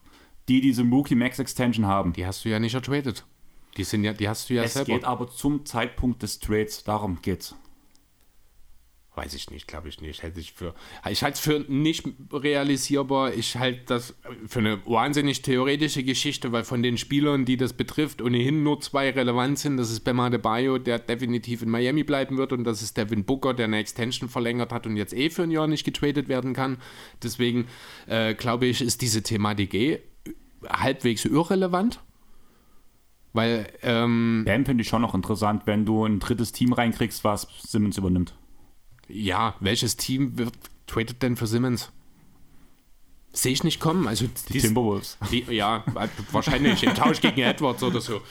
[0.48, 2.14] die diese Rookie Max Extension haben.
[2.14, 3.26] Die hast du ja nicht ertradet.
[3.78, 4.94] Die sind ja, die hast du ja es selber.
[4.94, 7.56] geht aber zum Zeitpunkt des Trades, darum geht's.
[9.16, 10.24] Weiß ich nicht, glaube ich nicht.
[10.24, 10.76] Hätte ich für.
[11.10, 13.34] Ich halte es für nicht realisierbar.
[13.34, 14.14] Ich halte das
[14.46, 19.10] für eine wahnsinnig theoretische Geschichte, weil von den Spielern, die das betrifft, ohnehin nur zwei
[19.12, 19.78] relevant sind.
[19.78, 23.24] Das ist Bema de Bayo, der definitiv in Miami bleiben wird, und das ist Devin
[23.24, 26.54] Booker, der eine Extension verlängert hat und jetzt eh für ein Jahr nicht getradet werden
[26.54, 26.78] kann.
[27.24, 27.68] Deswegen
[28.08, 30.02] äh, glaube ich, ist diese Thematik eh
[30.68, 32.02] halbwegs irrelevant.
[33.36, 37.48] Weil ähm, Bam finde ich schon noch interessant, wenn du ein drittes Team reinkriegst, was
[37.68, 38.34] Simmons übernimmt.
[39.08, 40.54] Ja, welches Team wird
[40.88, 41.92] tradet denn für Simmons?
[43.34, 44.08] Sehe ich nicht kommen.
[44.08, 45.18] Also Die dies- Timberwolves.
[45.32, 45.84] die, ja,
[46.32, 48.22] wahrscheinlich im Tausch gegen Edwards oder so.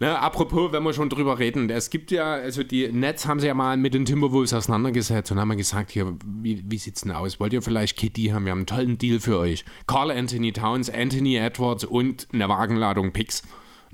[0.00, 3.46] Ne, apropos, wenn wir schon drüber reden, es gibt ja, also die Nets haben sich
[3.48, 7.12] ja mal mit den Timberwolves auseinandergesetzt und haben mal gesagt, hier, wie, wie sieht's denn
[7.12, 7.38] aus?
[7.38, 8.44] Wollt ihr vielleicht KD haben?
[8.44, 9.64] Wir haben einen tollen Deal für euch.
[9.86, 13.42] Carl Anthony Towns, Anthony Edwards und eine Wagenladung Picks.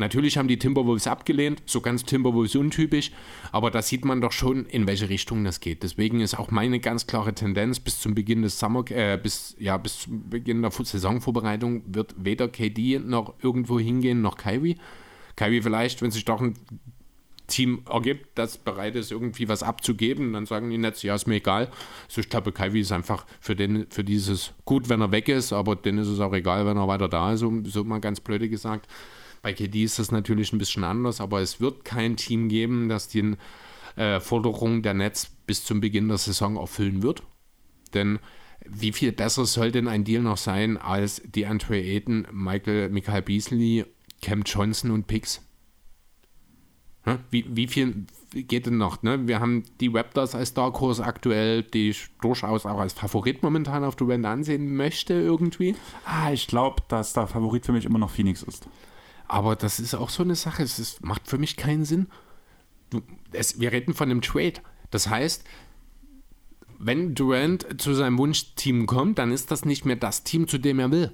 [0.01, 3.13] Natürlich haben die Timberwolves abgelehnt, so ganz Timberwolves untypisch,
[3.53, 5.83] aber da sieht man doch schon, in welche Richtung das geht.
[5.83, 9.77] Deswegen ist auch meine ganz klare Tendenz bis zum Beginn des Summer, äh, bis, ja,
[9.77, 14.79] bis zum Beginn der Saisonvorbereitung wird weder KD noch irgendwo hingehen, noch Kyrie.
[15.37, 16.55] Kyrie vielleicht, wenn sich doch ein
[17.47, 21.37] Team ergibt, das bereit ist, irgendwie was abzugeben, dann sagen die Nets, ja, ist mir
[21.37, 21.69] egal.
[22.09, 25.53] So, ich glaube, Kyrie ist einfach für, den, für dieses gut, wenn er weg ist,
[25.53, 28.21] aber denen ist es auch egal, wenn er weiter da ist, so, so mal ganz
[28.21, 28.89] blöde gesagt.
[29.43, 33.09] Bei KD ist das natürlich ein bisschen anders, aber es wird kein Team geben, das
[33.09, 33.37] die
[33.97, 37.23] äh, Forderungen der Nets bis zum Beginn der Saison erfüllen wird.
[37.95, 38.19] Denn
[38.67, 43.23] wie viel besser soll denn ein Deal noch sein als die Andre Ayton, Michael, Michael
[43.23, 43.87] Beasley,
[44.21, 45.43] Cam Johnson und Picks?
[47.31, 49.03] Wie, wie viel geht denn noch?
[49.03, 49.27] Ne?
[49.27, 53.85] Wir haben die Raptors als Dark Horse aktuell, die ich durchaus auch als Favorit momentan
[53.85, 55.75] auf Duende ansehen möchte irgendwie.
[56.05, 58.69] Ah, ich glaube, dass der Favorit für mich immer noch Phoenix ist.
[59.31, 62.09] Aber das ist auch so eine Sache, es ist, macht für mich keinen Sinn.
[62.91, 63.01] Du,
[63.31, 64.55] es, wir reden von einem Trade.
[64.91, 65.45] Das heißt,
[66.81, 70.81] wenn Durant zu seinem Wunschteam kommt, dann ist das nicht mehr das Team, zu dem
[70.81, 71.13] er will.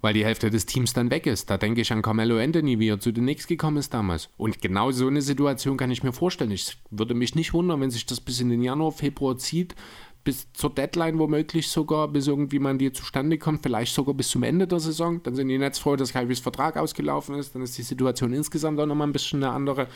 [0.00, 1.50] Weil die Hälfte des Teams dann weg ist.
[1.50, 4.28] Da denke ich an Carmelo Anthony, wie er zu den Knicks gekommen ist damals.
[4.36, 6.50] Und genau so eine Situation kann ich mir vorstellen.
[6.50, 9.76] Ich würde mich nicht wundern, wenn sich das bis in den Januar, Februar zieht,
[10.24, 14.42] bis zur Deadline womöglich sogar, bis irgendwie man die zustande kommt, vielleicht sogar bis zum
[14.42, 15.22] Ende der Saison.
[15.22, 17.54] Dann sind die Nets froh, dass Kyries Vertrag ausgelaufen ist.
[17.54, 19.86] Dann ist die Situation insgesamt auch nochmal ein bisschen eine andere.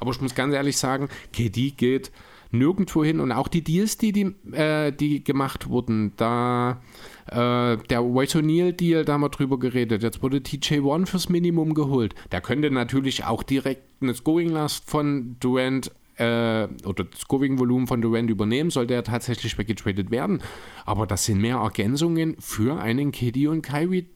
[0.00, 2.10] Aber ich muss ganz ehrlich sagen, KD geht
[2.50, 6.80] nirgendwo hin und auch die Deals, die, die, äh, die gemacht wurden, da
[7.26, 11.74] äh, der Royce O'Neal Deal, da haben wir drüber geredet, jetzt wurde TJ1 fürs Minimum
[11.74, 12.14] geholt.
[12.32, 18.30] Der könnte natürlich auch direkt eine Scoring-Last von Durant äh, oder das Scoring-Volumen von Durant
[18.30, 20.42] übernehmen, sollte er tatsächlich weggetradet werden.
[20.84, 24.08] Aber das sind mehr Ergänzungen für einen KD und Kyrie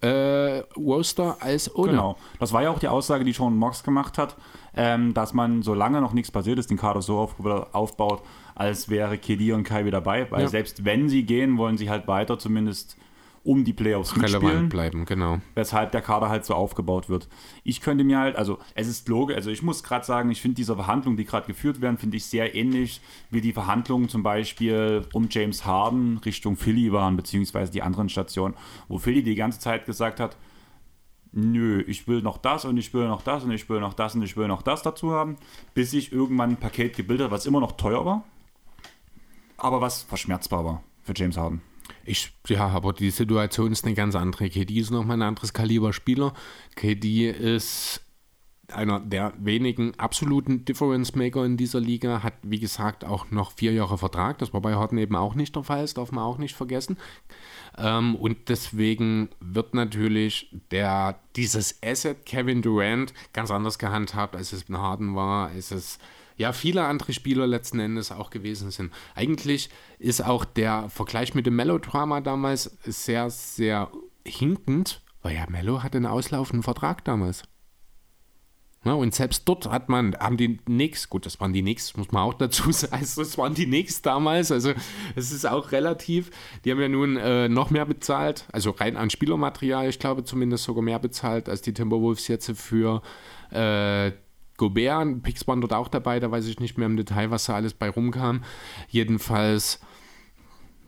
[0.00, 1.92] äh, Roster als ohne.
[1.92, 2.16] Genau.
[2.38, 4.36] Das war ja auch die Aussage, die Sean Mox gemacht hat,
[4.76, 7.36] ähm, dass man, solange noch nichts passiert ist, den Kader so auf,
[7.72, 8.22] aufbaut,
[8.54, 10.30] als wäre KD und Kyrie dabei.
[10.30, 10.48] Weil Ja.
[10.48, 12.96] selbst wenn sie gehen, wollen sie halt weiter zumindest
[13.46, 15.40] um die Playoffs relevant bleiben, genau.
[15.54, 17.28] weshalb der Kader halt so aufgebaut wird.
[17.62, 20.56] Ich könnte mir halt, also es ist logisch, also ich muss gerade sagen, ich finde
[20.56, 25.06] diese Verhandlungen, die gerade geführt werden, finde ich sehr ähnlich wie die Verhandlungen zum Beispiel
[25.12, 28.54] um James Harden Richtung Philly waren, beziehungsweise die anderen Stationen,
[28.88, 30.36] wo Philly die ganze Zeit gesagt hat,
[31.30, 34.16] nö, ich will noch das und ich will noch das und ich will noch das
[34.16, 35.36] und ich will noch das dazu haben,
[35.74, 38.24] bis sich irgendwann ein Paket gebildet hat, was immer noch teuer war,
[39.56, 41.62] aber was verschmerzbar war für James Harden.
[42.04, 44.48] Ich, ja, aber die Situation ist eine ganz andere.
[44.48, 46.34] KD ist nochmal ein anderes Kaliber Spieler.
[46.74, 48.00] KD ist
[48.72, 53.72] einer der wenigen absoluten Difference Maker in dieser Liga, hat wie gesagt auch noch vier
[53.72, 54.38] Jahre Vertrag.
[54.38, 56.96] Das war bei Harden eben auch nicht der Fall, das darf man auch nicht vergessen.
[57.78, 64.64] Ähm, und deswegen wird natürlich der, dieses Asset Kevin Durant ganz anders gehandhabt, als es
[64.64, 65.98] in Harden war, als es
[66.36, 68.92] ja viele andere Spieler letzten Endes auch gewesen sind.
[69.14, 73.90] Eigentlich ist auch der Vergleich mit dem Melodrama damals sehr, sehr
[74.24, 77.44] hinkend, weil ja Mello hatte einen auslaufenden Vertrag damals.
[78.86, 82.12] Ja, und selbst dort hat man, haben die Knicks, gut, das waren die Knicks, muss
[82.12, 84.74] man auch dazu sagen, also das waren die Knicks damals, also
[85.16, 86.30] es ist auch relativ,
[86.64, 90.62] die haben ja nun äh, noch mehr bezahlt, also rein an Spielermaterial, ich glaube zumindest
[90.62, 93.02] sogar mehr bezahlt, als die Timberwolves jetzt für
[93.50, 94.12] äh,
[94.56, 97.54] Gobert, Picks waren dort auch dabei, da weiß ich nicht mehr im Detail, was da
[97.54, 98.42] alles bei rumkam,
[98.88, 99.80] jedenfalls...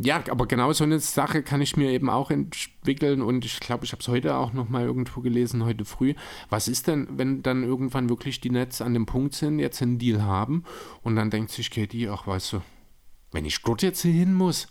[0.01, 3.85] Ja, aber genau so eine Sache kann ich mir eben auch entwickeln und ich glaube,
[3.85, 6.15] ich habe es heute auch noch mal irgendwo gelesen, heute früh.
[6.51, 9.99] Was ist denn, wenn dann irgendwann wirklich die Nets an dem Punkt sind, jetzt einen
[9.99, 10.63] Deal haben
[11.03, 12.63] und dann denkt sich Katie, ach weißt du,
[13.33, 14.69] wenn ich dort jetzt hin muss,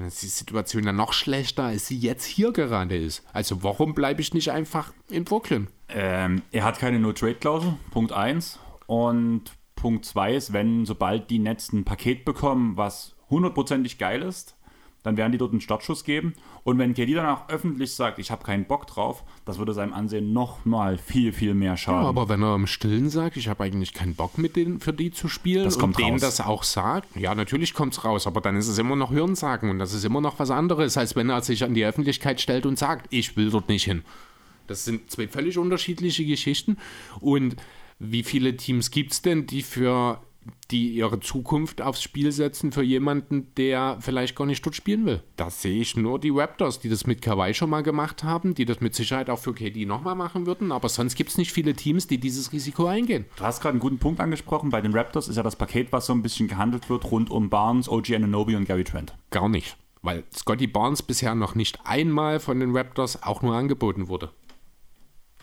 [0.00, 3.22] dann ist die Situation dann noch schlechter, als sie jetzt hier gerade ist.
[3.32, 5.68] Also warum bleibe ich nicht einfach in Brooklyn?
[5.88, 8.58] Ähm, er hat keine No-Trade-Klausel, Punkt 1.
[8.86, 14.56] Und Punkt 2 ist, wenn, sobald die Nets ein Paket bekommen, was hundertprozentig geil ist,
[15.02, 16.34] dann werden die dort einen Startschuss geben.
[16.62, 20.32] Und wenn KD danach öffentlich sagt, ich habe keinen Bock drauf, das würde seinem Ansehen
[20.32, 22.06] nochmal viel, viel mehr Ja, schaden.
[22.06, 25.10] aber wenn er im Stillen sagt, ich habe eigentlich keinen Bock mit denen für die
[25.10, 26.20] zu spielen Das kommt und denen raus.
[26.20, 29.70] das auch sagt, ja, natürlich kommt es raus, aber dann ist es immer noch Hörensagen
[29.70, 32.66] und das ist immer noch was anderes, als wenn er sich an die Öffentlichkeit stellt
[32.66, 34.02] und sagt, ich will dort nicht hin.
[34.66, 36.76] Das sind zwei völlig unterschiedliche Geschichten
[37.20, 37.56] und
[37.98, 40.20] wie viele Teams gibt es denn, die für
[40.70, 45.22] die ihre Zukunft aufs Spiel setzen für jemanden, der vielleicht gar nicht dort spielen will.
[45.36, 48.64] Da sehe ich nur die Raptors, die das mit Kawhi schon mal gemacht haben, die
[48.64, 51.74] das mit Sicherheit auch für KD nochmal machen würden, aber sonst gibt es nicht viele
[51.74, 53.26] Teams, die dieses Risiko eingehen.
[53.36, 54.70] Du hast gerade einen guten Punkt angesprochen.
[54.70, 57.50] Bei den Raptors ist ja das Paket, was so ein bisschen gehandelt wird, rund um
[57.50, 59.14] Barnes, OG Ananobi und Gary Trent.
[59.30, 64.08] Gar nicht, weil Scotty Barnes bisher noch nicht einmal von den Raptors auch nur angeboten
[64.08, 64.30] wurde.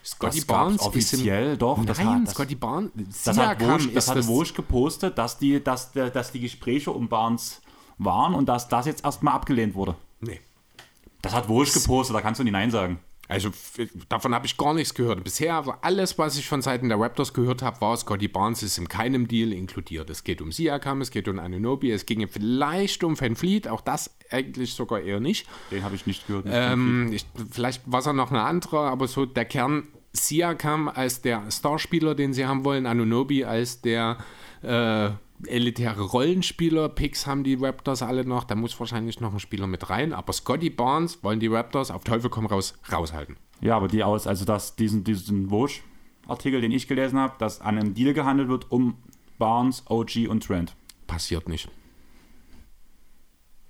[0.08, 1.78] Scotty Barnes offiziell im, doch.
[1.78, 2.92] Nein, das hat, das, Scotty Barnes.
[3.26, 7.62] Das hat, Woj, das hat Woj gepostet, dass die, dass, dass die Gespräche um Barnes
[7.98, 9.96] waren und dass das jetzt erstmal abgelehnt wurde.
[10.22, 10.40] Nee.
[11.22, 13.00] Das hat Woj gepostet, da kannst du nicht Nein sagen.
[13.28, 13.50] Also
[14.08, 15.22] davon habe ich gar nichts gehört.
[15.22, 18.78] Bisher aber alles, was ich von Seiten der Raptors gehört habe, war, Scotty Barnes ist
[18.78, 20.10] in keinem Deal inkludiert.
[20.10, 23.82] Es geht um Siakam, es geht um Anunobi, es ging vielleicht um Van Fleet, auch
[23.82, 25.46] das eigentlich sogar eher nicht.
[25.72, 26.46] Den habe ich nicht gehört.
[26.50, 31.22] Ähm, ich, vielleicht war es er noch eine andere, aber so der Kern Siakam als
[31.22, 34.18] der Starspieler, den sie haben wollen, Anunobi als der
[34.62, 35.10] äh,
[35.46, 36.90] elitäre Rollenspieler.
[36.90, 38.44] Picks haben die Raptors alle noch.
[38.44, 40.14] Da muss wahrscheinlich noch ein Spieler mit rein.
[40.14, 43.38] Aber Scotty Barnes wollen die Raptors auf Teufel komm raus raushalten.
[43.62, 47.78] Ja, aber die aus, also dass diesen, diesen Woj-Artikel, den ich gelesen habe, dass an
[47.78, 48.96] einem Deal gehandelt wird um
[49.38, 50.76] Barnes, OG und Trent.
[51.06, 51.70] Passiert nicht.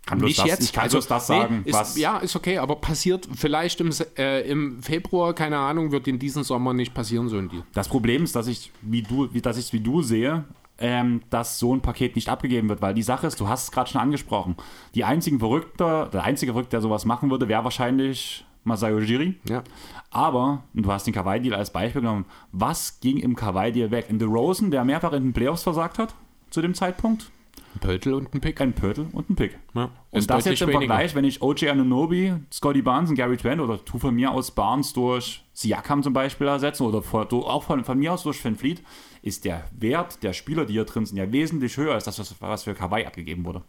[0.08, 0.64] Kann nicht das, jetzt.
[0.64, 1.64] Ich kann also, das sagen.
[1.66, 6.08] Nee, ist, ja, ist okay, aber passiert vielleicht im, äh, im Februar, keine Ahnung, wird
[6.08, 7.64] in diesem Sommer nicht passieren, so ein Deal.
[7.74, 10.46] Das Problem ist, dass ich, wie du, wie, dass ich wie du sehe,
[10.80, 13.72] ähm, dass so ein Paket nicht abgegeben wird, weil die Sache ist, du hast es
[13.72, 14.56] gerade schon angesprochen,
[14.96, 19.36] die einzigen Verrückter, der einzige Verrückte, der sowas machen würde, wäre wahrscheinlich Masayo Ujiri.
[19.50, 19.64] Ja.
[20.10, 24.06] Aber, und du hast den Kawaii-Deal als Beispiel genommen, was ging im Kawaii-Deal weg?
[24.10, 26.16] In The Rosen, der mehrfach in den Playoffs versagt hat,
[26.50, 27.30] zu dem Zeitpunkt,
[27.78, 28.60] ein Pötel und ein Pick.
[28.60, 29.58] Ein Pötel und ein Pick.
[29.74, 30.88] Ja, und das jetzt im weniger.
[30.88, 34.52] Vergleich, wenn ich OJ Anunobi, Scotty Barnes und Gary Trent oder tu von mir aus
[34.52, 38.84] Barnes durch Siakam zum Beispiel ersetzen oder auch von, von mir aus durch Van Fleet,
[39.22, 42.64] ist der Wert der Spieler, die hier drin sind, ja wesentlich höher als das, was,
[42.64, 43.64] für Kawhi abgegeben wurde.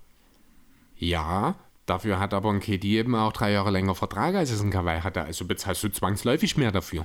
[0.97, 1.55] Ja,
[1.87, 5.01] dafür hat aber ein KD eben auch drei Jahre länger Vertrag, als es ein Kawhi
[5.01, 5.23] hatte.
[5.23, 7.05] Also bezahlst du zwangsläufig mehr dafür.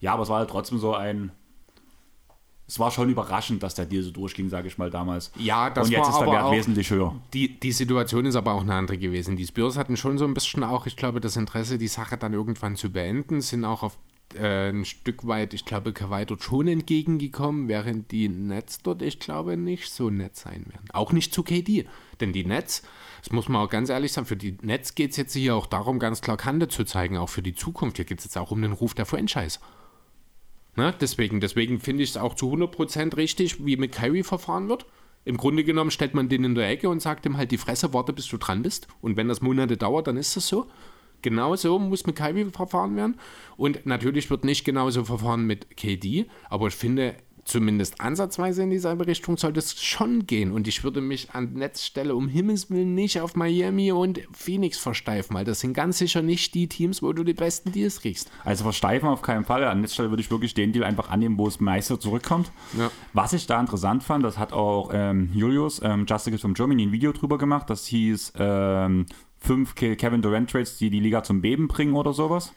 [0.00, 1.32] Ja, aber es war halt trotzdem so ein
[2.66, 5.30] es war schon überraschend, dass der Deal so durchging, sage ich mal damals.
[5.38, 7.14] Ja, das Und jetzt war ist der aber Wert auch, wesentlich höher.
[7.32, 9.36] Die, die Situation ist aber auch eine andere gewesen.
[9.36, 12.32] Die Spurs hatten schon so ein bisschen auch, ich glaube, das Interesse, die Sache dann
[12.32, 13.98] irgendwann zu beenden, sind auch auf
[14.34, 19.18] äh, ein Stück weit, ich glaube, Kawhi dort schon entgegengekommen, während die Nets dort, ich
[19.18, 20.88] glaube, nicht so nett sein werden.
[20.92, 21.86] Auch nicht zu KD.
[22.20, 22.82] Denn die Nets,
[23.22, 25.66] das muss man auch ganz ehrlich sagen, für die Nets geht es jetzt hier auch
[25.66, 27.96] darum, ganz klar Kante zu zeigen, auch für die Zukunft.
[27.96, 29.58] Hier geht es jetzt auch um den Ruf der Franchise.
[30.76, 30.94] Ne?
[31.00, 34.86] Deswegen, deswegen finde ich es auch zu 100% richtig, wie mit Kyrie verfahren wird.
[35.24, 37.94] Im Grunde genommen stellt man den in der Ecke und sagt ihm halt die Fresse,
[37.94, 38.88] warte, bis du dran bist.
[39.00, 40.66] Und wenn das Monate dauert, dann ist das so.
[41.22, 43.18] Genau so muss mit Kyrie verfahren werden.
[43.56, 49.06] Und natürlich wird nicht genauso verfahren mit KD, aber ich finde, zumindest ansatzweise in dieselbe
[49.06, 50.52] Richtung sollte es schon gehen.
[50.52, 55.36] Und ich würde mich an Netzstelle um Himmels Willen nicht auf Miami und Phoenix versteifen,
[55.36, 58.30] weil das sind ganz sicher nicht die Teams, wo du die besten Deals kriegst.
[58.44, 59.64] Also versteifen auf keinen Fall.
[59.64, 62.50] An Netzstelle würde ich wirklich den Deal einfach annehmen, wo es meiste zurückkommt.
[62.78, 62.90] Ja.
[63.12, 66.92] Was ich da interessant fand, das hat auch ähm, Julius, ähm, Justice from Germany, ein
[66.92, 67.68] Video drüber gemacht.
[67.70, 69.06] Das hieß ähm,
[69.38, 72.52] fünf Kevin Durant Trades, die die Liga zum Beben bringen oder sowas.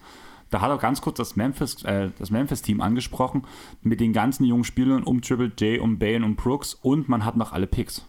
[0.50, 3.44] Da hat er ganz kurz das Memphis, äh, das Memphis-Team angesprochen
[3.82, 7.38] mit den ganzen jungen Spielern um Triple J, um Bane und Brooks und man hat
[7.38, 8.06] noch alle Picks.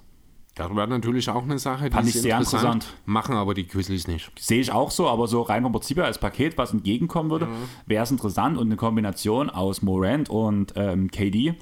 [0.58, 2.74] Das wäre natürlich auch eine Sache, die Fand ich sehr interessant.
[2.84, 3.02] interessant.
[3.06, 4.32] Machen aber die Grizzlies nicht.
[4.38, 7.68] Sehe ich auch so, aber so rein vom Prinzip als Paket, was entgegenkommen würde, mhm.
[7.86, 11.54] wäre es interessant und eine Kombination aus Morant und ähm, KD.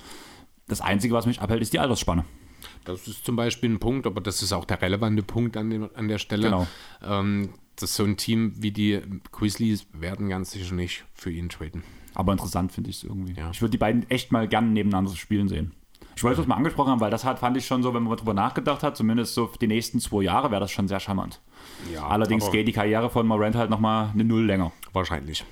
[0.67, 2.25] Das Einzige, was mich abhält, ist die Altersspanne.
[2.87, 5.95] Das ist zum Beispiel ein Punkt, aber das ist auch der relevante Punkt an, den,
[5.95, 6.45] an der Stelle.
[6.45, 6.67] Genau.
[7.05, 9.01] Ähm, dass so ein Team wie die
[9.33, 11.83] Grizzlies werden ganz sicher nicht für ihn traden.
[12.15, 13.35] Aber interessant finde ich es irgendwie.
[13.35, 13.51] Ja.
[13.51, 15.73] Ich würde die beiden echt mal gerne nebeneinander spielen sehen.
[16.17, 18.17] Ich wollte das mal angesprochen haben, weil das hat, fand ich schon so, wenn man
[18.17, 21.41] darüber nachgedacht hat, zumindest so für die nächsten zwei Jahre wäre das schon sehr charmant.
[21.93, 24.73] Ja, Allerdings geht die Karriere von Morant halt nochmal eine Null länger.
[24.95, 25.45] Wahrscheinlich.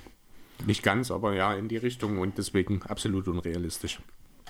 [0.65, 3.99] Nicht ganz, aber ja, in die Richtung und deswegen absolut unrealistisch.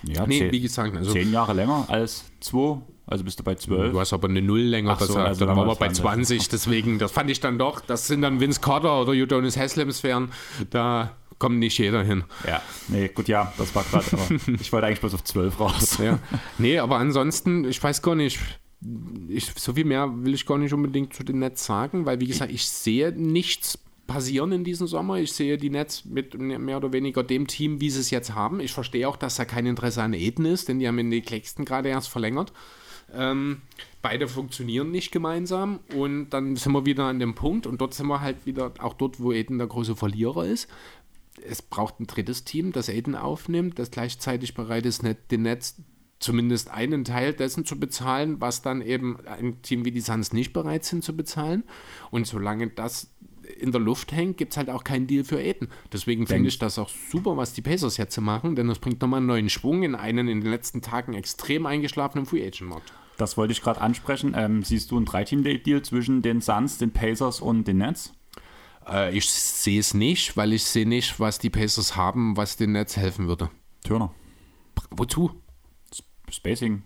[0.04, 3.56] Ja, nee, zehn, wie gesagt, also zehn Jahre länger als zwei also bist du bei
[3.56, 3.92] 12.
[3.92, 4.98] Du hast aber eine Null länger.
[5.00, 6.50] Ach so, also dann waren wir bei 20.
[6.50, 10.32] Deswegen, das fand ich dann doch, das sind dann Vince Carter oder Udonis Haslem Sphären.
[10.72, 12.24] Da kommt nicht jeder hin.
[12.48, 14.06] Ja, nee, gut, ja, das war gerade,
[14.60, 15.98] ich wollte eigentlich bloß auf 12 raus.
[16.02, 16.20] Ja.
[16.58, 18.40] Nee, aber ansonsten, ich weiß gar nicht,
[19.28, 22.28] ich, so viel mehr will ich gar nicht unbedingt zu den Nets sagen, weil wie
[22.28, 25.18] gesagt, ich sehe nichts passieren in diesem Sommer.
[25.18, 28.60] Ich sehe die Nets mit mehr oder weniger dem Team, wie sie es jetzt haben.
[28.60, 31.22] Ich verstehe auch, dass da kein Interesse an Eden ist, denn die haben in die
[31.22, 32.54] Claxton gerade erst verlängert.
[33.14, 33.62] Ähm,
[34.02, 38.08] beide funktionieren nicht gemeinsam und dann sind wir wieder an dem Punkt und dort sind
[38.08, 40.68] wir halt wieder auch dort, wo Aiden der große Verlierer ist.
[41.48, 45.76] Es braucht ein drittes Team, das Aiden aufnimmt, das gleichzeitig bereit ist, den Netz
[46.20, 50.54] zumindest einen Teil dessen zu bezahlen, was dann eben ein Team wie die Suns nicht
[50.54, 51.64] bereit sind zu bezahlen.
[52.10, 53.12] Und solange das
[53.60, 55.70] in der Luft hängt, gibt es halt auch keinen Deal für Aiden.
[55.92, 59.20] Deswegen finde ich das auch super, was die Pacers jetzt machen, denn das bringt nochmal
[59.20, 62.94] einen neuen Schwung in einen in den letzten Tagen extrem eingeschlafenen Free Agent Markt.
[63.18, 64.34] Das wollte ich gerade ansprechen.
[64.36, 68.14] Ähm, siehst du ein Dreiteam-Deal zwischen den Suns, den Pacers und den Nets?
[68.88, 72.74] Äh, ich sehe es nicht, weil ich sehe nicht, was die Pacers haben, was den
[72.74, 73.50] Nets helfen würde.
[73.84, 74.14] Turner.
[74.92, 75.32] Wozu?
[76.30, 76.84] Spacing.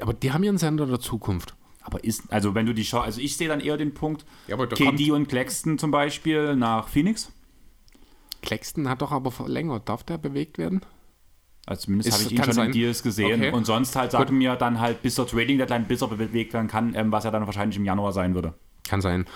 [0.00, 1.56] Aber die haben ihren Sender der Zukunft.
[1.90, 4.56] Aber ist, also wenn du die Schau, also ich sehe dann eher den Punkt, Ja,
[4.56, 7.32] KD und Claxton zum Beispiel nach Phoenix.
[8.42, 9.88] Claxton hat doch aber verlängert.
[9.88, 10.82] Darf der bewegt werden?
[11.66, 12.66] Also zumindest habe ich ihn schon sein.
[12.66, 13.40] in Deals gesehen.
[13.40, 13.50] Okay.
[13.50, 16.68] Und sonst halt sagen mir dann halt bis zur Trading Deadline, bis er bewegt werden
[16.68, 18.54] kann, ähm, was er dann wahrscheinlich im Januar sein würde.
[18.88, 19.26] Kann sein.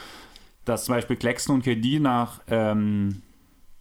[0.64, 3.22] Dass zum Beispiel Claxton und KD nach ähm,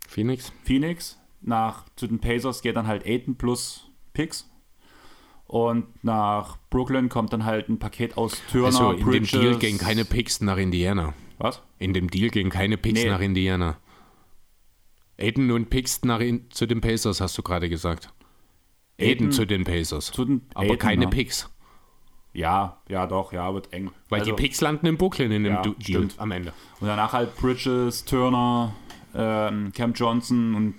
[0.08, 0.52] Phoenix?
[0.64, 4.50] Phoenix, nach zu den Pacers geht dann halt Aiden plus Picks.
[5.54, 9.32] Und nach Brooklyn kommt dann halt ein Paket aus Turner, Also in dem Bridges.
[9.40, 11.14] Deal gehen keine Picks nach Indiana.
[11.38, 11.62] Was?
[11.78, 13.10] In dem Deal gehen keine Picks Nee.
[13.12, 13.78] nach Indiana.
[15.20, 18.10] Aiden und Picks nach in, zu den Pacers, hast du gerade gesagt.
[19.00, 20.08] Aiden, Aiden zu den Pacers.
[20.12, 21.10] zu den aber Aiden, keine ja.
[21.12, 21.50] Picks.
[22.34, 23.92] Ja, ja, doch, ja, wird eng.
[24.10, 26.16] Weil Also- die Picks landen in Brooklyn in dem Ja, Deal stimmt.
[26.18, 26.52] am Ende.
[26.80, 28.74] Und danach halt Bridges, Turner,
[29.14, 30.76] ähm, Cam Johnson und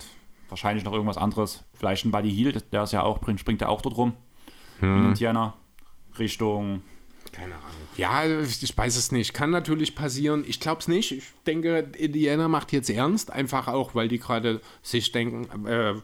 [0.48, 1.62] wahrscheinlich noch irgendwas anderes.
[1.74, 4.14] Vielleicht ein Buddy Hield, der ist ja auch, springt ja auch dort rum.
[4.84, 4.98] Hm.
[4.98, 5.54] In Indiana.
[6.18, 6.82] Richtung.
[7.32, 7.88] Keine Ahnung.
[7.96, 9.34] Ja, ich weiß es nicht.
[9.34, 10.44] Kann natürlich passieren.
[10.46, 11.12] Ich glaube es nicht.
[11.12, 13.32] Ich denke, Indiana macht jetzt ernst.
[13.32, 15.94] Einfach auch, weil die gerade sich denken, äh,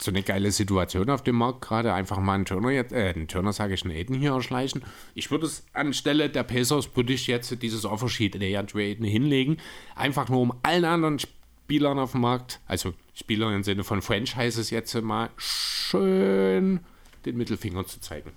[0.00, 1.92] so eine geile Situation auf dem Markt gerade.
[1.94, 4.84] Einfach mal einen Turner jetzt, äh, einen Turner sage ich, einen Aiden hier erschleichen.
[5.14, 9.56] Ich würde es anstelle der Pacers, würde ich jetzt dieses Offersheet in der Aiden hinlegen.
[9.94, 14.70] Einfach nur um allen anderen Spielern auf dem Markt, also Spieler im Sinne von Franchises
[14.70, 16.80] jetzt mal schön
[17.26, 18.32] den Mittelfinger zu zeigen.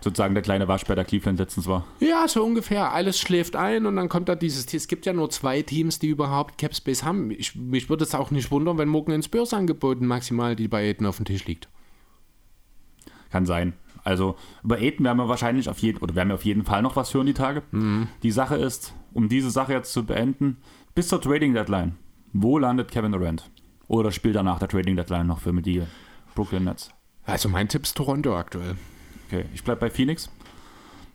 [0.00, 1.86] Sozusagen der kleine Waschbär, der Cleveland letztens war.
[1.98, 2.92] Ja, so ungefähr.
[2.92, 4.72] Alles schläft ein und dann kommt da dieses.
[4.74, 7.30] Es gibt ja nur zwei Teams, die überhaupt Capspace haben.
[7.30, 10.90] Ich, mich würde es auch nicht wundern, wenn morgen ein Spurs angeboten maximal die bei
[10.90, 11.68] Aiden auf dem Tisch liegt.
[13.30, 13.72] Kann sein.
[14.04, 16.96] Also über Aiden werden wir wahrscheinlich auf jeden oder werden wir auf jeden Fall noch
[16.96, 17.62] was hören die Tage.
[17.70, 18.08] Mhm.
[18.22, 20.58] Die Sache ist, um diese Sache jetzt zu beenden,
[20.94, 21.96] bis zur Trading Deadline,
[22.34, 23.50] wo landet Kevin Durant?
[23.88, 25.82] Oder spielt er nach der Trading Deadline noch für mit die
[26.34, 26.90] Brooklyn Nets?
[27.26, 28.76] Also mein Tipp ist Toronto aktuell.
[29.28, 30.30] Okay, ich bleibe bei Phoenix.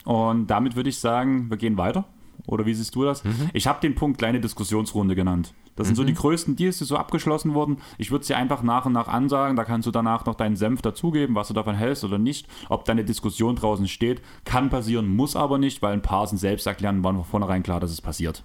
[0.06, 2.06] Und damit würde ich sagen, wir gehen weiter.
[2.48, 3.22] Oder wie siehst du das?
[3.54, 5.54] Ich habe den Punkt kleine Diskussionsrunde genannt.
[5.76, 7.78] Das sind so die größten Deals, die so abgeschlossen wurden.
[7.98, 9.56] Ich würde sie einfach nach und nach ansagen.
[9.56, 12.48] Da kannst du danach noch deinen Senf dazugeben, was du davon hältst oder nicht.
[12.68, 16.68] Ob deine Diskussion draußen steht, kann passieren, muss aber nicht, weil ein paar sind selbst
[16.68, 18.44] erklären, waren von vornherein klar, dass es passiert.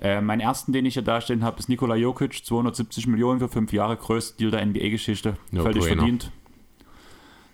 [0.00, 3.72] Äh, mein ersten, den ich hier darstellen habe, ist Nikola Jokic, 270 Millionen für fünf
[3.72, 5.38] Jahre, größter Deal der NBA-Geschichte.
[5.50, 5.96] No Völlig brainer.
[5.96, 6.30] verdient.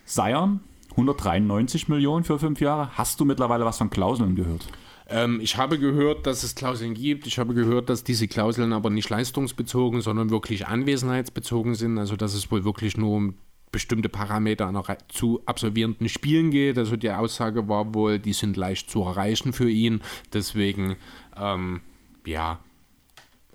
[0.06, 0.60] Zion,
[0.92, 2.96] 193 Millionen für fünf Jahre.
[2.96, 4.66] Hast du mittlerweile was von Klauseln gehört?
[5.08, 7.26] Ähm, ich habe gehört, dass es Klauseln gibt.
[7.26, 11.98] Ich habe gehört, dass diese Klauseln aber nicht leistungsbezogen, sondern wirklich anwesenheitsbezogen sind.
[11.98, 13.34] Also dass es wohl wirklich nur um
[13.72, 16.78] bestimmte Parameter an zu absolvierenden Spielen geht.
[16.78, 20.00] Also die Aussage war wohl, die sind leicht zu erreichen für ihn.
[20.32, 20.96] Deswegen,
[21.36, 21.82] ähm,
[22.24, 22.60] ja,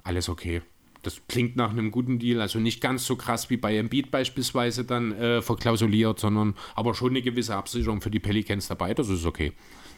[0.03, 0.61] alles okay.
[1.03, 4.85] Das klingt nach einem guten Deal, also nicht ganz so krass wie bei Embiid beispielsweise
[4.85, 9.25] dann äh, verklausuliert, sondern aber schon eine gewisse Absicherung für die Pelicans dabei, das ist
[9.25, 9.53] okay.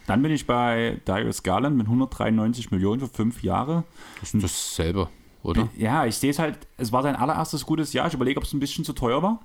[0.07, 3.84] Dann bin ich bei Darius Garland mit 193 Millionen für fünf Jahre.
[4.19, 5.09] Das ist dasselbe,
[5.43, 5.69] oder?
[5.77, 8.07] Ja, ich sehe es halt, es war sein allererstes gutes Jahr.
[8.07, 9.39] Ich überlege, ob es ein bisschen zu teuer war.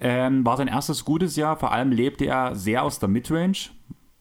[0.00, 1.56] Ähm, war sein erstes gutes Jahr.
[1.56, 3.70] Vor allem lebte er sehr aus der Midrange,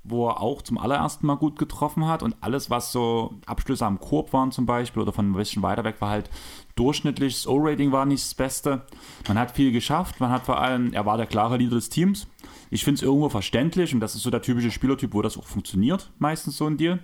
[0.03, 2.23] wo er auch zum allerersten Mal gut getroffen hat.
[2.23, 5.83] Und alles, was so Abschlüsse am Korb waren zum Beispiel oder von ein bisschen weiter
[5.83, 6.29] weg, war halt
[6.75, 7.35] durchschnittlich.
[7.35, 8.81] Das O-Rating war nicht das Beste.
[9.27, 10.19] Man hat viel geschafft.
[10.19, 12.27] Man hat vor allem, er war der klare Leader des Teams.
[12.69, 15.45] Ich finde es irgendwo verständlich und das ist so der typische Spielertyp, wo das auch
[15.45, 16.99] funktioniert, meistens so ein Deal.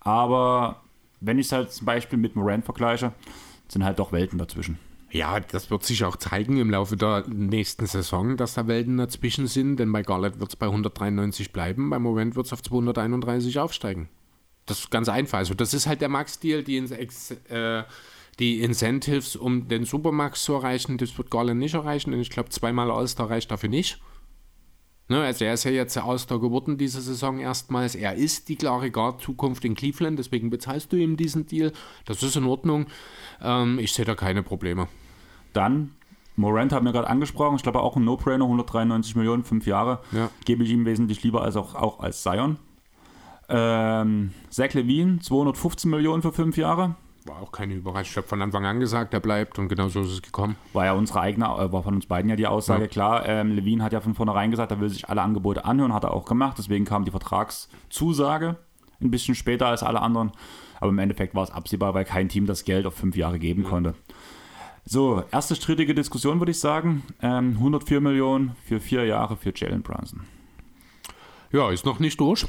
[0.00, 0.80] Aber
[1.20, 3.12] wenn ich es halt zum Beispiel mit Morant vergleiche,
[3.68, 4.78] sind halt doch Welten dazwischen.
[5.14, 9.46] Ja, das wird sich auch zeigen im Laufe der nächsten Saison, dass da Welten dazwischen
[9.46, 13.60] sind, denn bei Garland wird es bei 193 bleiben, beim Moment wird es auf 231
[13.60, 14.08] aufsteigen.
[14.66, 15.38] Das ist ganz einfach.
[15.38, 17.84] Also das ist halt der Max-Deal, die, äh,
[18.40, 22.48] die Incentives, um den Supermax zu erreichen, das wird Garland nicht erreichen, denn ich glaube,
[22.48, 24.00] zweimal All-Star reicht dafür nicht.
[25.06, 27.94] Ne, also er ist ja jetzt der All-Star geworden diese Saison erstmals.
[27.94, 31.72] Er ist die klare Guard-Zukunft in Cleveland, deswegen bezahlst du ihm diesen Deal.
[32.04, 32.86] Das ist in Ordnung.
[33.40, 34.88] Ähm, ich sehe da keine Probleme.
[35.54, 35.92] Dann,
[36.36, 40.00] Morant haben wir gerade angesprochen, ich glaube auch ein No-Brainer, 193 Millionen, fünf Jahre.
[40.12, 40.28] Ja.
[40.44, 42.58] Gebe ich ihm wesentlich lieber als auch, auch als Zion.
[43.48, 46.96] Ähm, Zach Levine, 215 Millionen für fünf Jahre.
[47.24, 48.10] war auch keine Überraschung.
[48.10, 50.56] Ich habe von Anfang an gesagt, er bleibt und genau so ist es gekommen.
[50.72, 52.88] War ja unsere eigene, äh, war von uns beiden ja die Aussage, ja.
[52.88, 53.26] klar.
[53.26, 56.14] Ähm, Levine hat ja von vornherein gesagt, er will sich alle Angebote anhören, hat er
[56.14, 56.56] auch gemacht.
[56.58, 58.56] Deswegen kam die Vertragszusage
[59.00, 60.32] ein bisschen später als alle anderen.
[60.80, 63.62] Aber im Endeffekt war es absehbar, weil kein Team das Geld auf fünf Jahre geben
[63.62, 63.68] ja.
[63.68, 63.94] konnte.
[64.86, 67.02] So, erste strittige Diskussion würde ich sagen.
[67.22, 70.20] Ähm, 104 Millionen für vier Jahre für Jalen Brunson.
[71.52, 72.46] Ja, ist noch nicht durch.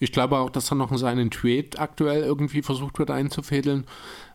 [0.00, 3.86] Ich glaube auch, dass er noch seinen Tweet aktuell irgendwie versucht wird einzufädeln.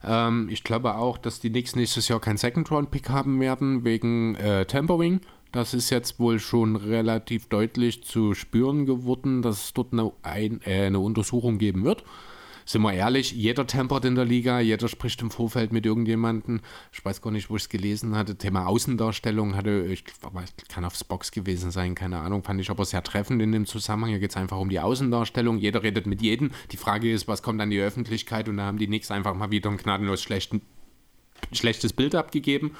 [0.03, 4.65] Ähm, ich glaube auch, dass die Knicks nächstes Jahr keinen Second-Round-Pick haben werden wegen äh,
[4.65, 5.21] Tampering.
[5.51, 10.61] Das ist jetzt wohl schon relativ deutlich zu spüren geworden, dass es dort eine, ein,
[10.65, 12.03] äh, eine Untersuchung geben wird
[12.69, 16.61] sind wir ehrlich, jeder tempert in der Liga, jeder spricht im Vorfeld mit irgendjemandem.
[16.93, 18.37] Ich weiß gar nicht, wo ich es gelesen hatte.
[18.37, 20.03] Thema Außendarstellung hatte, ich
[20.67, 24.11] kann aufs Box gewesen sein, keine Ahnung, fand ich aber sehr treffend in dem Zusammenhang.
[24.11, 25.57] Hier geht es einfach um die Außendarstellung.
[25.57, 26.51] Jeder redet mit jedem.
[26.71, 28.47] Die Frage ist, was kommt an die Öffentlichkeit?
[28.47, 30.61] Und da haben die Knicks einfach mal wieder ein gnadenlos schlechten,
[31.51, 32.75] schlechtes Bild abgegeben.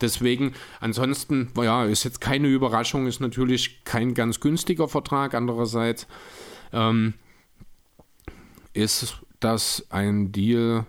[0.00, 5.34] Deswegen, ansonsten, ja, ist jetzt keine Überraschung, ist natürlich kein ganz günstiger Vertrag.
[5.34, 6.08] Andererseits,
[6.72, 7.14] ähm,
[8.72, 10.86] ist das ein Deal,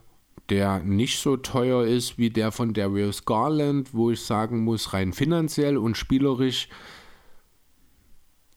[0.49, 5.13] der nicht so teuer ist wie der von Darius Garland, wo ich sagen muss, rein
[5.13, 6.67] finanziell und spielerisch,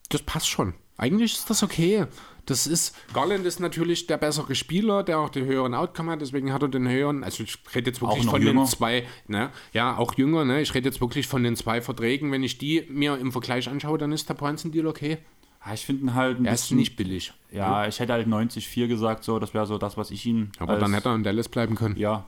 [0.09, 0.73] das passt schon.
[0.97, 2.05] Eigentlich ist das okay.
[2.45, 6.53] Das ist, Garland ist natürlich der bessere Spieler, der auch den höheren Outcome hat, deswegen
[6.53, 8.61] hat er den höheren, also ich rede jetzt wirklich von jünger.
[8.61, 12.31] den zwei, ne, ja, auch jünger, ne, ich rede jetzt wirklich von den zwei Verträgen,
[12.31, 15.17] wenn ich die mir im Vergleich anschaue, dann ist der Brunson-Deal okay.
[15.65, 17.33] Ja, ich finde ihn halt ein er bisschen, ist nicht billig.
[17.51, 20.51] Ja, ich hätte halt 90,4 gesagt, so, das wäre so das, was ich ihn.
[20.59, 21.97] Aber als, dann hätte er in Dallas bleiben können.
[21.97, 22.25] Ja.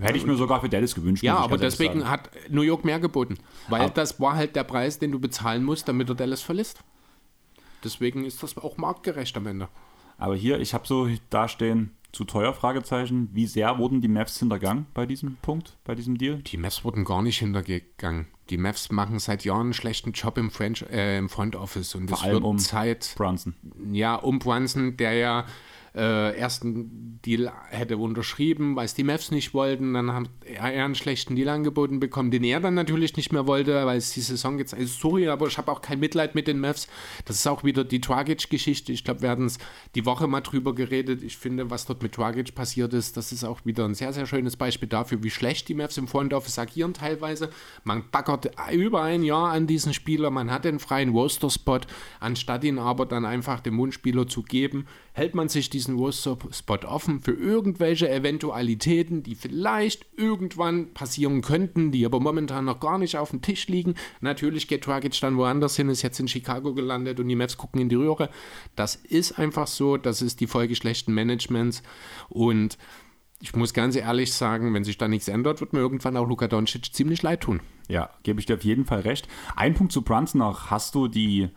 [0.00, 1.22] Hätte ich mir sogar für Dallas gewünscht.
[1.22, 2.10] Ja, aber deswegen sagen.
[2.10, 3.36] hat New York mehr geboten.
[3.68, 6.80] Weil aber das war halt der Preis, den du bezahlen musst, damit er Dallas verlässt.
[7.82, 9.68] Deswegen ist das auch marktgerecht am Ende.
[10.16, 12.54] Aber hier, ich habe so dastehen, zu teuer?
[12.54, 13.28] Fragezeichen.
[13.32, 16.38] Wie sehr wurden die Mavs hintergangen bei diesem Punkt, bei diesem Deal?
[16.38, 18.28] Die Mavs wurden gar nicht hintergegangen.
[18.50, 22.08] Die Mavs machen seit Jahren einen schlechten Job im, French, äh, im Front Office und
[22.08, 23.14] Vor es wird um Zeit.
[23.16, 23.54] Brunson.
[23.90, 25.46] Ja, um Brunson, der ja
[25.94, 29.94] äh, ersten Deal hätte unterschrieben, weil es die Mavs nicht wollten.
[29.94, 33.86] Dann hat er einen schlechten Deal angeboten bekommen, den er dann natürlich nicht mehr wollte,
[33.86, 34.74] weil es die Saison jetzt.
[34.74, 36.88] Also sorry, aber ich habe auch kein Mitleid mit den Mavs.
[37.24, 38.92] Das ist auch wieder die Dragic-Geschichte.
[38.92, 39.58] Ich glaube, wir hatten es
[39.94, 41.22] die Woche mal drüber geredet.
[41.22, 44.26] Ich finde, was dort mit Dragic passiert ist, das ist auch wieder ein sehr, sehr
[44.26, 47.50] schönes Beispiel dafür, wie schlecht die Mavs im Front Office agieren teilweise.
[47.84, 51.80] Man backert über ein Jahr an diesen Spieler, man hat den freien Roster-Spot,
[52.18, 57.20] anstatt ihn aber dann einfach dem Wunschspieler zu geben, hält man sich diesen Roster-Spot offen
[57.20, 63.30] für irgendwelche Eventualitäten, die vielleicht irgendwann passieren könnten, die aber momentan noch gar nicht auf
[63.30, 63.94] dem Tisch liegen.
[64.20, 67.80] Natürlich geht Dragic dann woanders hin, ist jetzt in Chicago gelandet und die Mets gucken
[67.80, 68.30] in die Röhre.
[68.76, 71.82] Das ist einfach so, das ist die Folge schlechten Managements
[72.28, 72.78] und
[73.40, 76.48] ich muss ganz ehrlich sagen, wenn sich da nichts ändert, wird mir irgendwann auch Luka
[76.48, 77.60] Doncic ziemlich leid tun.
[77.88, 79.28] Ja, gebe ich dir auf jeden Fall recht.
[79.54, 80.70] Ein Punkt zu Brunson noch.
[80.70, 81.50] Hast du die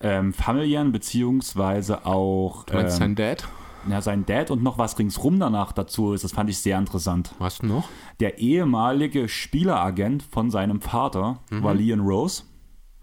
[0.00, 2.64] ähm, familiären beziehungsweise auch.
[2.64, 3.48] Du meinst ähm, sein Dad?
[3.88, 7.34] Ja, sein Dad und noch was ringsrum danach dazu ist, das fand ich sehr interessant.
[7.38, 7.88] Was noch?
[8.20, 11.62] Der ehemalige Spieleragent von seinem Vater mhm.
[11.62, 12.44] war Leon Rose.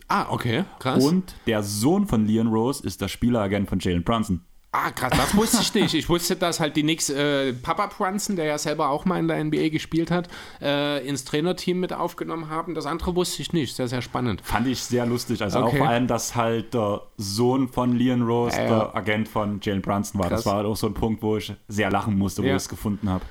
[0.07, 1.03] Ah, okay, krass.
[1.03, 4.41] Und der Sohn von Leon Rose ist der Spieleragent von Jalen Brunson.
[4.71, 5.95] Ah, krass, das wusste ich nicht.
[5.95, 9.27] Ich wusste, dass halt die Knicks äh, Papa Brunson, der ja selber auch mal in
[9.27, 10.27] der NBA gespielt hat,
[10.61, 12.75] äh, ins Trainerteam mit aufgenommen haben.
[12.75, 13.75] Das andere wusste ich nicht.
[13.75, 14.41] Sehr, sehr spannend.
[14.43, 15.41] Fand ich sehr lustig.
[15.41, 15.67] Also okay.
[15.67, 19.81] auch vor allem, dass halt der Sohn von Leon Rose äh, der Agent von Jalen
[19.81, 20.29] Brunson war.
[20.29, 20.41] Krass.
[20.41, 22.55] Das war halt auch so ein Punkt, wo ich sehr lachen musste, wo ja.
[22.55, 23.25] ich es gefunden habe.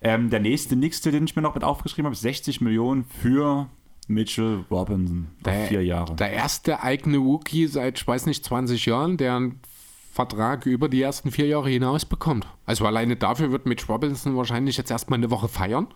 [0.00, 3.68] Ähm, der nächste Nixte, den ich mir noch mit aufgeschrieben habe, ist 60 Millionen für
[4.06, 5.28] Mitchell Robinson.
[5.44, 6.14] Der, vier Jahre.
[6.14, 9.60] Der erste eigene Rookie seit, ich weiß nicht, 20 Jahren, der ein
[10.12, 12.46] Vertrag über die ersten vier Jahre hinaus bekommt.
[12.66, 15.86] Also alleine dafür wird Mitch Robinson wahrscheinlich jetzt erstmal eine Woche feiern.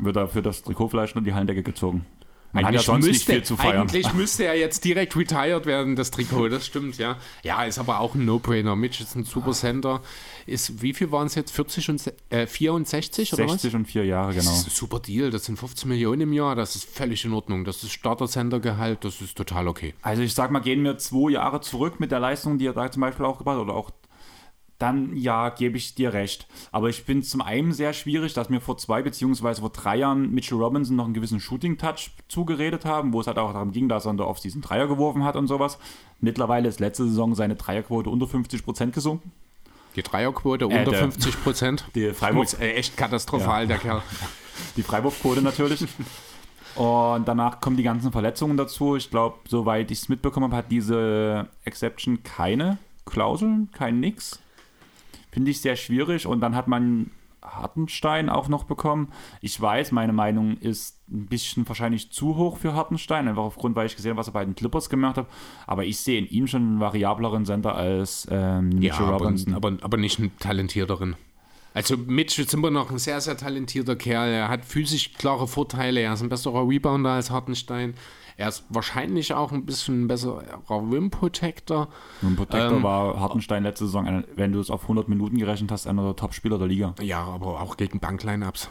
[0.00, 2.04] Wird er für das Trikot vielleicht nur die Hallendecke gezogen.
[2.52, 3.82] Man eigentlich hat ja sonst müsste, nicht viel zu feiern.
[3.82, 7.16] Eigentlich müsste er jetzt direkt retired werden, das Trikot, das stimmt, ja.
[7.42, 8.76] Ja, ist aber auch ein No-Brainer.
[8.76, 10.02] Mitch ist ein super Center.
[10.44, 11.52] Ist, wie viel waren es jetzt?
[11.52, 13.74] 40 und äh, 64 oder 60 was?
[13.74, 14.50] und 4 Jahre, genau.
[14.50, 15.30] Das ist ein super Deal.
[15.30, 16.54] Das sind 15 Millionen im Jahr.
[16.54, 17.64] Das ist völlig in Ordnung.
[17.64, 19.04] Das ist Starter-Center-Gehalt.
[19.04, 19.94] Das ist total okay.
[20.02, 22.90] Also ich sag mal, gehen wir zwei Jahre zurück mit der Leistung, die er da
[22.90, 23.90] zum Beispiel auch gebracht hat oder auch
[24.82, 26.48] dann ja, gebe ich dir recht.
[26.72, 29.96] Aber ich finde es zum einen sehr schwierig, dass mir vor zwei beziehungsweise vor drei
[29.96, 33.88] Jahren Mitchell Robinson noch einen gewissen Shooting-Touch zugeredet haben, wo es halt auch darum ging,
[33.88, 35.78] dass er in der Offseason Dreier geworfen hat und sowas.
[36.20, 39.30] Mittlerweile ist letzte Saison seine Dreierquote unter 50% gesunken.
[39.94, 41.84] Die Dreierquote äh, unter der, 50 Prozent.
[41.94, 43.68] Die Freiwurf äh, echt katastrophal, ja.
[43.68, 44.02] der Kerl.
[44.76, 45.86] Die Freiwurfquote natürlich.
[46.74, 48.96] Und danach kommen die ganzen Verletzungen dazu.
[48.96, 54.41] Ich glaube, soweit ich es mitbekommen habe, hat diese Exception keine Klauseln, kein Nix.
[55.32, 56.26] Finde ich sehr schwierig.
[56.26, 57.10] Und dann hat man
[57.42, 59.08] Hartenstein auch noch bekommen.
[59.40, 63.86] Ich weiß, meine Meinung ist ein bisschen wahrscheinlich zu hoch für Hartenstein, einfach aufgrund, weil
[63.86, 65.26] ich gesehen habe, was er bei den Clippers gemacht hat.
[65.66, 69.54] Aber ich sehe in ihm schon einen variableren Center als ähm, Mitchell ja, Robinson.
[69.54, 71.16] Aber, aber, aber nicht einen talentierteren.
[71.74, 74.28] Also Mitch ist immer noch ein sehr, sehr talentierter Kerl.
[74.30, 76.00] Er hat physisch klare Vorteile.
[76.00, 77.94] Er ist ein besserer Rebounder als Hartenstein.
[78.42, 81.86] Er ist wahrscheinlich auch ein bisschen besserer Rim Protector.
[82.24, 85.86] Rim Protector ähm, war Hartenstein letzte Saison, wenn du es auf 100 Minuten gerechnet hast,
[85.86, 86.92] einer der Top-Spieler der Liga.
[87.00, 88.68] Ja, aber auch gegen Bankline-Ups.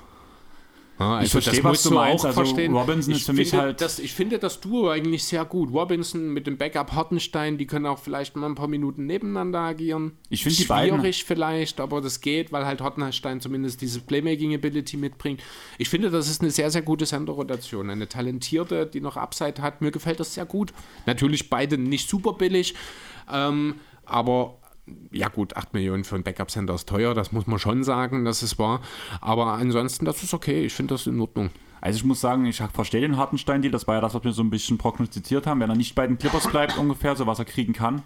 [1.02, 2.26] Also ich verstehe, was du meinst.
[2.26, 2.73] Also verstehen.
[2.73, 3.82] Robinson ist ich für mich finde, halt.
[3.82, 5.73] Das, ich finde das Duo eigentlich sehr gut.
[5.73, 10.18] Robinson mit dem Backup Hartenstein, die können auch vielleicht mal ein paar Minuten nebeneinander agieren.
[10.30, 10.99] Ich finde die beiden.
[10.99, 15.41] Schwierig vielleicht, aber das geht, weil halt Hartenstein zumindest diese Playmaking-Ability mitbringt.
[15.78, 17.90] Ich finde, das ist eine sehr, sehr gute Center-Rotation.
[17.90, 19.82] Eine talentierte, die noch Upside hat.
[19.82, 20.73] Mir gefällt das sehr gut.
[21.06, 22.76] Natürlich beide nicht super billig,
[23.32, 23.76] ähm,
[24.06, 24.61] aber
[25.12, 28.42] ja gut, 8 Millionen für ein Backup-Center ist teuer, das muss man schon sagen, dass
[28.42, 28.82] es war.
[29.20, 31.50] Aber ansonsten, das ist okay, ich finde das in Ordnung.
[31.82, 34.44] Also ich muss sagen, ich verstehe den Hartenstein-Deal, das war ja das, was wir so
[34.44, 37.46] ein bisschen prognostiziert haben, wenn er nicht bei den Clippers bleibt ungefähr, so was er
[37.46, 38.04] kriegen kann.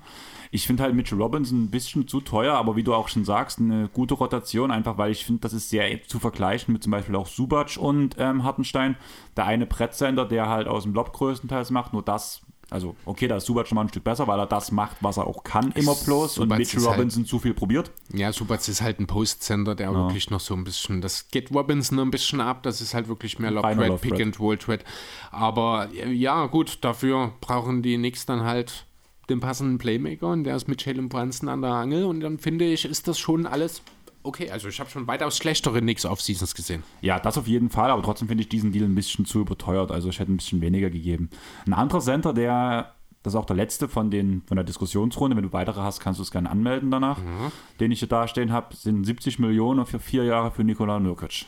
[0.50, 3.60] Ich finde halt Mitchell Robinson ein bisschen zu teuer, aber wie du auch schon sagst,
[3.60, 7.18] eine gute Rotation, einfach weil ich finde, das ist sehr zu vergleichen mit zum Beispiel
[7.18, 8.96] auch Subac und ähm, Hartenstein.
[9.36, 13.38] Der eine Brettsender, der halt aus dem Lob größtenteils macht, nur das also, okay, da
[13.38, 15.72] ist Subac schon mal ein Stück besser, weil er das macht, was er auch kann,
[15.74, 16.40] immer bloß.
[16.40, 17.92] Und Mitchell Robinson halt, zu viel probiert.
[18.14, 19.94] Ja, Subac ist halt ein Post-Center, der ja.
[19.94, 23.40] wirklich noch so ein bisschen, das geht Robinson ein bisschen ab, das ist halt wirklich
[23.40, 24.84] mehr Lob-Thread, Pick-and-Roll-Thread.
[25.32, 28.86] Aber ja, gut, dafür brauchen die Knicks dann halt
[29.30, 32.66] den passenden Playmaker und der ist mit Jalen Brunson an der Angel und dann finde
[32.66, 33.82] ich, ist das schon alles
[34.26, 34.50] okay.
[34.50, 36.84] Also ich habe schon weitaus schlechtere Knicks auf Seasons gesehen.
[37.02, 39.92] Ja, das auf jeden Fall, aber trotzdem finde ich diesen Deal ein bisschen zu überteuert.
[39.92, 41.30] Also ich hätte ein bisschen weniger gegeben.
[41.66, 42.96] Ein anderer Center, der
[43.26, 45.36] das ist auch der letzte von, den, von der Diskussionsrunde.
[45.36, 47.18] Wenn du weitere hast, kannst du es gerne anmelden danach.
[47.18, 47.52] Mhm.
[47.80, 51.48] Den ich hier da stehen habe, sind 70 Millionen für vier Jahre für Nikola Nurkic.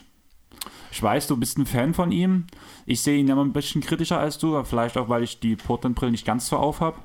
[0.91, 2.47] Ich weiß, du bist ein Fan von ihm.
[2.87, 5.55] Ich sehe ihn ja mal ein bisschen kritischer als du, vielleicht auch, weil ich die
[5.55, 6.97] Portland-Brille nicht ganz so auf habe.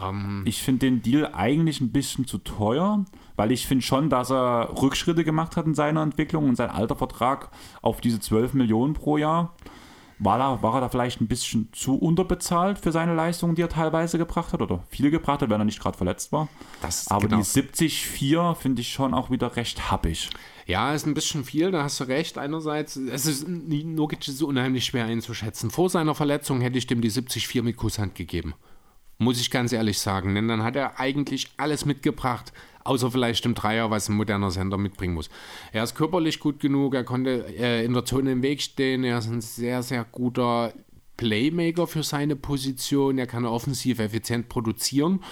[0.00, 0.08] Um.
[0.08, 0.42] Ähm.
[0.46, 3.04] Ich finde den Deal eigentlich ein bisschen zu teuer
[3.36, 6.96] weil ich finde schon, dass er Rückschritte gemacht hat in seiner Entwicklung und sein alter
[6.96, 7.50] Vertrag
[7.80, 9.54] auf diese 12 Millionen pro Jahr.
[10.18, 13.68] War, da, war er da vielleicht ein bisschen zu unterbezahlt für seine Leistungen, die er
[13.68, 16.48] teilweise gebracht hat oder viel gebracht hat, wenn er nicht gerade verletzt war?
[17.08, 17.38] Aber genau.
[17.38, 20.30] die 70-4 finde ich schon auch wieder recht happig.
[20.66, 22.38] Ja, ist ein bisschen viel, da hast du recht.
[22.38, 25.72] Einerseits, es ist Nogic ist unheimlich schwer einzuschätzen.
[25.72, 28.54] Vor seiner Verletzung hätte ich dem die 70-4 mit Kusshand gegeben.
[29.22, 30.34] Muss ich ganz ehrlich sagen.
[30.34, 32.52] Denn dann hat er eigentlich alles mitgebracht,
[32.84, 35.30] außer vielleicht im Dreier, was ein moderner Sender mitbringen muss.
[35.72, 39.18] Er ist körperlich gut genug, er konnte äh, in der Zone im Weg stehen, er
[39.18, 40.72] ist ein sehr, sehr guter
[41.16, 45.22] Playmaker für seine Position, er kann offensiv effizient produzieren.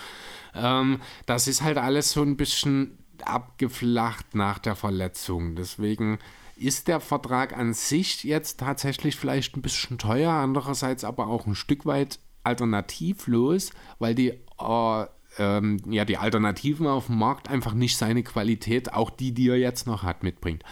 [0.54, 5.56] Ähm, das ist halt alles so ein bisschen abgeflacht nach der Verletzung.
[5.56, 6.18] Deswegen
[6.56, 11.54] ist der Vertrag an sich jetzt tatsächlich vielleicht ein bisschen teuer, andererseits aber auch ein
[11.54, 15.06] Stück weit alternativlos, weil die äh,
[15.38, 19.58] ähm, ja, die Alternativen auf dem Markt einfach nicht seine Qualität, auch die, die er
[19.58, 20.64] jetzt noch hat, mitbringt.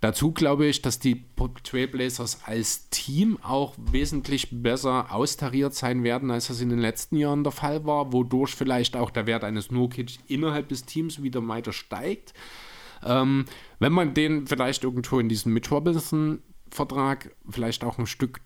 [0.00, 1.24] Dazu glaube ich, dass die
[1.62, 7.44] Trailblazers als Team auch wesentlich besser austariert sein werden, als das in den letzten Jahren
[7.44, 11.72] der Fall war, wodurch vielleicht auch der Wert eines Nurkic innerhalb des Teams wieder weiter
[11.72, 12.34] steigt.
[13.04, 13.44] Ähm,
[13.78, 18.40] wenn man den vielleicht irgendwo in diesem Mitch Robinson-Vertrag vielleicht auch ein Stück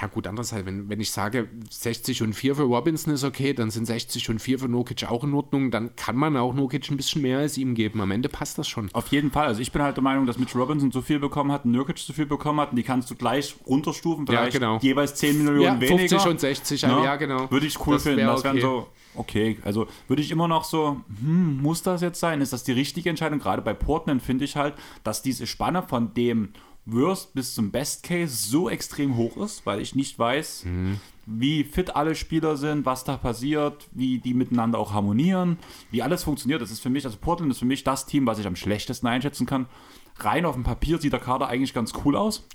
[0.00, 3.70] ja gut, andererseits, wenn, wenn ich sage 60 und 4 für Robinson ist okay, dann
[3.70, 6.96] sind 60 und 4 für Nokic auch in Ordnung, dann kann man auch Nokic ein
[6.96, 8.00] bisschen mehr als ihm geben.
[8.00, 8.88] Am Ende passt das schon.
[8.92, 9.46] Auf jeden Fall.
[9.46, 12.12] Also ich bin halt der Meinung, dass Mitch Robinson zu viel bekommen hat, Nokic zu
[12.12, 14.78] viel bekommen hat und die kannst du gleich runterstufen, vielleicht ja, genau.
[14.80, 16.08] jeweils 10 Millionen ja, 50 weniger.
[16.08, 17.50] 50 und 60, ja, ja genau.
[17.50, 18.26] Würde ich cool das finden.
[18.26, 19.58] Das wären so okay.
[19.64, 22.40] Also würde ich immer noch so, hm, muss das jetzt sein?
[22.40, 23.38] Ist das die richtige Entscheidung?
[23.38, 24.74] Gerade bei Portland finde ich halt,
[25.04, 26.50] dass diese Spanne von dem
[26.86, 31.00] Worst bis zum Best Case so extrem hoch ist, weil ich nicht weiß, mhm.
[31.26, 35.58] wie fit alle Spieler sind, was da passiert, wie die miteinander auch harmonieren,
[35.90, 36.62] wie alles funktioniert.
[36.62, 39.06] Das ist für mich, also Portland ist für mich das Team, was ich am schlechtesten
[39.06, 39.66] einschätzen kann.
[40.18, 42.46] Rein auf dem Papier sieht der Kader eigentlich ganz cool aus.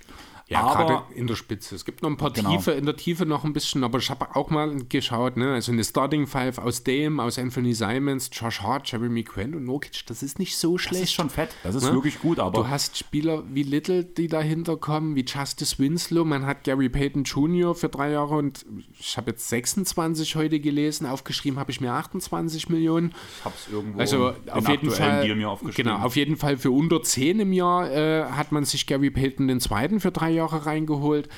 [0.48, 1.74] Ja, gerade in der Spitze.
[1.74, 2.50] Es gibt noch ein paar genau.
[2.50, 5.54] Tiefe, in der Tiefe noch ein bisschen, aber ich habe auch mal geschaut, ne?
[5.54, 10.06] also eine Starting Five aus dem, aus Anthony Simons, Josh Hart, Jeremy Quinn und Nokic,
[10.06, 11.02] das ist nicht so schlecht.
[11.02, 11.92] Das ist schon fett, das ist ne?
[11.92, 12.62] wirklich gut, aber...
[12.62, 17.24] Du hast Spieler wie Little, die dahinter kommen, wie Justice Winslow, man hat Gary Payton
[17.24, 17.74] Jr.
[17.74, 18.64] für drei Jahre und
[19.00, 23.12] ich habe jetzt 26 heute gelesen, aufgeschrieben habe ich mir 28 Millionen.
[23.38, 25.26] Ich habe es irgendwo also auf jeden Fall,
[25.74, 29.48] Genau, auf jeden Fall für unter 10 im Jahr äh, hat man sich Gary Payton
[29.48, 31.28] den zweiten für drei Jahre reingeholt.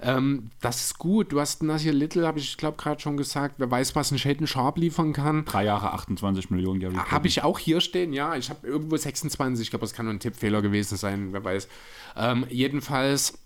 [0.00, 1.32] Ähm, das ist gut.
[1.32, 3.56] Du hast Nasir Little, habe ich glaube gerade schon gesagt.
[3.58, 5.44] Wer weiß, was ein Shaden Sharp liefern kann.
[5.44, 6.94] Drei Jahre 28 Millionen, Gary.
[6.94, 8.36] Habe ich auch hier stehen, ja.
[8.36, 9.64] Ich habe irgendwo 26.
[9.64, 11.32] Ich glaube, das kann nur ein Tippfehler gewesen sein.
[11.32, 11.68] Wer weiß.
[12.16, 13.38] Ähm, jedenfalls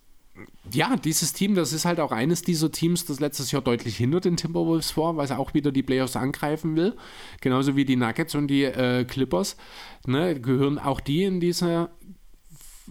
[0.70, 4.20] ja, dieses Team, das ist halt auch eines dieser Teams, das letztes Jahr deutlich hinter
[4.20, 6.96] den Timberwolves war, weil es auch wieder die Playoffs angreifen will.
[7.40, 9.56] Genauso wie die Nuggets und die äh, Clippers.
[10.06, 11.90] Ne, gehören auch die in diese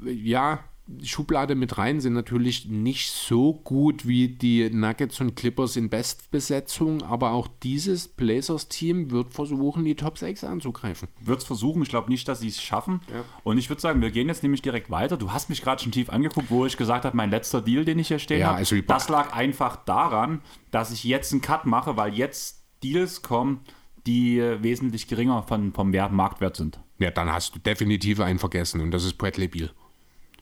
[0.06, 0.64] ja,
[1.04, 7.02] Schublade mit rein, sind natürlich nicht so gut wie die Nuggets und Clippers in Bestbesetzung,
[7.04, 11.08] aber auch dieses Blazers-Team wird versuchen, die Top 6 anzugreifen.
[11.20, 13.02] Wird es versuchen, ich glaube nicht, dass sie es schaffen.
[13.12, 13.24] Ja.
[13.44, 15.18] Und ich würde sagen, wir gehen jetzt nämlich direkt weiter.
[15.18, 18.00] Du hast mich gerade schon tief angeguckt, wo ich gesagt habe, mein letzter Deal, den
[18.00, 20.42] ich hier stehen ja, habe, also das lag einfach daran,
[20.72, 23.62] dass ich jetzt einen Cut mache, weil jetzt Deals kommen,
[24.08, 26.80] die wesentlich geringer von, vom Wert, Marktwert sind.
[26.98, 29.72] Ja, dann hast du definitiv einen vergessen und das ist Bradley Beal.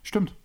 [0.03, 0.35] Stimmt.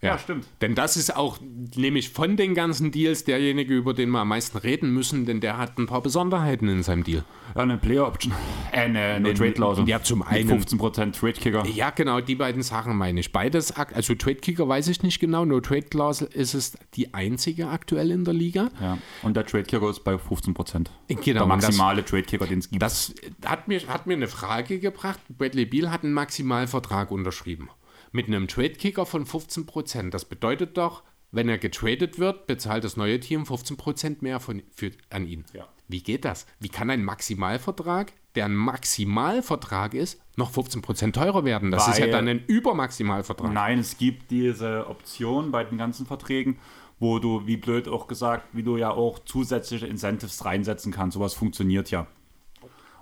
[0.00, 0.46] Ja, ja, stimmt.
[0.60, 1.38] Denn das ist auch
[1.74, 5.58] nämlich von den ganzen Deals derjenige, über den wir am meisten reden müssen, denn der
[5.58, 7.24] hat ein paar Besonderheiten in seinem Deal.
[7.56, 8.32] Ja, eine Player Option.
[8.70, 9.88] Äh, eine, eine Trade-Klausel.
[9.88, 10.62] Ja, zum einen.
[10.62, 11.66] 15% Trade-Kicker.
[11.66, 13.32] Ja, genau, die beiden Sachen meine ich.
[13.32, 18.24] Beides, also Trade-Kicker weiß ich nicht genau, nur Trade-Klausel ist es die einzige aktuell in
[18.24, 18.70] der Liga.
[18.80, 20.86] Ja, und der Trade-Kicker ist bei 15%.
[21.08, 21.22] Genau.
[21.24, 22.80] Der maximale Trade-Kicker, den es gibt.
[22.80, 23.14] Das
[23.44, 25.18] hat mir, hat mir eine Frage gebracht.
[25.28, 27.68] Bradley Beal hat einen Maximalvertrag unterschrieben
[28.12, 30.10] mit einem Trade-Kicker von 15%.
[30.10, 34.92] Das bedeutet doch, wenn er getradet wird, bezahlt das neue Team 15% mehr von, für,
[35.10, 35.44] an ihn.
[35.52, 35.68] Ja.
[35.88, 36.46] Wie geht das?
[36.60, 41.70] Wie kann ein Maximalvertrag, der ein Maximalvertrag ist, noch 15% teurer werden?
[41.70, 43.52] Das Weil, ist ja dann ein Übermaximalvertrag.
[43.52, 46.58] Nein, es gibt diese Option bei den ganzen Verträgen,
[46.98, 51.14] wo du, wie blöd auch gesagt, wie du ja auch zusätzliche Incentives reinsetzen kannst.
[51.14, 52.06] Sowas funktioniert ja.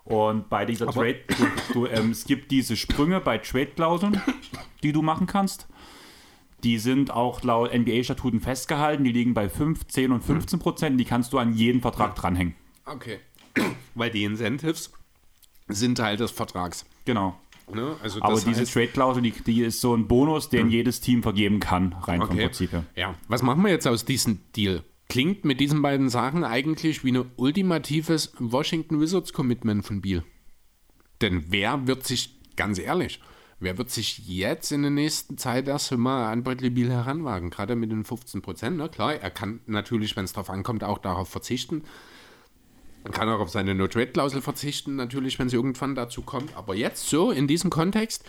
[0.06, 4.22] Und bei dieser Aber Trade, du, du, ähm, es gibt diese Sprünge bei Trade-Klauseln,
[4.84, 5.66] die du machen kannst.
[6.62, 9.02] Die sind auch laut NBA-Statuten festgehalten.
[9.02, 11.00] Die liegen bei 5, 10 und 15 Prozent.
[11.00, 12.54] Die kannst du an jeden Vertrag dranhängen.
[12.84, 13.18] Okay.
[13.94, 14.92] Weil die Incentives
[15.66, 16.86] sind Teil des Vertrags.
[17.04, 17.36] Genau.
[17.72, 17.96] Ne?
[18.00, 20.70] Also Aber diese Trade-Klausel, die, die, ist so ein Bonus, den hm.
[20.70, 22.28] jedes Team vergeben kann, rein okay.
[22.28, 22.84] vom Prinzip her.
[22.94, 23.16] Ja.
[23.26, 24.84] Was machen wir jetzt aus diesem Deal?
[25.08, 30.24] Klingt mit diesen beiden Sachen eigentlich wie ein ultimatives Washington Wizards Commitment von Biel.
[31.20, 33.20] Denn wer wird sich, ganz ehrlich,
[33.60, 37.50] wer wird sich jetzt in der nächsten Zeit erst mal an Bradley Beal heranwagen?
[37.50, 38.88] Gerade mit den 15 Prozent, ne?
[38.88, 41.84] Klar, er kann natürlich, wenn es darauf ankommt, auch darauf verzichten.
[43.04, 46.56] Er kann auch auf seine No-Trade-Klausel verzichten, natürlich, wenn sie irgendwann dazu kommt.
[46.56, 48.24] Aber jetzt so, in diesem Kontext,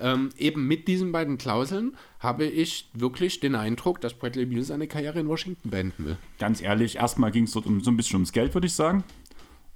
[0.00, 4.86] ähm, eben mit diesen beiden Klauseln habe ich wirklich den Eindruck, dass Bradley Beal seine
[4.86, 6.16] Karriere in Washington beenden will.
[6.38, 9.04] Ganz ehrlich, erstmal ging es dort um, so ein bisschen ums Geld, würde ich sagen.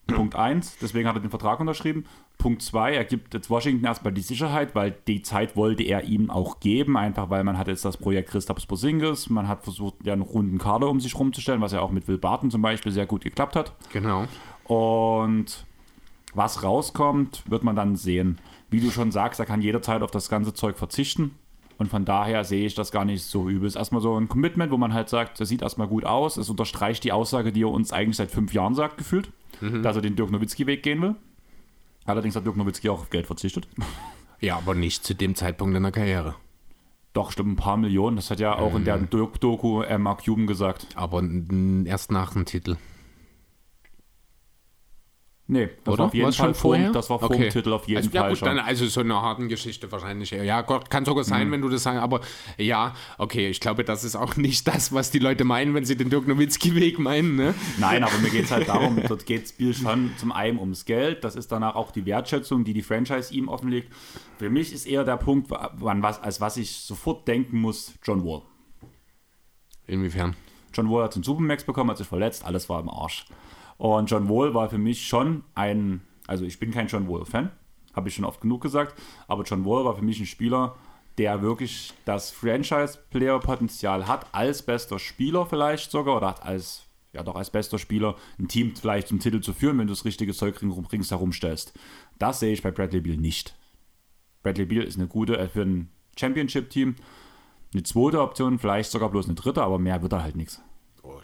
[0.06, 2.04] Punkt 1, deswegen hat er den Vertrag unterschrieben.
[2.36, 6.30] Punkt 2, er gibt jetzt Washington erstmal die Sicherheit, weil die Zeit wollte er ihm
[6.30, 10.12] auch geben, einfach weil man hat jetzt das Projekt Christoph Porzingis, man hat versucht, ja
[10.12, 13.06] einen runden Kader um sich rumzustellen, was ja auch mit Will Barton zum Beispiel sehr
[13.06, 13.72] gut geklappt hat.
[13.92, 14.26] Genau.
[14.64, 15.64] Und
[16.34, 18.38] was rauskommt, wird man dann sehen
[18.70, 21.32] wie du schon sagst, er kann jederzeit auf das ganze Zeug verzichten.
[21.76, 23.66] Und von daher sehe ich das gar nicht so übel.
[23.66, 26.36] Es ist erstmal so ein Commitment, wo man halt sagt, das sieht erstmal gut aus.
[26.36, 29.82] Es unterstreicht die Aussage, die er uns eigentlich seit fünf Jahren sagt, gefühlt, mhm.
[29.82, 31.16] dass er den Dirk Nowitzki-Weg gehen will.
[32.04, 33.66] Allerdings hat Dirk Nowitzki auch auf Geld verzichtet.
[34.40, 36.34] Ja, aber nicht zu dem Zeitpunkt in der Karriere.
[37.12, 38.16] Doch, stimmt, ein paar Millionen.
[38.16, 38.78] Das hat ja auch mhm.
[38.78, 40.86] in der Doku äh, Mark Cuban gesagt.
[40.96, 41.22] Aber
[41.86, 42.76] erst nach dem Titel.
[45.46, 45.98] Nee, das Oder?
[45.98, 46.90] war auf jeden Was Fall vorher?
[46.90, 47.42] das war vor okay.
[47.42, 48.48] dem Titel auf jeden also, Fall ja, gut, schon.
[48.48, 50.30] Dann, also so eine harten Geschichte wahrscheinlich.
[50.30, 51.52] Ja, Gott, kann sogar sein, mhm.
[51.52, 52.22] wenn du das sagst, aber
[52.56, 55.96] ja, okay, ich glaube, das ist auch nicht das, was die Leute meinen, wenn sie
[55.96, 57.36] den Dirk Nowitzki-Weg meinen.
[57.36, 57.54] Ne?
[57.76, 61.24] Nein, aber mir geht es halt darum, dort geht Spiel schon zum einen ums Geld,
[61.24, 63.92] das ist danach auch die Wertschätzung, die die Franchise ihm offenlegt.
[64.38, 68.24] Für mich ist eher der Punkt, an was, als was ich sofort denken muss, John
[68.24, 68.40] Wall.
[69.86, 70.36] Inwiefern?
[70.72, 73.26] John Wall hat einen Supermax bekommen, hat sich verletzt, alles war im Arsch.
[73.76, 77.50] Und John Wall war für mich schon ein, also ich bin kein John Wall-Fan,
[77.94, 80.76] habe ich schon oft genug gesagt, aber John Wall war für mich ein Spieler,
[81.18, 87.50] der wirklich das Franchise-Player-Potenzial hat, als bester Spieler vielleicht sogar, oder als, ja doch als
[87.50, 91.32] bester Spieler ein Team vielleicht zum Titel zu führen, wenn du das richtige Zeug ringsherum
[91.32, 91.72] stellst.
[92.18, 93.56] Das sehe ich bei Bradley Beal nicht.
[94.42, 95.88] Bradley Beal ist eine gute, äh, für ein
[96.18, 96.96] Championship-Team
[97.72, 100.62] eine zweite Option, vielleicht sogar bloß eine dritte, aber mehr wird da halt nichts.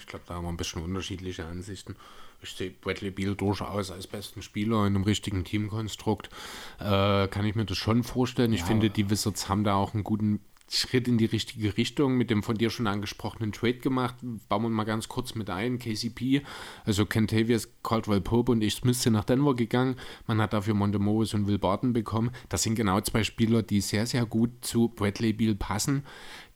[0.00, 1.94] Ich glaube, da haben wir ein bisschen unterschiedliche Ansichten.
[2.42, 6.30] Ich sehe Bradley Beal durchaus als besten Spieler in einem richtigen Teamkonstrukt.
[6.78, 8.52] Äh, kann ich mir das schon vorstellen.
[8.52, 8.66] Ich ja.
[8.66, 10.40] finde, die Wizards haben da auch einen guten
[10.72, 14.14] Schritt in die richtige Richtung mit dem von dir schon angesprochenen Trade gemacht.
[14.48, 15.78] Bauen wir mal ganz kurz mit ein.
[15.78, 16.42] KCP,
[16.84, 19.96] also Kentavious, Caldwell Pope und ich Smith sind nach Denver gegangen.
[20.26, 22.30] Man hat dafür Monte Morris und Will Barton bekommen.
[22.48, 26.04] Das sind genau zwei Spieler, die sehr, sehr gut zu Bradley Beal passen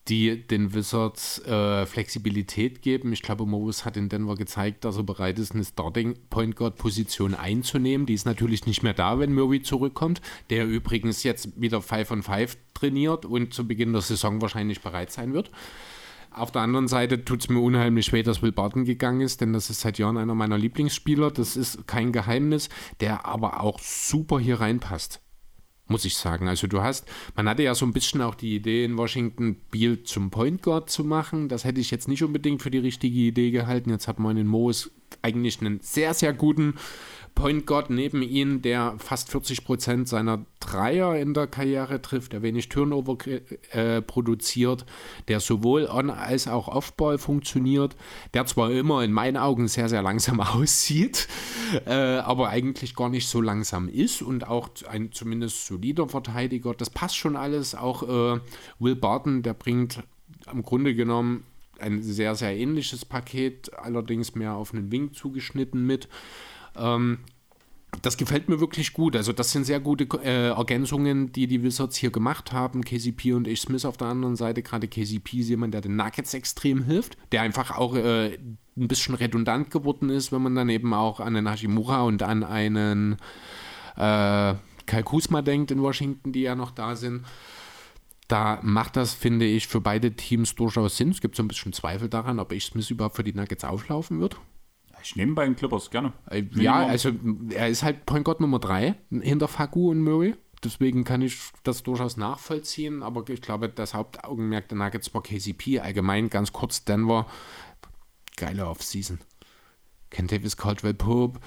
[0.09, 3.13] die den Wizards äh, Flexibilität geben.
[3.13, 6.77] Ich glaube, Morris hat in Denver gezeigt, dass er bereit ist, eine Starting Point Guard
[6.77, 8.07] Position einzunehmen.
[8.07, 10.21] Die ist natürlich nicht mehr da, wenn Murray zurückkommt,
[10.51, 15.11] der übrigens jetzt wieder 5 on 5 trainiert und zu Beginn der Saison wahrscheinlich bereit
[15.11, 15.51] sein wird.
[16.31, 19.53] Auf der anderen Seite tut es mir unheimlich weh, dass Will Barton gegangen ist, denn
[19.53, 21.31] das ist seit Jahren einer meiner Lieblingsspieler.
[21.31, 22.69] Das ist kein Geheimnis,
[23.01, 25.24] der aber auch super hier reinpasst
[25.87, 26.49] muss ich sagen.
[26.49, 27.07] Also du hast,
[27.37, 30.91] man hatte ja so ein bisschen auch die Idee in Washington, Beal zum Point Guard
[30.91, 31.49] zu machen.
[31.49, 33.91] Das hätte ich jetzt nicht unbedingt für die richtige Idee gehalten.
[33.91, 34.91] Jetzt hat man in Moos
[35.23, 36.75] eigentlich einen sehr, sehr guten
[37.35, 42.43] Point Guard neben ihm, der fast 40 Prozent seiner Dreier in der Karriere trifft, der
[42.43, 43.19] wenig Turnover
[43.73, 44.87] äh, produziert,
[45.29, 47.97] der sowohl on als auch off-ball funktioniert,
[48.35, 51.29] der zwar immer in meinen Augen sehr, sehr langsam aussieht,
[51.87, 56.73] äh, aber eigentlich gar nicht so langsam ist und auch ein zumindest solider Verteidiger.
[56.75, 57.75] Das passt schon alles.
[57.75, 58.41] Auch äh,
[58.79, 60.03] Will Barton, der bringt
[60.51, 61.45] im Grunde genommen
[61.79, 66.09] ein sehr, sehr ähnliches Paket, allerdings mehr auf einen Wing zugeschnitten mit.
[66.77, 67.19] Ähm,
[68.03, 69.17] das gefällt mir wirklich gut.
[69.17, 72.85] Also, das sind sehr gute äh, Ergänzungen, die die Wizards hier gemacht haben.
[72.85, 73.57] KCP und H.
[73.57, 74.63] Smith auf der anderen Seite.
[74.63, 78.35] Gerade KCP ist jemand, der den Nuggets extrem hilft, der einfach auch äh,
[78.77, 82.43] ein bisschen redundant geworden ist, wenn man dann eben auch an einen Hashimura und an
[82.43, 83.17] einen
[83.97, 84.55] äh,
[84.87, 87.25] Kai Kusma denkt in Washington, die ja noch da sind.
[88.29, 91.11] Da macht das, finde ich, für beide Teams durchaus Sinn.
[91.11, 92.61] Es gibt so ein bisschen Zweifel daran, ob H.
[92.61, 94.37] Smith überhaupt für die Nuggets auflaufen wird.
[95.05, 96.13] Ich nehme bei den Clippers gerne.
[96.31, 97.11] Äh, ja, also
[97.51, 100.35] er ist halt Point Guard Nummer 3 hinter Fagu und Murray.
[100.65, 105.81] Deswegen kann ich das durchaus nachvollziehen, aber ich glaube, das Hauptaugenmerk der Nuggets war KCP.
[105.81, 107.27] Allgemein ganz kurz Denver.
[108.37, 109.19] Geile Offseason.
[110.09, 111.41] Ken Davis, Caldwell Pope,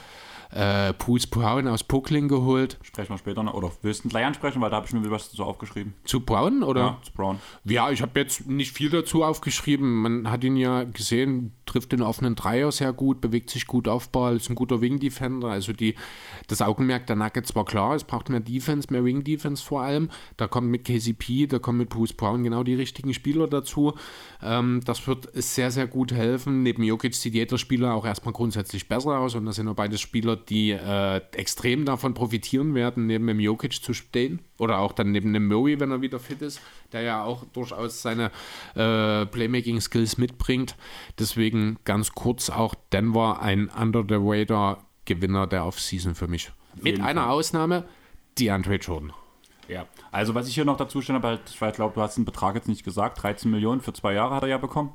[0.51, 2.77] äh, Pools Brown aus Puckling geholt.
[2.83, 3.53] Sprechen wir später noch.
[3.53, 5.95] Oder willst du gleich ansprechen, weil da habe ich mir wieder was dazu aufgeschrieben.
[6.03, 6.81] Zu Brown oder?
[6.81, 7.39] Ja, zu Brown.
[7.63, 10.01] Ja, ich habe jetzt nicht viel dazu aufgeschrieben.
[10.01, 14.09] Man hat ihn ja gesehen, trifft den offenen Dreier sehr gut, bewegt sich gut auf
[14.09, 15.49] Ball, ist ein guter Wing-Defender.
[15.49, 15.95] Also die,
[16.47, 20.09] das Augenmerk der Nuggets war klar, es braucht mehr Defense, mehr Wing-Defense vor allem.
[20.37, 23.93] Da kommt mit KCP, da kommt mit Bruce Brown genau die richtigen Spieler dazu.
[24.41, 26.63] Ähm, das wird sehr, sehr gut helfen.
[26.63, 30.01] Neben Jokic sieht jeder Spieler auch erstmal grundsätzlich besser aus und das sind nur beides
[30.01, 34.39] Spieler, die äh, extrem davon profitieren werden, neben dem Jokic zu stehen.
[34.59, 36.61] Oder auch dann neben dem Murray, wenn er wieder fit ist,
[36.91, 38.31] der ja auch durchaus seine
[38.75, 40.75] äh, Playmaking-Skills mitbringt.
[41.19, 46.51] Deswegen ganz kurz auch Denver ein Under-the-Radar-Gewinner der Offseason für mich.
[46.81, 47.31] Mit einer Fall.
[47.31, 47.83] Ausnahme,
[48.39, 49.13] DeAndre Jordan.
[49.67, 52.55] Ja, also was ich hier noch dazu stelle, weil ich glaube, du hast den Betrag
[52.55, 54.93] jetzt nicht gesagt, 13 Millionen für zwei Jahre hat er ja bekommen.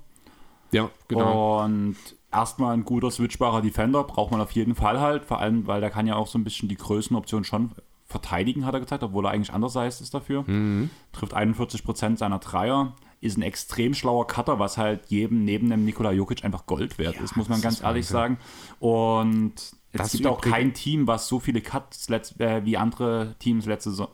[0.72, 1.62] Ja, genau.
[1.62, 1.96] Und
[2.32, 5.90] erstmal ein guter switchbarer Defender braucht man auf jeden Fall halt, vor allem, weil der
[5.90, 7.72] kann ja auch so ein bisschen die Größenoption schon
[8.12, 10.44] verteidigen, hat er gezeigt, obwohl er eigentlich andererseits ist dafür.
[10.46, 10.90] Mhm.
[11.12, 15.84] Trifft 41 Prozent seiner Dreier, ist ein extrem schlauer Cutter, was halt jedem neben dem
[15.84, 18.36] Nikola Jokic einfach Gold wert ja, ist, muss man ganz ehrlich sagen.
[18.80, 19.54] Und
[19.92, 24.08] es gibt auch kein Team, was so viele Cuts äh, wie andere Teams letzte Saison.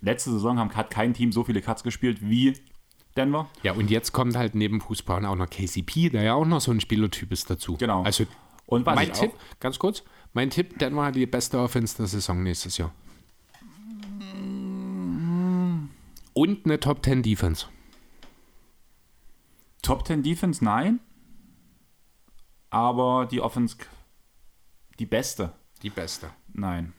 [0.00, 2.54] Letzte Saison haben, hat kein Team so viele Cuts gespielt wie
[3.16, 3.48] Denver.
[3.62, 6.72] Ja, und jetzt kommt halt neben Fußball auch noch KCP, der ja auch noch so
[6.72, 7.76] ein Spielertyp ist dazu.
[7.76, 8.02] Genau.
[8.02, 8.24] Also,
[8.66, 10.02] und mein Tipp, ganz kurz,
[10.32, 12.92] mein Tipp, Denver hat die beste Offense der Saison nächstes Jahr.
[16.34, 17.66] Und eine Top 10 Defense.
[19.82, 21.00] Top 10 Defense, nein.
[22.70, 23.76] Aber die Offense,
[24.98, 25.52] die beste.
[25.82, 26.30] Die beste.
[26.52, 26.92] Nein.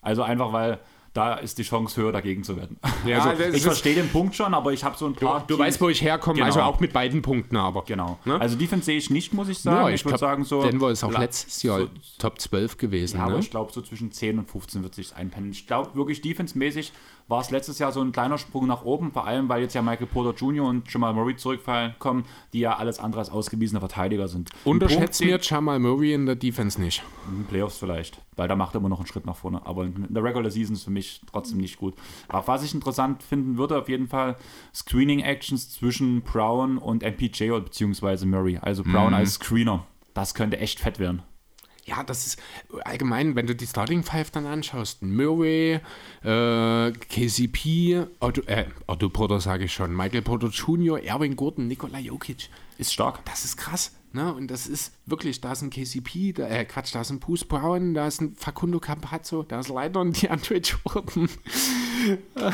[0.00, 0.80] Also einfach, weil
[1.12, 2.78] da ist die Chance höher, dagegen zu werden.
[3.04, 5.40] Ja, also, ich verstehe den Punkt schon, aber ich habe so ein paar.
[5.46, 6.46] Du, du weißt, wo ich herkomme, genau.
[6.46, 7.82] also auch mit beiden Punkten, aber.
[7.84, 8.18] Genau.
[8.24, 8.40] Ne?
[8.40, 9.76] Also Defense sehe ich nicht, muss ich sagen.
[9.76, 10.62] Ja, ich, ich würde sagen, so.
[10.62, 11.88] Denver ist auch letztes Jahr so,
[12.18, 13.16] Top 12 gewesen.
[13.16, 13.32] Ja, ne?
[13.32, 15.52] aber ich glaube, so zwischen 10 und 15 wird sich einpendeln.
[15.52, 16.92] Ich glaube wirklich, defense-mäßig
[17.30, 19.82] war es letztes Jahr so ein kleiner Sprung nach oben, vor allem, weil jetzt ja
[19.82, 20.66] Michael Porter Jr.
[20.66, 24.50] und Jamal Murray zurückfallen kommen, die ja alles andere als ausgewiesene Verteidiger sind.
[24.64, 27.04] Unterschätzt mir Jamal Murray in der Defense nicht.
[27.28, 29.64] In den Playoffs vielleicht, weil da macht er immer noch einen Schritt nach vorne.
[29.64, 30.99] Aber in der Regular Season ist für mich
[31.30, 31.94] trotzdem nicht gut.
[32.28, 34.36] Auch was ich interessant finden würde, auf jeden Fall
[34.74, 38.58] Screening-Actions zwischen Brown und MPJ beziehungsweise Murray.
[38.60, 39.14] Also Brown mhm.
[39.14, 39.86] als Screener.
[40.14, 41.22] Das könnte echt fett werden
[41.90, 42.42] ja, das ist
[42.84, 45.80] allgemein, wenn du die Starting Five dann anschaust, Murray,
[46.22, 51.98] äh, KCP, Otto, äh, Otto Porter sage ich schon, Michael Porter Jr., Erwin Gordon, Nikola
[51.98, 52.48] Jokic.
[52.78, 53.24] Ist stark.
[53.24, 53.92] Das ist krass.
[54.12, 54.34] Ne?
[54.34, 57.44] Und das ist wirklich, da ist ein KCP, da, äh, Quatsch, da ist ein Puss
[57.44, 61.28] Brown, da ist ein Facundo Campazzo, da ist leider ein DeAndre Jordan.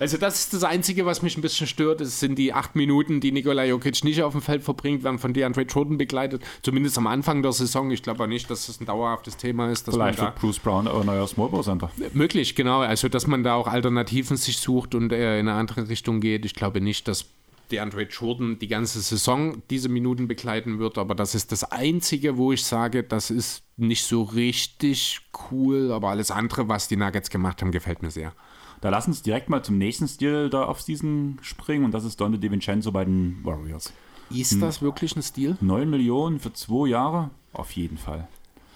[0.00, 2.00] also das ist das Einzige, was mich ein bisschen stört.
[2.00, 5.32] Es sind die acht Minuten, die Nikola Jokic nicht auf dem Feld verbringt, werden von
[5.32, 6.42] DeAndre Jordan begleitet.
[6.62, 7.92] Zumindest am Anfang der Saison.
[7.92, 9.88] Ich glaube auch nicht, dass das ein dauerhaftes Thema ist.
[9.88, 11.90] Vielleicht wird Bruce Brown ein neuer Smallball Center.
[12.14, 12.80] Möglich, genau.
[12.80, 16.44] Also dass man da auch Alternativen sich sucht und äh, in eine andere Richtung geht.
[16.44, 17.26] Ich glaube nicht, dass
[17.70, 22.36] der Android Jordan die ganze Saison diese Minuten begleiten wird, aber das ist das Einzige,
[22.36, 25.20] wo ich sage, das ist nicht so richtig
[25.50, 28.32] cool, aber alles andere, was die Nuggets gemacht haben, gefällt mir sehr.
[28.80, 32.38] Da lass uns direkt mal zum nächsten Stil der Offseason springen und das ist Donde
[32.38, 33.92] DiVincenzo bei den Warriors.
[34.30, 35.56] Ist das wirklich ein Stil?
[35.60, 37.30] 9 Millionen für zwei Jahre?
[37.52, 38.28] Auf jeden Fall.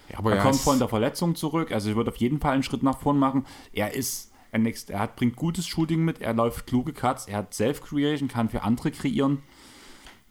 [0.09, 2.53] Ja, aber Er er kommt von der Verletzung zurück, also ich würde auf jeden Fall
[2.53, 3.45] einen Schritt nach vorn machen.
[3.73, 7.37] Er ist ein Next, er hat, bringt gutes Shooting mit, er läuft kluge Cuts, er
[7.37, 9.43] hat Self-Creation, kann für andere kreieren.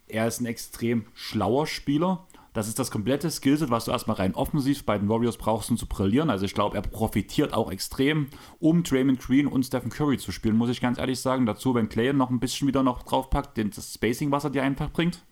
[0.07, 2.27] Er ist ein extrem schlauer Spieler.
[2.53, 5.77] Das ist das komplette Skillset, was du erstmal rein offensiv bei den Warriors brauchst, um
[5.77, 6.29] zu brillieren.
[6.29, 8.27] Also ich glaube, er profitiert auch extrem,
[8.59, 11.45] um Draymond Green und Stephen Curry zu spielen, muss ich ganz ehrlich sagen.
[11.45, 14.91] Dazu, wenn Clay noch ein bisschen wieder noch draufpackt, das Spacing, was er dir einfach
[14.91, 15.23] bringt.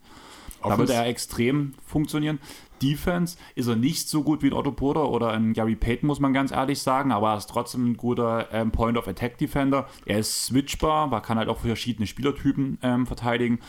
[0.62, 2.38] Da wird er extrem funktionieren.
[2.82, 6.20] Defense ist er nicht so gut wie ein Otto Porter oder ein Gary Payton, muss
[6.20, 9.86] man ganz ehrlich sagen, aber er ist trotzdem ein guter ähm, Point-of-Attack-Defender.
[10.06, 13.60] Er ist switchbar, man kann halt auch verschiedene Spielertypen ähm, verteidigen.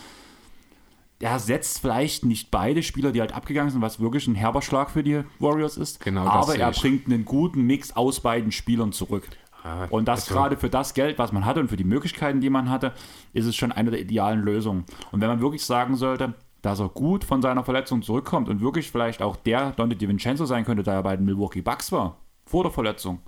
[1.20, 4.90] Er setzt vielleicht nicht beide Spieler, die halt abgegangen sind, was wirklich ein herber Schlag
[4.90, 6.00] für die Warriors ist.
[6.00, 9.28] Genau aber er bringt einen guten Mix aus beiden Spielern zurück.
[9.64, 12.42] Ah, Und das also- gerade für das Geld, was man hatte und für die Möglichkeiten,
[12.42, 12.94] die man hatte,
[13.34, 14.86] ist es schon eine der idealen Lösungen.
[15.12, 18.92] Und wenn man wirklich sagen sollte, dass er gut von seiner Verletzung zurückkommt und wirklich
[18.92, 22.64] vielleicht auch der Dante DiVincenzo sein könnte, da er bei den Milwaukee Bucks war, vor
[22.64, 23.20] der Verletzung,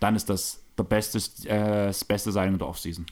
[0.00, 1.18] dann ist das der beste,
[1.48, 3.06] äh, das beste Sein in der Offseason.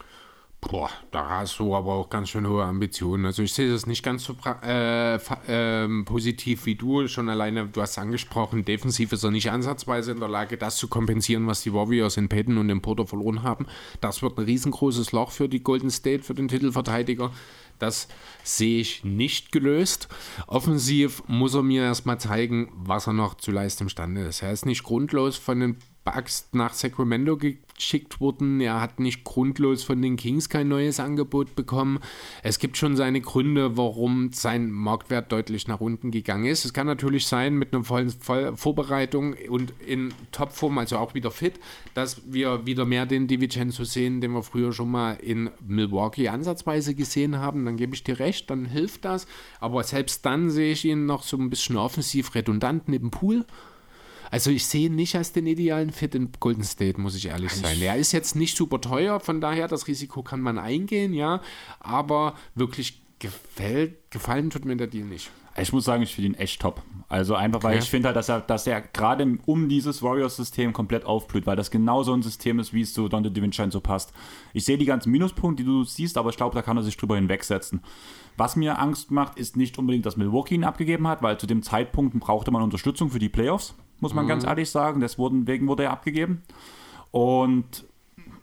[0.60, 3.26] Boah, da hast du aber auch ganz schön hohe Ambitionen.
[3.26, 4.34] Also ich sehe das nicht ganz so
[4.64, 7.06] äh, ähm, positiv wie du.
[7.06, 10.88] Schon alleine, du hast angesprochen, defensiv ist er nicht ansatzweise in der Lage, das zu
[10.88, 13.66] kompensieren, was die Warriors in Peyton und in Porter verloren haben.
[14.00, 17.30] Das wird ein riesengroßes Loch für die Golden State, für den Titelverteidiger.
[17.78, 18.08] Das
[18.42, 20.08] sehe ich nicht gelöst.
[20.46, 24.42] Offensiv muss er mir erstmal zeigen, was er noch zu leisten imstande ist.
[24.42, 28.60] Er ist nicht grundlos von den Bucks nach Sacramento geschickt worden.
[28.60, 32.00] Er hat nicht grundlos von den Kings kein neues Angebot bekommen.
[32.42, 36.64] Es gibt schon seine Gründe, warum sein Marktwert deutlich nach unten gegangen ist.
[36.64, 41.30] Es kann natürlich sein, mit einer vollen Voll Vorbereitung und in Topform, also auch wieder
[41.30, 41.60] fit,
[41.94, 46.94] dass wir wieder mehr den DiVincenzo sehen, den wir früher schon mal in Milwaukee ansatzweise
[46.94, 47.64] gesehen haben.
[47.64, 49.26] Dann gebe ich dir recht, dann hilft das.
[49.60, 53.44] Aber selbst dann sehe ich ihn noch so ein bisschen offensiv redundant neben Pool.
[54.30, 57.52] Also ich sehe ihn nicht als den idealen Fit in Golden State, muss ich ehrlich
[57.52, 57.80] sein.
[57.80, 61.40] Er ist jetzt nicht super teuer, von daher das Risiko kann man eingehen, ja.
[61.80, 65.30] Aber wirklich gefällt, gefallen tut mir der Deal nicht.
[65.60, 66.82] Ich muss sagen, ich finde ihn echt top.
[67.08, 67.82] Also einfach, weil Okay.
[67.82, 71.72] ich finde halt, dass er, dass er gerade um dieses Warriors-System komplett aufblüht, weil das
[71.72, 74.12] genau so ein System ist, wie es zu Dante DiVincenzo passt.
[74.52, 76.96] Ich sehe die ganzen Minuspunkte, die du siehst, aber ich glaube, da kann er sich
[76.96, 77.80] drüber hinwegsetzen.
[78.36, 81.62] Was mir Angst macht, ist nicht unbedingt, dass Milwaukee ihn abgegeben hat, weil zu dem
[81.64, 85.00] Zeitpunkt brauchte man Unterstützung für die Playoffs, muss man ganz ehrlich sagen.
[85.00, 86.42] Deswegen wurde er abgegeben.
[87.10, 87.84] Und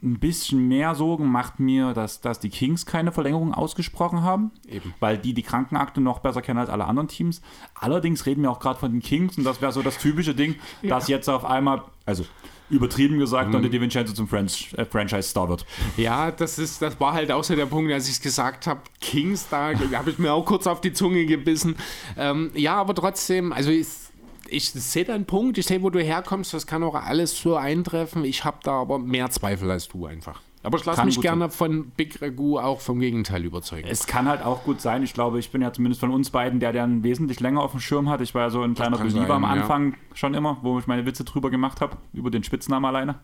[0.06, 4.94] ein bisschen mehr Sorgen macht mir, dass, dass die Kings keine Verlängerung ausgesprochen haben, Eben.
[5.00, 7.42] weil die die Krankenakte noch besser kennen als alle anderen Teams.
[7.74, 10.56] Allerdings reden wir auch gerade von den Kings und das wäre so das typische Ding,
[10.84, 12.26] dass jetzt auf einmal, also
[12.70, 15.66] übertrieben gesagt, Dante DiVincenzo zum Franch äh, Franchise-Star wird.
[15.98, 18.82] Ja, das ist, das war halt auch so der Punkt, als ich es gesagt habe.
[19.02, 21.76] Kings, da habe ich mir auch kurz auf die Zunge gebissen.
[22.18, 23.88] Ähm, ja, aber trotzdem, also ich,
[24.50, 28.26] ich sehe deinen Punkt, ich sehe, wo du herkommst, das kann auch alles so eintreffen.
[28.26, 30.42] Ich habe da aber mehr Zweifel als du einfach.
[30.66, 33.88] Aber ich lasse mich gerne von Big Ragu auch vom Gegenteil überzeugen.
[33.88, 36.60] Es kann halt auch gut sein, ich glaube, ich bin ja zumindest von uns beiden
[36.60, 38.22] der, der einen wesentlich länger auf dem Schirm hat.
[38.22, 39.50] Ich war ja so ein kleiner Belieber sein, am ja.
[39.50, 43.20] Anfang schon immer, wo ich meine Witze drüber gemacht habe, über den Spitznamen alleine.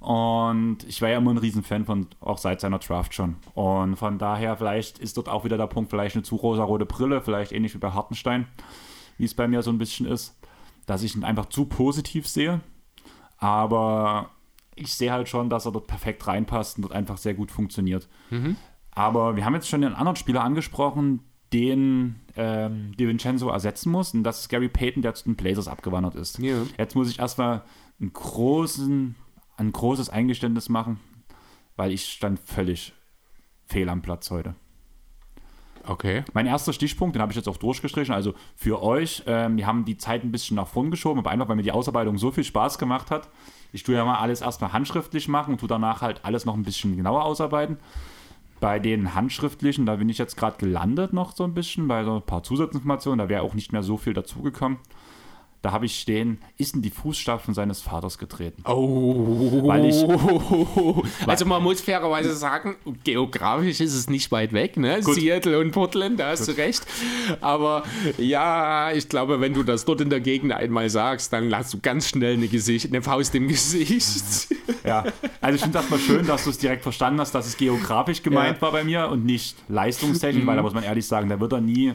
[0.00, 3.36] Und ich war ja immer ein Riesenfan von, auch seit seiner Draft schon.
[3.54, 7.20] Und von daher, vielleicht ist dort auch wieder der Punkt, vielleicht eine zu rosa-rote Brille,
[7.20, 8.46] vielleicht ähnlich wie bei Hartenstein,
[9.18, 10.39] wie es bei mir so ein bisschen ist,
[10.90, 12.60] dass ich ihn einfach zu positiv sehe.
[13.38, 14.30] Aber
[14.74, 18.08] ich sehe halt schon, dass er dort perfekt reinpasst und dort einfach sehr gut funktioniert.
[18.90, 21.20] Aber wir haben jetzt schon den anderen Spieler angesprochen,
[21.52, 24.14] den ähm, DiVincenzo ersetzen muss.
[24.14, 26.38] Und das ist Gary Payton, der zu den Blazers abgewandert ist.
[26.38, 26.62] Ja.
[26.76, 27.62] Jetzt muss ich erstmal
[28.00, 29.14] einen großen,
[29.56, 30.98] ein großes Eingeständnis machen,
[31.76, 32.94] weil ich stand völlig
[33.66, 34.56] fehl am Platz heute.
[35.86, 36.24] Okay.
[36.34, 38.14] Mein erster Stichpunkt, den habe ich jetzt auch durchgestrichen.
[38.14, 41.48] Also für euch, ähm, wir haben die Zeit ein bisschen nach vorn geschoben, aber einfach,
[41.48, 43.28] weil mir die Ausarbeitung so viel Spaß gemacht hat.
[43.72, 46.64] Ich tue ja mal alles erstmal handschriftlich machen und tue danach halt alles noch ein
[46.64, 47.78] bisschen genauer ausarbeiten.
[48.58, 52.16] Bei den handschriftlichen, da bin ich jetzt gerade gelandet noch so ein bisschen, bei so
[52.16, 54.78] ein paar Zusatzinformationen, da wäre auch nicht mehr so viel dazugekommen.
[55.62, 58.62] Da habe ich stehen, ist in die Fußstapfen seines Vaters getreten.
[58.66, 60.04] Oh, Weil ich-
[61.28, 65.02] also man muss fairerweise sagen, geografisch ist es nicht weit weg, ne?
[65.02, 66.86] Seattle und Portland, da hast du recht.
[67.40, 67.82] Aber
[68.16, 71.78] ja, ich glaube, wenn du das dort in der Gegend einmal sagst, dann hast du
[71.80, 74.48] ganz schnell eine, Gesicht, eine Faust im Gesicht.
[74.82, 75.04] Ja,
[75.42, 78.22] also ich finde das mal schön, dass du es direkt verstanden hast, dass es geografisch
[78.22, 78.62] gemeint Ja.
[78.62, 81.60] war bei mir und nicht leistungstechnisch, weil da muss man ehrlich sagen, da wird er
[81.60, 81.92] nie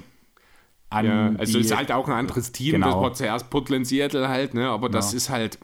[0.90, 2.74] an Ja, also die, ist halt auch ein anderes Team.
[2.74, 2.88] Genau.
[2.88, 4.70] Das war zuerst Portland Seattle halt, ne?
[4.70, 5.18] Aber das Genau.
[5.18, 5.60] ist halt.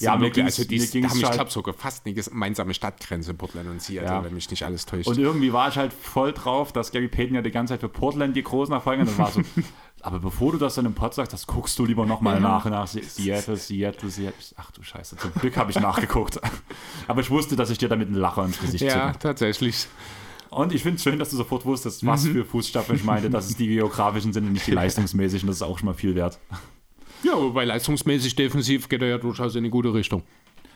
[0.00, 3.34] Ja, mir wirklich- also die mir haben, ich halt- glaube sogar fast eine gemeinsame Stadtgrenze
[3.34, 4.22] Portland und Seattle, Ja.
[4.24, 5.08] wenn mich nicht alles täuscht.
[5.08, 7.88] Und irgendwie war ich halt voll drauf, dass Gary Payton ja die ganze Zeit für
[7.88, 9.08] Portland die großen Erfolge hat.
[9.08, 9.40] Das war so,
[10.02, 12.86] aber bevor du das dann im Pod sagst, das guckst du lieber nochmal nach, nach
[12.86, 14.38] Se- Seattle, Seattle, Seattle.
[14.56, 16.38] Ach du Scheiße, zum Glück habe ich nachgeguckt.
[17.08, 19.18] Aber ich wusste, dass ich dir damit einen Lacher ins Gesicht ja, zücke.
[19.20, 19.86] tatsächlich.
[20.54, 22.06] Und ich finde es schön, dass du sofort wusstest, Mhm.
[22.08, 25.46] was für Fußstapfen ich meinte, dass es die geografischen sind und nicht die leistungsmäßigen.
[25.46, 26.38] Das ist auch schon mal viel wert.
[27.22, 30.22] Ja, wobei leistungsmäßig defensiv geht er ja durchaus in eine gute Richtung.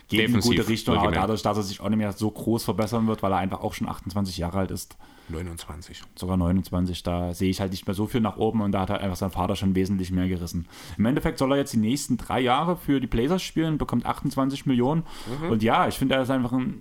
[0.08, 2.30] Geht in eine Defensiv, gute Richtung, aber dadurch, dass er sich auch nicht mehr so
[2.30, 4.96] groß verbessern wird, weil er einfach auch schon 28 Jahre alt ist,
[5.28, 6.00] 29.
[6.14, 8.88] sogar 29, da sehe ich halt nicht mehr so viel nach oben und da hat
[8.90, 10.66] halt einfach sein Vater schon wesentlich mehr gerissen.
[10.96, 14.64] Im Endeffekt soll er jetzt die nächsten drei Jahre für die Blazers spielen, bekommt 28
[14.64, 15.02] Millionen
[15.50, 16.80] und ja, ich finde, er ist einfach ein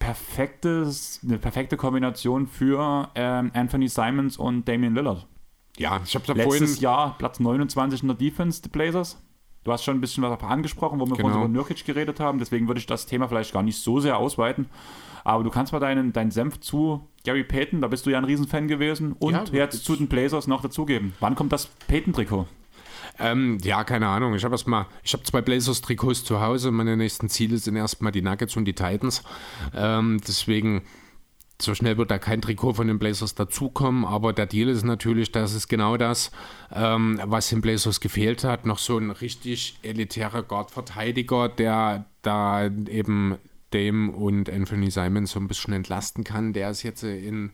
[0.00, 5.26] perfektes, eine perfekte Kombination für ähm, Anthony Simons und Damian Lillard.
[5.76, 6.82] Ja, ich habe Letztes vorhin.
[6.82, 9.22] Jahr Platz 29 in der Defense, die Blazers.
[9.62, 11.28] Du hast schon ein bisschen was angesprochen, wo wir Genau.
[11.28, 12.38] vorhin über Nurkic geredet haben.
[12.38, 14.66] Deswegen würde ich das Thema vielleicht gar nicht so sehr ausweiten.
[15.22, 18.24] Aber du kannst mal deinen, deinen Senf zu Gary Payton, da bist du ja ein
[18.24, 19.12] Riesenfan gewesen.
[19.18, 21.12] Und Ja, jetzt zu den Blazers noch dazugeben.
[21.20, 22.46] Wann kommt das Payton-Trikot?
[23.20, 24.34] Ähm, ja, keine Ahnung.
[24.34, 26.70] Ich habe erstmal, ich habe zwei Blazers-Trikots zu Hause.
[26.70, 29.22] Meine nächsten Ziele sind erstmal die Nuggets und die Titans.
[29.74, 30.82] Ähm, deswegen,
[31.60, 34.04] so schnell wird da kein Trikot von den Blazers dazukommen.
[34.04, 36.30] Aber der Deal ist natürlich, das ist genau das,
[36.74, 38.64] ähm, was den Blazers gefehlt hat.
[38.64, 43.36] Noch so ein richtig elitärer Guard-Verteidiger, der da eben
[43.70, 46.52] Dame und Anthony Simons so ein bisschen entlasten kann.
[46.52, 47.52] Der ist jetzt in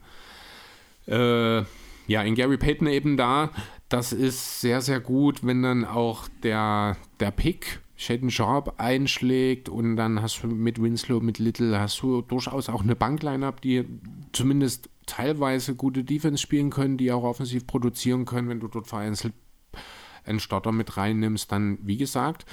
[1.07, 1.63] äh,
[2.07, 3.51] ja, in Gary Payton eben da.
[3.89, 9.95] Das ist sehr, sehr gut, wenn dann auch der, der Pick Shaden Sharp einschlägt und
[9.95, 13.85] dann hast du mit Winslow, mit Little, hast du durchaus auch eine Bankline-Up, die
[14.33, 19.33] zumindest teilweise gute Defense spielen können, die auch offensiv produzieren können, wenn du dort vereinzelt
[20.25, 22.45] einen Starter mit reinnimmst, dann, wie gesagt,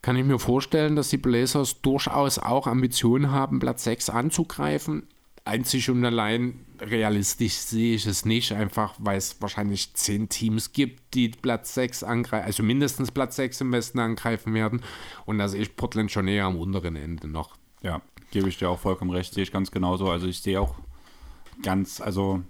[0.00, 5.08] kann ich mir vorstellen, dass die Blazers durchaus auch Ambitionen haben, Platz 6 anzugreifen.
[5.46, 11.14] Einzig und allein realistisch sehe ich es nicht, einfach weil es wahrscheinlich zehn Teams gibt,
[11.14, 14.82] die Platz 6 angreifen, also mindestens Platz 6 im Westen angreifen werden.
[15.24, 17.56] Und da sehe ich Portland schon eher am unteren Ende noch.
[17.82, 20.10] Ja, gebe ich dir auch vollkommen recht, sehe ich ganz genauso.
[20.10, 20.74] Also ich sehe auch
[21.62, 22.42] ganz, also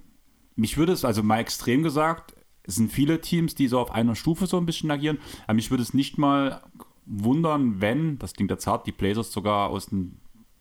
[0.57, 4.17] mich würde es, also mal extrem gesagt, es sind viele Teams, die so auf einer
[4.17, 6.63] Stufe so ein bisschen agieren, aber mich würde es nicht mal
[7.05, 10.19] wundern, wenn, das klingt jetzt hart, die Blazers sogar aus den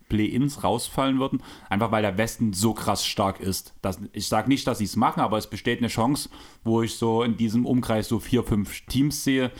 [0.09, 3.73] Play-Ins rausfallen würden, einfach weil der Westen so krass stark ist.
[3.81, 6.29] Das, ich sage nicht, dass sie es machen, aber es besteht eine Chance,
[6.63, 9.51] wo ich so in diesem Umkreis so vier, fünf Teams sehe,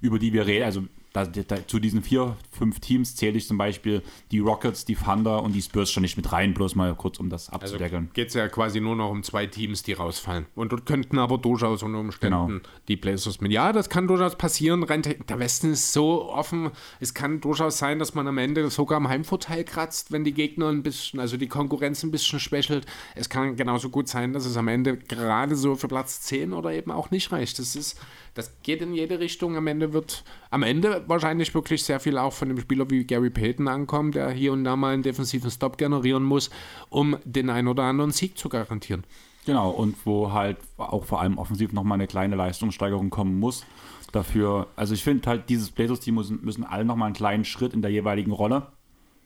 [0.00, 0.64] über die wir reden.
[0.64, 0.84] Also
[1.14, 5.42] da, da, zu diesen vier, fünf Teams zähle ich zum Beispiel die Rockets, die Thunder
[5.42, 8.10] und die Spurs schon nicht mit rein, bloß mal kurz, um das Also abzudeckeln.
[8.12, 10.46] geht es ja quasi nur noch um zwei Teams, die rausfallen.
[10.56, 12.60] Und dort könnten aber durchaus unter Umständen Genau.
[12.88, 13.52] die Blazers mit.
[13.52, 14.84] Ja, das kann durchaus passieren.
[14.84, 16.70] Der Westen ist so offen.
[16.98, 20.68] Es kann durchaus sein, dass man am Ende sogar am Heimvorteil kratzt, wenn die Gegner
[20.68, 22.86] ein bisschen, also die Konkurrenz ein bisschen schwächelt.
[23.14, 26.72] Es kann genauso gut sein, dass es am Ende gerade so für Platz 10 oder
[26.72, 27.60] eben auch nicht reicht.
[27.60, 28.00] Das ist,
[28.34, 29.56] das geht in jede Richtung.
[29.56, 33.30] Am Ende wird, am Ende wahrscheinlich wirklich sehr viel auch von dem Spieler wie Gary
[33.30, 36.50] Payton ankommen, der hier und da mal einen defensiven Stop generieren muss,
[36.90, 39.04] um den ein oder anderen Sieg zu garantieren.
[39.46, 43.64] Genau, und wo halt auch vor allem offensiv nochmal eine kleine Leistungssteigerung kommen muss.
[44.10, 47.82] Dafür, also ich finde halt, dieses Blazers-Team müssen, müssen alle nochmal einen kleinen Schritt in
[47.82, 48.68] der jeweiligen Rolle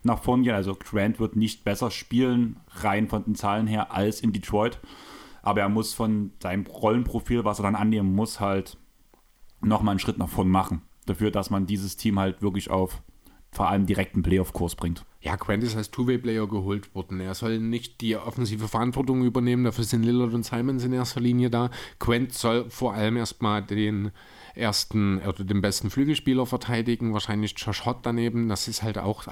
[0.02, 0.54] nach vorn gehen.
[0.54, 4.78] Also Grant wird nicht besser spielen, rein von den Zahlen her, als in Detroit.
[5.42, 8.76] Aber er muss von seinem Rollenprofil, was er dann annehmen muss, halt
[9.60, 10.82] nochmal einen Schritt nach vorn machen.
[11.06, 13.02] Dafür, dass man dieses Team halt wirklich auf
[13.50, 15.04] vor allem direkten Playoff-Kurs bringt.
[15.20, 17.20] Ja, Grant ist als Two-Way-Player geholt worden.
[17.20, 21.50] Er soll nicht die offensive Verantwortung übernehmen, dafür sind Lillard und Simons in erster Linie
[21.50, 21.70] da.
[21.98, 24.12] Quent soll vor allem erstmal den
[24.54, 28.48] ersten oder den besten Flügelspieler verteidigen, wahrscheinlich Josh Hott daneben.
[28.48, 29.24] Das ist halt auch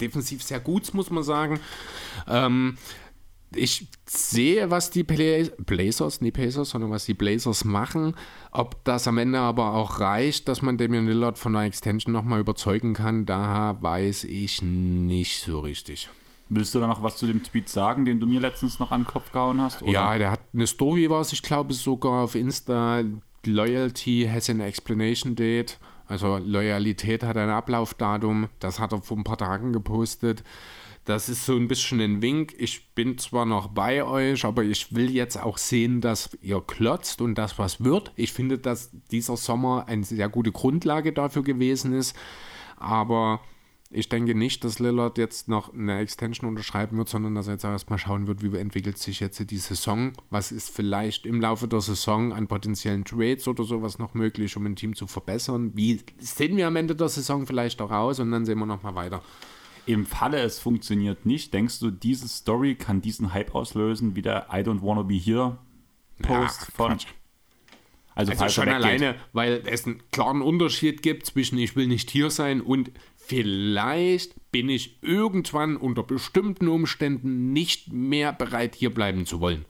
[0.00, 1.60] defensiv sehr gut, muss man sagen.
[2.28, 2.76] Ähm,
[3.54, 8.14] ich sehe, was die Bla- Blazers, nicht Pacers, sondern was die Blazers machen.
[8.50, 12.40] Ob das am Ende aber auch reicht, dass man Damian Lillard von der Extension nochmal
[12.40, 16.08] überzeugen kann, da weiß ich nicht so richtig.
[16.48, 19.02] Willst du da noch was zu dem Tweet sagen, den du mir letztens noch an
[19.02, 19.80] den Kopf gehauen hast?
[19.82, 19.92] oder?
[19.92, 23.02] Ja, der hat eine Story, was ich glaube sogar auf Insta,
[23.46, 25.78] Loyalty has an explanation date.
[26.06, 28.48] Also Loyalität hat ein Ablaufdatum.
[28.58, 30.44] Das hat er vor ein paar Tagen gepostet.
[31.04, 32.54] Das ist so ein bisschen ein Wink.
[32.58, 37.20] Ich bin zwar noch bei euch, aber ich will jetzt auch sehen, dass ihr klotzt
[37.20, 38.12] und das was wird.
[38.14, 42.16] Ich finde, dass dieser Sommer eine sehr gute Grundlage dafür gewesen ist.
[42.76, 43.40] Aber
[43.94, 47.64] ich denke nicht, dass Lillard jetzt noch eine Extension unterschreiben wird, sondern dass er jetzt
[47.64, 50.12] erstmal schauen wird, wie entwickelt sich jetzt die Saison.
[50.30, 54.64] Was ist vielleicht im Laufe der Saison an potenziellen Trades oder sowas noch möglich, um
[54.64, 55.72] ein Team zu verbessern?
[55.74, 58.94] Wie sehen wir am Ende der Saison vielleicht auch aus und dann sehen wir nochmal
[58.94, 59.22] weiter.
[59.86, 64.46] Im Falle es funktioniert nicht, denkst du, diese Story kann diesen Hype auslösen, wie der
[64.52, 65.58] I don't wanna be here
[66.22, 66.88] Post Ja, von.
[66.92, 67.06] Quatsch.
[68.14, 72.30] Also, Also schon alleine, weil es einen klaren Unterschied gibt zwischen ich will nicht hier
[72.30, 79.40] sein und vielleicht bin ich irgendwann unter bestimmten Umständen nicht mehr bereit, hier bleiben zu
[79.40, 79.64] wollen.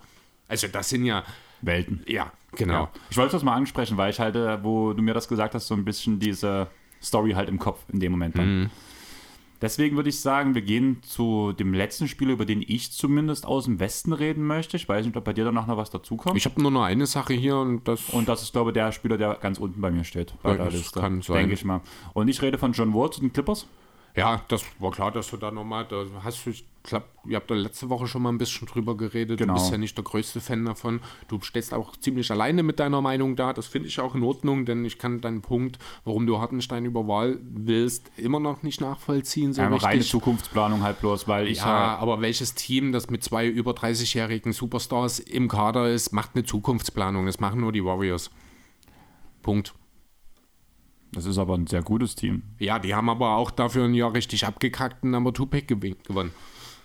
[0.48, 1.22] Also das sind ja,
[1.60, 2.02] Welten.
[2.08, 2.84] ja, genau.
[2.84, 2.92] Ja.
[3.10, 5.68] Ich wollte das mal ansprechen, weil ich halt, äh, wo du mir das gesagt hast,
[5.68, 6.66] so ein bisschen diese
[7.00, 8.70] Story halt im Kopf in dem Moment dann.
[9.62, 13.66] Deswegen würde ich sagen, wir gehen zu dem letzten Spiel, über den ich zumindest aus
[13.66, 14.76] dem Westen reden möchte.
[14.76, 16.36] Ich weiß nicht, ob bei dir danach noch was dazukommt.
[16.36, 18.90] Ich habe nur noch eine Sache hier und das Und das ist, glaube ich, der
[18.90, 20.34] Spieler, der ganz unten bei mir steht.
[20.42, 21.36] Bei Ja, der das Liste, kann sein.
[21.36, 21.80] Denke ich mal.
[22.12, 23.66] Und ich rede von John Wall zu den Clippers.
[24.14, 27.50] Ja, das war klar, dass du da nochmal, da hast du, ich glaube, ihr habt
[27.50, 29.38] da letzte Woche schon mal ein bisschen drüber geredet.
[29.38, 29.54] Genau.
[29.54, 31.00] Du bist ja nicht der größte Fan davon.
[31.28, 33.54] Du stehst auch ziemlich alleine mit deiner Meinung da.
[33.54, 37.08] Das finde ich auch in Ordnung, denn ich kann deinen Punkt, warum du Hartenstein über
[37.08, 39.54] Wahl willst, immer noch nicht nachvollziehen.
[39.54, 40.10] So reine richtig.
[40.10, 44.52] Zukunftsplanung halt bloß, weil ich Ja, halt, aber welches Team, das mit zwei über 30-jährigen
[44.52, 47.24] Superstars im Kader ist, macht eine Zukunftsplanung?
[47.24, 48.30] Das machen nur die Warriors.
[49.40, 49.74] Punkt.
[51.12, 52.42] Das ist aber ein sehr gutes Team.
[52.58, 56.32] Ja, die haben aber auch dafür ein Jahr richtig abgekackten Number 2-Pick gewonnen.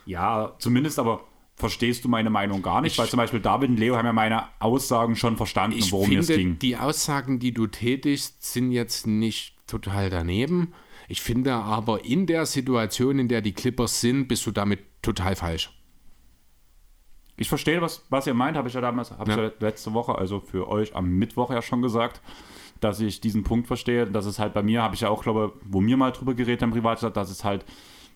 [0.05, 1.21] Ja, zumindest aber
[1.55, 4.43] verstehst du meine Meinung gar nicht, weil zum Beispiel David und Leo haben ja meine
[4.59, 6.59] Aussagen schon verstanden, Ich worum es finde, ging.
[6.59, 10.73] die Aussagen, die du tätigst, sind jetzt nicht total daneben.
[11.09, 15.35] Ich finde aber in der Situation, in der die Clippers sind, bist du damit total
[15.35, 15.71] falsch.
[17.37, 19.37] Ich verstehe, was, was ihr meint, habe ich ja damals, habe Ja.
[19.47, 22.21] ich ja letzte Woche, also für euch am Mittwoch ja schon gesagt,
[22.79, 24.05] dass ich diesen Punkt verstehe.
[24.07, 26.61] Das ist halt bei mir, habe ich ja auch, glaube wo wir mal drüber geredet
[26.61, 27.65] haben, privat, gesagt, dass es halt,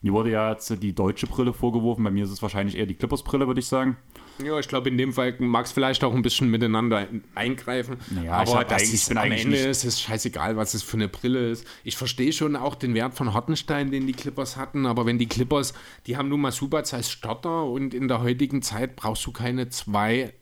[0.03, 2.95] mir wurde ja jetzt die deutsche Brille vorgeworfen, bei mir ist es wahrscheinlich eher die
[2.95, 3.97] Clippers-Brille, würde ich sagen.
[4.43, 7.97] Ja, ich glaube, in dem Fall mag es vielleicht auch ein bisschen miteinander eingreifen.
[8.09, 10.97] Ich aber hab das eigentlich- ist, bin am Ende ist es scheißegal, was es für
[10.97, 11.67] eine Brille ist.
[11.83, 15.27] Ich verstehe schon auch den Wert von Hartenstein, den die Clippers hatten, aber wenn die
[15.27, 15.73] Clippers,
[16.07, 19.69] die haben nun mal Subats als Starter und in der heutigen Zeit brauchst du keine
[19.69, 20.33] zwei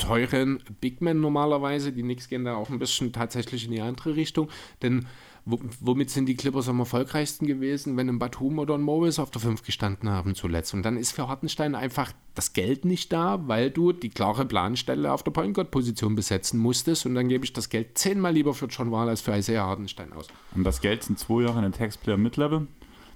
[0.00, 1.92] teuren Big Men normalerweise.
[1.92, 4.48] Die Knicks gehen da auch ein bisschen tatsächlich in die andere Richtung,
[4.82, 5.06] denn
[5.44, 9.30] wo, womit sind die Clippers am erfolgreichsten gewesen, wenn ein Batum oder ein Morris auf
[9.30, 10.74] der 5 gestanden haben zuletzt?
[10.74, 15.12] Und dann ist für Hartenstein einfach das Geld nicht da, weil du die klare Planstelle
[15.12, 18.54] auf der Point Guard Position besetzen musstest und dann gebe ich das Geld zehnmal lieber
[18.54, 20.28] für John Wall als für Isaiah Hartenstein aus.
[20.54, 22.66] Und das Geld sind zwei Jahre in den Taxplayer Mid-Level,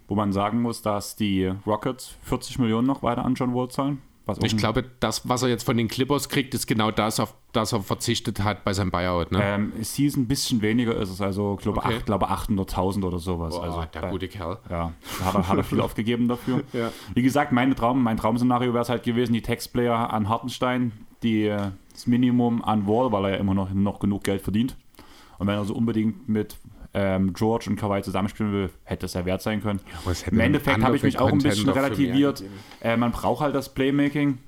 [0.08, 4.00] wo man sagen muss, dass die Rockets 40 Millionen noch weiter an John Wall zahlen.
[4.42, 7.72] Ich glaube, das, was er jetzt von den Clippers kriegt, ist genau das, auf das
[7.72, 9.30] er verzichtet hat bei seinem Buyout.
[9.32, 9.38] Ne?
[9.42, 11.96] Ähm, Season ein bisschen weniger ist es, also glaube Okay.
[11.96, 13.54] acht- glaube 800.000 oder sowas.
[13.54, 14.58] Boah, also der bei- gute Kerl.
[14.70, 16.62] Ja, da hat er, hat er viel aufgegeben dafür.
[16.72, 16.90] Ja.
[17.12, 20.92] Wie gesagt, meine Traum, mein Traumszenario wäre es halt gewesen, die Textplayer an Hartenstein,
[21.22, 24.76] die, äh, das Minimum an Wall, weil er ja immer noch, noch genug Geld verdient.
[25.38, 26.56] Und wenn er so unbedingt mit
[26.94, 29.80] ähm, George und Kawhi zusammenspielen will, hätte es ja wert sein können.
[30.22, 32.42] hätte Im Endeffekt habe ich mich auch ein bisschen relativiert.
[32.80, 34.38] Äh, man braucht halt das Playmaking.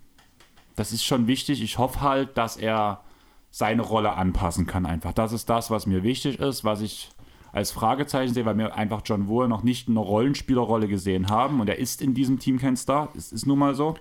[0.76, 1.62] Das ist schon wichtig.
[1.62, 3.02] Ich hoffe halt, dass er
[3.50, 5.12] seine Rolle anpassen kann einfach.
[5.12, 7.10] Das ist das, was mir wichtig ist, was ich
[7.52, 11.68] als Fragezeichen sehe, weil wir einfach John Wall noch nicht eine Rollenspielerrolle gesehen haben und
[11.68, 13.08] er ist in diesem Team kein Star.
[13.16, 13.94] Es ist nun mal so.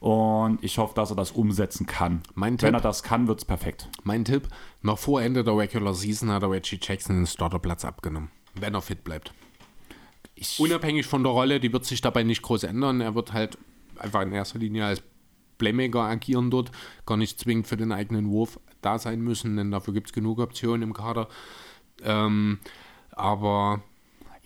[0.00, 2.22] Und ich hoffe, dass er das umsetzen kann.
[2.34, 2.74] Mein Wenn Tipp?
[2.74, 3.88] er das kann, wird es perfekt.
[4.04, 4.48] Mein Tipp,
[4.82, 8.82] noch vor Ende der Regular Season hat er Reggie Jackson den Starterplatz abgenommen, wenn er
[8.82, 9.32] fit bleibt.
[10.34, 13.00] Ich, Unabhängig von der Rolle, die wird sich dabei nicht groß ändern.
[13.00, 13.56] Er wird halt
[13.98, 15.02] einfach in erster Linie als
[15.56, 16.70] Playmaker agieren dort,
[17.06, 20.38] gar nicht zwingend für den eigenen Wurf da sein müssen, denn dafür gibt es genug
[20.38, 21.28] Optionen im Kader.
[22.02, 22.58] Ähm,
[23.12, 23.82] aber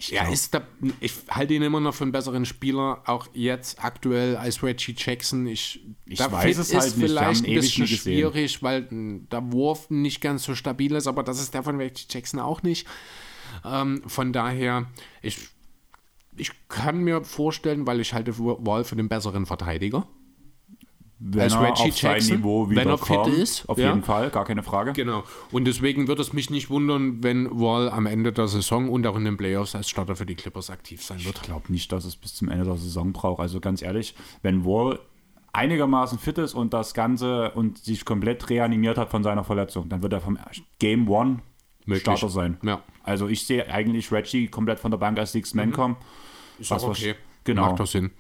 [0.08, 0.62] er glaub- ist da,
[1.00, 5.46] ich halte ihn immer noch für einen besseren Spieler, auch jetzt aktuell als Reggie Jackson.
[5.46, 9.90] Ich, Ich weiß es halt ist nicht, vielleicht ein bisschen schwierig, weil mh, der Wurf
[9.90, 12.86] nicht ganz so stabil ist, aber das ist der von Reggie Jackson auch nicht.
[13.64, 14.86] Ähm, von daher,
[15.22, 15.36] ich,
[16.36, 20.06] ich kann mir vorstellen, weil ich halte Wall für den besseren Verteidiger.
[21.22, 23.88] Wenn als er Reggie auf sein Niveau wenn er wiederkommt, fit ist, auf ja.
[23.88, 24.92] jeden Fall, gar keine Frage.
[24.94, 25.22] Genau.
[25.52, 29.16] Und deswegen würde es mich nicht wundern, wenn Wall am Ende der Saison und auch
[29.16, 31.36] in den Playoffs als Starter für die Clippers aktiv sein wird.
[31.36, 33.40] Ich glaube nicht, dass es bis zum Ende der Saison braucht.
[33.40, 34.98] Also ganz ehrlich, wenn Wall
[35.52, 40.02] einigermaßen fit ist und das Ganze und sich komplett reanimiert hat von seiner Verletzung, dann
[40.02, 40.38] wird er vom
[40.78, 41.40] Game One
[41.84, 42.02] Möglich.
[42.02, 42.56] Starter sein.
[42.62, 42.82] Ja.
[43.02, 45.96] Also ich sehe eigentlich Reggie komplett von der Bank als Sixth Man kommen.
[46.58, 47.14] Ist was- okay.
[47.44, 47.66] genau.
[47.66, 48.10] Macht doch Sinn.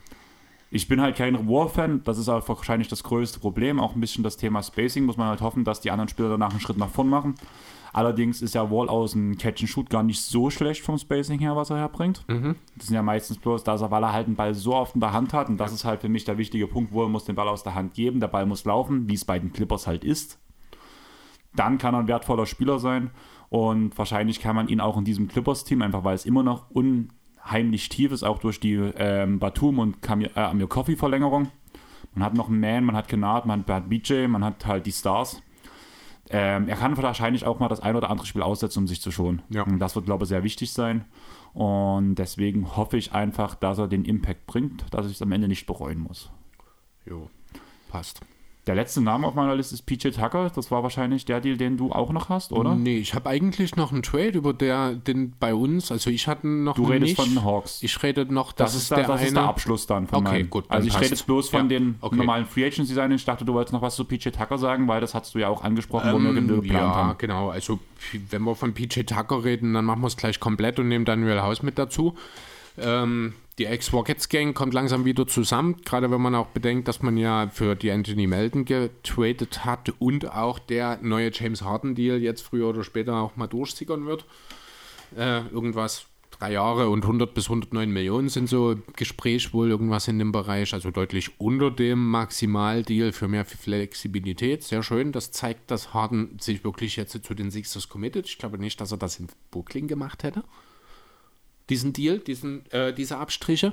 [0.72, 3.80] Ich bin halt kein War-Fan, das ist auch wahrscheinlich das größte Problem.
[3.80, 6.50] Auch ein bisschen das Thema Spacing muss man halt hoffen, dass die anderen Spieler danach
[6.50, 7.34] einen Schritt nach vorn machen.
[7.92, 11.70] Allerdings ist ja Wall aus dem Catch-and-Shoot gar nicht so schlecht vom Spacing her, was
[11.70, 12.24] er herbringt.
[12.76, 15.00] Das sind ja meistens bloß, dass er, weil er halt den Ball so oft in
[15.00, 17.34] der Hand hat und das ist halt für mich der wichtige Punkt, Wall muss den
[17.34, 20.04] Ball aus der Hand geben, der Ball muss laufen, wie es bei den Clippers halt
[20.04, 20.38] ist.
[21.56, 23.10] Dann kann er ein wertvoller Spieler sein
[23.48, 26.70] und wahrscheinlich kann man ihn auch in diesem Clippers-Team, einfach weil es immer noch
[27.44, 31.50] unheimlich tief ist, auch durch die ähm, Batum und Kamir, äh, Amir Coffee-Verlängerung.
[32.14, 34.92] Man hat noch einen Man, man hat Kennard, man hat BJ, man hat halt die
[34.92, 35.42] Stars.
[36.28, 39.10] Ähm, er kann wahrscheinlich auch mal das ein oder andere Spiel aussetzen, um sich zu
[39.10, 39.42] schonen.
[39.50, 39.62] Ja.
[39.62, 41.04] Und das wird, glaube ich, sehr wichtig sein.
[41.52, 45.48] Und deswegen hoffe ich einfach, dass er den Impact bringt, dass ich es am Ende
[45.48, 46.30] nicht bereuen muss.
[47.04, 47.28] Jo,
[47.88, 48.20] passt.
[48.70, 50.48] Der letzte Name auf meiner Liste ist PJ Tucker.
[50.54, 52.76] Das war wahrscheinlich der Deal, den du auch noch hast, oder?
[52.76, 56.46] Nee, ich habe eigentlich noch einen Trade über der, den bei uns, also ich hatte
[56.46, 57.16] noch Du redest nicht.
[57.16, 57.82] von den Hawks.
[57.82, 60.50] Ich rede noch, Das, das, ist, der, das ist der Abschluss dann von Okay, meinem.
[60.50, 61.10] gut, Also ich rede passt's.
[61.10, 62.14] jetzt bloß von Ja, den okay.
[62.14, 63.10] normalen Free Agency sein.
[63.10, 65.48] Ich dachte, du wolltest noch was zu PJ Tucker sagen, weil das hast du ja
[65.48, 67.18] auch angesprochen, wo wir Ähm, geplant ja, haben.
[67.18, 67.48] genau.
[67.50, 67.80] Also,
[68.30, 71.42] wenn wir von PJ Tucker reden, dann machen wir es gleich komplett und nehmen Daniel
[71.42, 72.14] Haus mit dazu.
[72.78, 77.50] Ähm, die Ex-Rockets-Gang kommt langsam wieder zusammen, gerade wenn man auch bedenkt, dass man ja
[77.52, 82.84] für die Anthony Melton getradet hat und auch der neue James Harden-Deal jetzt früher oder
[82.84, 84.24] später auch mal durchsickern wird.
[85.14, 90.18] Äh, irgendwas drei Jahre und 100 bis 109 Millionen sind so Gespräch wohl irgendwas in
[90.18, 94.62] dem Bereich, also deutlich unter dem Maximaldeal für mehr Flexibilität.
[94.62, 95.12] Sehr schön.
[95.12, 98.26] Das zeigt, dass Harden sich wirklich jetzt zu den Sixers committet.
[98.26, 100.44] Ich glaube nicht, dass er das in Brooklyn gemacht hätte.
[101.70, 103.72] Diesen Deal, diesen, äh, diese Abstriche.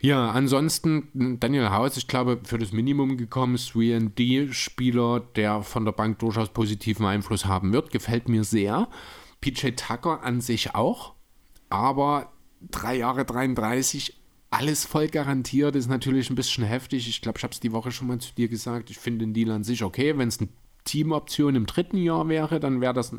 [0.00, 6.18] Ja, ansonsten Daniel Haus, ich glaube, für das Minimum gekommen, 3D-Spieler, der von der Bank
[6.18, 8.88] durchaus positiven Einfluss haben wird, gefällt mir sehr.
[9.40, 11.14] PJ Tucker an sich auch,
[11.70, 14.20] aber drei Jahre 33,
[14.50, 17.08] alles voll garantiert, ist natürlich ein bisschen heftig.
[17.08, 18.90] Ich glaube, ich habe es die Woche schon mal zu dir gesagt.
[18.90, 20.16] Ich finde den Deal an sich okay.
[20.16, 20.48] Wenn es eine
[20.84, 23.14] Teamoption im dritten Jahr wäre, dann wäre das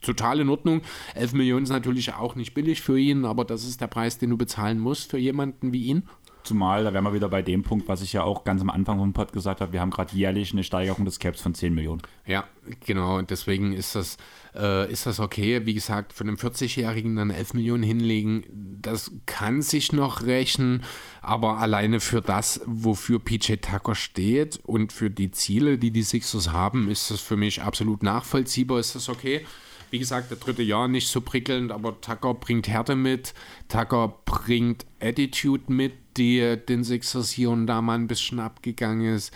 [0.00, 0.82] total in Ordnung.
[1.14, 4.30] 11 Millionen ist natürlich auch nicht billig für ihn, aber das ist der Preis, den
[4.30, 6.08] du bezahlen musst für jemanden wie ihn.
[6.46, 9.00] Zumal, da wären wir wieder bei dem Punkt, was ich ja auch ganz am Anfang
[9.00, 12.02] vom Pod gesagt habe, wir haben gerade jährlich eine Steigerung des Caps von 10 Millionen.
[12.24, 12.44] Ja,
[12.84, 13.18] genau.
[13.18, 14.16] Und deswegen ist das,
[14.54, 15.66] äh, ist das okay.
[15.66, 18.44] Wie gesagt, für einen 40-Jährigen dann 11 Millionen hinlegen,
[18.80, 20.84] das kann sich noch rächen.
[21.20, 26.52] Aber alleine für das, wofür PJ Tucker steht und für die Ziele, die die Sixers
[26.52, 28.78] haben, ist das für mich absolut nachvollziehbar.
[28.78, 29.44] Ist das okay?
[29.90, 33.34] Wie gesagt, der dritte Jahr nicht so prickelnd, aber Tucker bringt Härte mit.
[33.68, 39.32] Tucker bringt Attitude mit, die den Sixers hier und da mal ein bisschen abgegangen ist.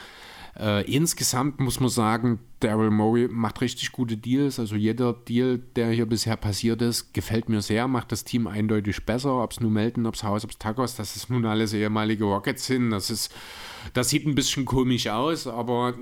[0.58, 4.58] Äh, insgesamt muss man sagen, Daryl Morey macht richtig gute Deals.
[4.58, 9.06] Also jeder Deal, der hier bisher passiert ist, gefällt mir sehr, macht das Team eindeutig
[9.06, 9.42] besser.
[9.42, 12.24] Ob es nun Melton, ob es Haus, ob es Tuckers, das ist nun alles ehemalige
[12.24, 12.90] Rockets sind.
[12.90, 13.32] Das ist,
[13.94, 15.94] das sieht ein bisschen komisch aus, aber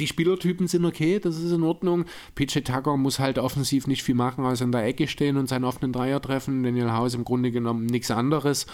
[0.00, 2.06] die Spielertypen sind okay, das ist in Ordnung.
[2.34, 5.64] PJ Tucker muss halt offensiv nicht viel machen, als in der Ecke stehen und seinen
[5.64, 6.62] offenen Dreier treffen.
[6.62, 8.66] Daniel House im Grunde genommen nichts anderes.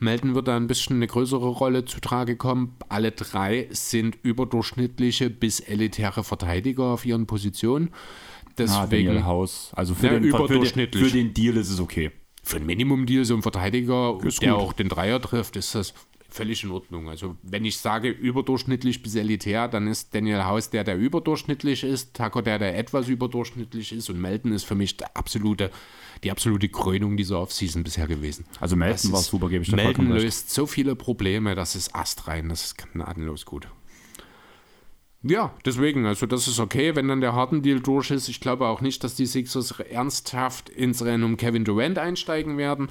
[0.00, 2.74] Melton wird da ein bisschen eine größere Rolle zutage kommen.
[2.88, 7.90] Alle drei sind überdurchschnittliche bis elitäre Verteidiger auf ihren Positionen.
[7.92, 9.70] Ah, Deswegen Daniel House.
[9.74, 11.04] Also für, Ja, den, für, den, überdurchschnittlich.
[11.04, 12.10] für den Deal ist es okay.
[12.42, 14.60] für ein Minimum-Deal so ein Verteidiger, Ist der gut.
[14.60, 15.94] auch den Dreier trifft, ist das
[16.32, 17.08] völlig in Ordnung.
[17.08, 22.14] Also wenn ich sage überdurchschnittlich bis elitär, dann ist Daniel House der, der überdurchschnittlich ist,
[22.14, 25.70] Tucker der, der etwas überdurchschnittlich ist und Melton ist für mich der absolute,
[26.24, 28.44] die absolute Krönung dieser Offseason bisher gewesen.
[28.60, 32.48] Also Melton war super, gebe ich dir Melton löst so viele Probleme, das ist astrein,
[32.48, 33.68] das ist gnadenlos gut.
[35.24, 38.28] Ja, deswegen, also das ist okay, wenn dann der Harden-Deal durch ist.
[38.28, 42.88] Ich glaube auch nicht, dass die Sixers ernsthaft ins Rennen um Kevin Durant einsteigen werden.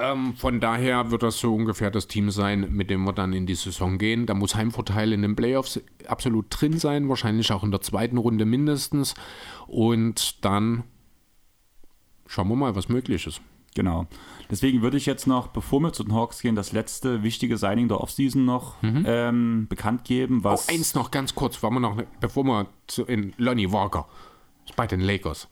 [0.00, 3.46] Ähm, von daher wird das so ungefähr das Team sein, mit dem wir dann in
[3.46, 4.26] die Saison gehen.
[4.26, 8.44] Da muss Heimvorteil in den Playoffs absolut drin sein, wahrscheinlich auch in der zweiten Runde
[8.44, 9.14] mindestens.
[9.66, 10.84] Und dann
[12.26, 13.40] schauen wir mal, was möglich ist.
[13.74, 14.06] Genau.
[14.50, 17.88] Deswegen würde ich jetzt noch, bevor wir zu den Hawks gehen, das letzte wichtige Signing
[17.88, 20.44] der Offseason noch ähm, bekannt geben.
[20.44, 20.72] Was Mhm.
[20.72, 24.06] Oh, eins noch ganz kurz, wir noch, bevor wir zu, in Lonnie Walker
[24.76, 25.48] bei den Lakers.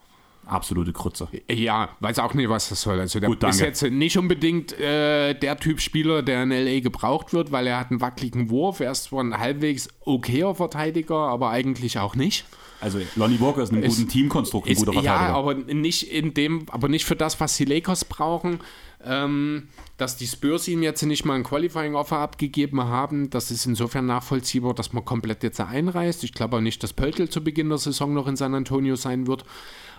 [0.46, 1.28] Absolute Krütze.
[1.50, 3.00] Ja, weiß auch nicht, was das soll.
[3.00, 3.56] Also der Gut, danke.
[3.56, 7.78] ist jetzt nicht unbedingt äh, der Typ Spieler, der in LA gebraucht wird, weil er
[7.78, 8.80] hat einen wackeligen Wurf.
[8.80, 12.44] Er ist zwar ein halbwegs okayer Verteidiger, aber eigentlich auch nicht.
[12.80, 15.28] Also Lonnie Walker ist ein Ist- guten Teamkonstrukt, ein Ist, guter Verteidiger.
[15.28, 18.60] ja, aber nicht in dem, aber nicht für das, was die Lakers brauchen.
[19.06, 19.68] Ähm,
[19.98, 24.72] dass die Spurs ihm jetzt nicht mal ein Qualifying-Offer abgegeben haben, das ist insofern nachvollziehbar,
[24.72, 26.24] dass man komplett jetzt einreist.
[26.24, 29.26] Ich glaube auch nicht, dass Pöltl zu Beginn der Saison noch in San Antonio sein
[29.26, 29.44] wird.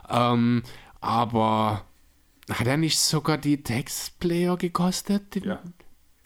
[0.10, 0.64] Ähm,
[1.02, 1.86] aber
[2.49, 5.44] hat er nicht sogar die Tax-Player gekostet?
[5.44, 5.61] Ja.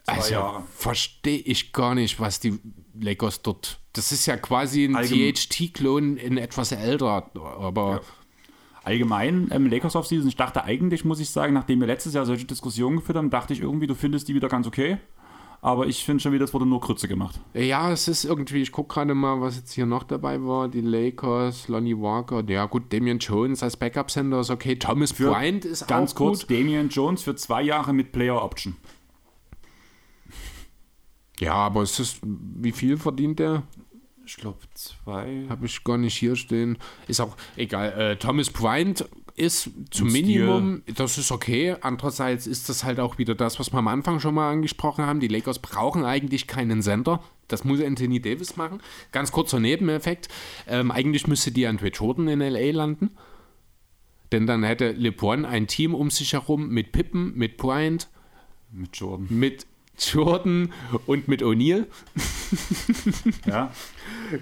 [0.05, 0.63] Zwei Also Jahre.
[0.75, 2.59] verstehe ich gar nicht, was die
[2.99, 3.79] Lakers dort.
[3.93, 8.01] Das ist ja quasi ein THT-Klon in etwas älter, aber
[8.83, 12.45] Allgemein, ähm, Lakers Offseason, ich dachte eigentlich, muss ich sagen, nachdem wir letztes Jahr solche
[12.45, 14.97] Diskussionen geführt haben, dachte ich irgendwie, du findest die wieder ganz okay.
[15.61, 17.39] Aber ich finde schon wieder, es wurde nur Krütze gemacht.
[17.53, 20.69] ja, es ist irgendwie, ich gucke gerade mal, was jetzt hier noch dabei war.
[20.69, 24.77] Die Lakers, Lonnie Walker, ja gut, Damian Jones als Backup-Sender ist okay.
[24.77, 26.51] Thomas Für- Bryant ist Ganz auch kurz, gut.
[26.57, 28.77] Damian Jones für zwei Jahre mit Player Option.
[31.39, 33.63] Ja, aber es ist, wie viel verdient der?
[34.25, 35.45] Ich glaube, zwei.
[35.49, 36.77] Habe ich gar nicht hier stehen.
[37.07, 37.91] Ist auch egal.
[37.93, 39.09] Äh, Thomas Bryant
[39.39, 40.21] ist zum Stil.
[40.25, 41.75] Minimum, das ist okay.
[41.81, 45.19] Andererseits ist das halt auch wieder das, was wir am Anfang schon mal angesprochen haben.
[45.19, 47.23] Die Lakers brauchen eigentlich keinen Sender.
[47.47, 48.81] Das muss Anthony Davis machen.
[49.11, 50.27] Ganz kurzer Nebeneffekt.
[50.67, 52.71] Ähm, eigentlich müsste die Andre Jordan in L.A.
[52.75, 53.11] landen.
[54.31, 58.07] Denn dann hätte LeBron ein Team um sich herum mit Pippen, mit Bryant,
[58.71, 59.27] Mit Jordan.
[59.29, 59.65] mit
[59.97, 60.71] Jordan
[61.07, 61.87] und mit O'Neal.
[63.45, 63.71] Ja.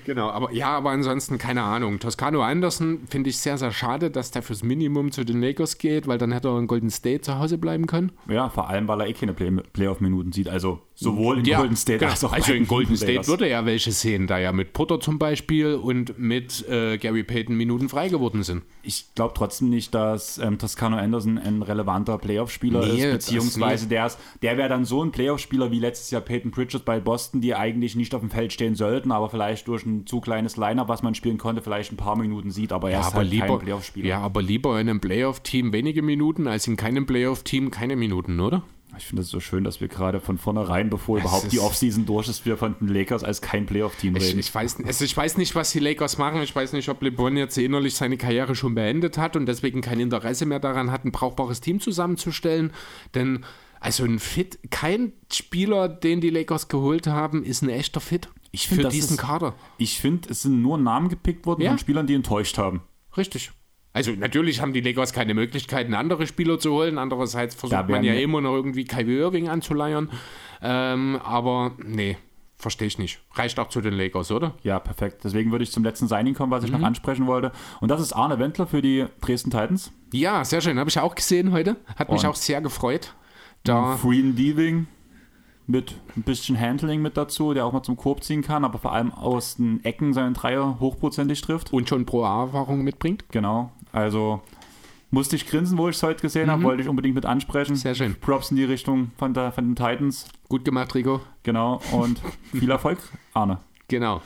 [0.05, 1.99] Genau, aber ja, aber ansonsten keine Ahnung.
[1.99, 6.07] Toscano Anderson finde ich sehr, sehr schade, dass der fürs Minimum zu den Lakers geht,
[6.07, 8.11] weil dann hätte er in Golden State zu Hause bleiben können.
[8.29, 10.49] ja, vor allem, weil er eh keine Play Playoff-Minuten sieht.
[10.49, 12.11] Also sowohl in Golden State genau.
[12.11, 13.27] als auch Also in Golden den State Lakers.
[13.27, 17.23] würde er ja welche sehen, da ja mit Potter zum Beispiel und mit äh, Gary
[17.23, 18.63] Payton Minuten frei geworden sind.
[18.81, 23.89] Ich glaube trotzdem nicht, dass ähm, Toscano Anderson ein relevanter Playoff-Spieler Nee, ist, beziehungsweise nie.
[23.89, 27.41] der, ist, der wäre dann so ein Playoff-Spieler wie letztes Jahr Peyton Pritchard bei Boston,
[27.41, 30.87] die eigentlich nicht auf dem Feld stehen sollten, aber vielleicht durch ein zu kleines Line-Up,
[30.87, 33.39] was man spielen konnte, vielleicht ein paar Minuten sieht, aber er ist aber halt kein
[33.39, 34.07] lieber, Playoff-Spieler.
[34.07, 38.63] ja, aber lieber in einem Playoff-Team wenige Minuten als in keinem Playoff-Team keine Minuten, oder?
[38.97, 42.27] Ich finde es so schön, dass wir gerade von vornherein, bevor überhaupt die Offseason durch
[42.27, 44.39] ist, wir von den Lakers als kein Playoff-Team reden.
[44.39, 46.41] ich, weiß, also ich weiß nicht, was die Lakers machen.
[46.41, 49.99] Ich weiß nicht, ob LeBron jetzt innerlich seine Karriere schon beendet hat und deswegen kein
[49.99, 52.71] Interesse mehr daran hat, ein brauchbares Team zusammenzustellen.
[53.15, 53.45] Denn
[53.79, 58.67] also ein Fit, kein Spieler, den die Lakers geholt haben, ist ein echter Fit Ich
[58.67, 59.53] find, für diesen ist- Kader.
[59.77, 61.69] Ich finde, es sind nur Namen gepickt worden Ja.
[61.69, 62.81] von Spielern, die enttäuscht haben.
[63.15, 63.51] Richtig.
[63.93, 66.97] Also natürlich haben die Lakers keine Möglichkeiten, andere Spieler zu holen.
[66.97, 70.09] Andererseits versucht man ja immer noch irgendwie Kyrie Irving anzuleiern.
[70.61, 72.17] Ähm, aber nee,
[72.57, 73.19] verstehe ich nicht.
[73.33, 74.53] Reicht auch zu den Lakers, oder?
[74.61, 75.23] Ja, perfekt.
[75.23, 76.79] Deswegen würde ich zum letzten Signing kommen, was ich Mhm.
[76.81, 77.51] noch ansprechen wollte.
[77.81, 79.91] Und das ist Arne Wendler für die Dresden Titans.
[80.13, 80.77] Ja, sehr schön.
[80.77, 81.75] Habe ich auch gesehen heute.
[81.95, 83.15] Hat mich Und- auch sehr gefreut.
[83.63, 84.85] Da Freen Dealing
[85.69, 88.93] mit ein bisschen Handling mit dazu, der auch mal zum Korb ziehen kann, aber vor
[88.93, 91.73] allem aus den Ecken seinen Dreier hochprozentig trifft.
[91.73, 93.25] und schon Pro-A-Erfahrung mitbringt.
[93.31, 93.71] Genau.
[93.97, 94.41] Also
[95.09, 97.71] musste ich grinsen, wo ich es heute gesehen habe, wollte ich unbedingt mit ansprechen.
[97.73, 97.77] Mhm.
[97.77, 98.15] Sehr schön.
[98.19, 100.27] Props in die Richtung von, der, von den Titans.
[100.49, 101.21] Gut gemacht, Rico.
[101.41, 101.81] Genau.
[101.91, 102.21] Und
[102.53, 102.99] viel Erfolg,
[103.33, 103.57] Arne.
[103.87, 104.21] Genau,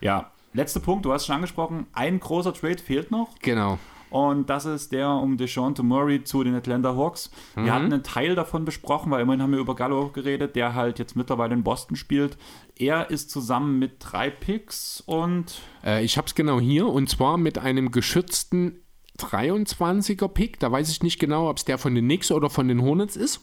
[0.00, 1.86] Ja, letzter Punkt, du hast es schon angesprochen.
[1.92, 3.28] Ein großer Trade fehlt noch.
[3.42, 3.78] genau.
[4.08, 7.30] Und das ist der um DeJounte Murray zu den Atlanta Hawks.
[7.54, 7.64] Mhm.
[7.64, 10.98] Wir hatten einen Teil davon besprochen, weil immerhin haben wir über Gallo geredet, der halt
[10.98, 12.36] jetzt mittlerweile in Boston spielt.
[12.76, 17.36] Er ist zusammen mit drei Picks und Äh, ich habe es genau hier und zwar
[17.36, 18.82] mit einem geschützten
[19.18, 20.58] 23er Pick.
[20.60, 23.16] Da weiß ich nicht genau, ob es der von den Knicks oder von den Hornets
[23.16, 23.40] ist.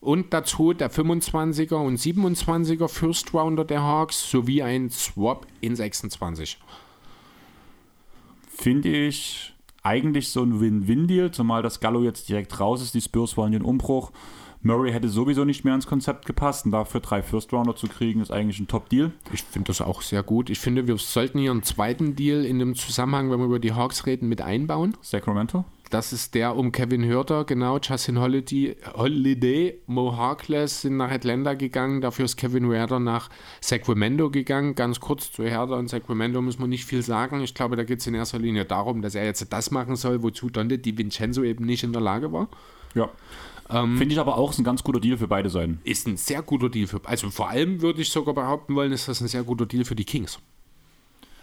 [0.00, 6.58] Und dazu der 25er und 27er First Rounder der Hawks sowie ein Swap in 26.
[8.48, 12.94] finde ich eigentlich so ein Win-Win-Deal, zumal das Gallo jetzt direkt raus ist.
[12.94, 14.10] Die Spurs wollen den Umbruch.
[14.62, 18.30] Murray hätte sowieso nicht mehr ins Konzept gepasst und dafür drei First-Rounder zu kriegen, ist
[18.32, 19.12] eigentlich ein Top-Deal.
[19.32, 20.50] Ich finde das auch sehr gut.
[20.50, 23.72] Ich finde, wir sollten hier einen zweiten Deal in dem Zusammenhang, wenn wir über die
[23.72, 24.96] Hawks reden, mit einbauen.
[25.02, 25.64] Sacramento.
[25.90, 27.78] Das ist der um Kevin Hörter, genau.
[27.78, 32.00] Justin Holiday, Holiday Mo Harkless sind nach Atlanta gegangen.
[32.00, 33.30] Dafür ist Kevin Herter nach
[33.60, 34.74] Sacramento gegangen.
[34.74, 37.40] Ganz kurz zu Herter und Sacramento muss man nicht viel sagen.
[37.40, 40.24] Ich glaube, da geht es in erster Linie darum, dass er jetzt das machen soll,
[40.24, 42.48] wozu Dante Di Vincenzo eben nicht in der Lage war.
[42.94, 43.08] Ja.
[43.68, 45.80] Finde ich aber auch, ist ein ganz guter Deal für beide Seiten.
[45.84, 47.00] Ist ein sehr guter Deal für.
[47.04, 49.96] Also vor allem würde ich sogar behaupten wollen, ist das ein sehr guter Deal für
[49.96, 50.38] die Kings.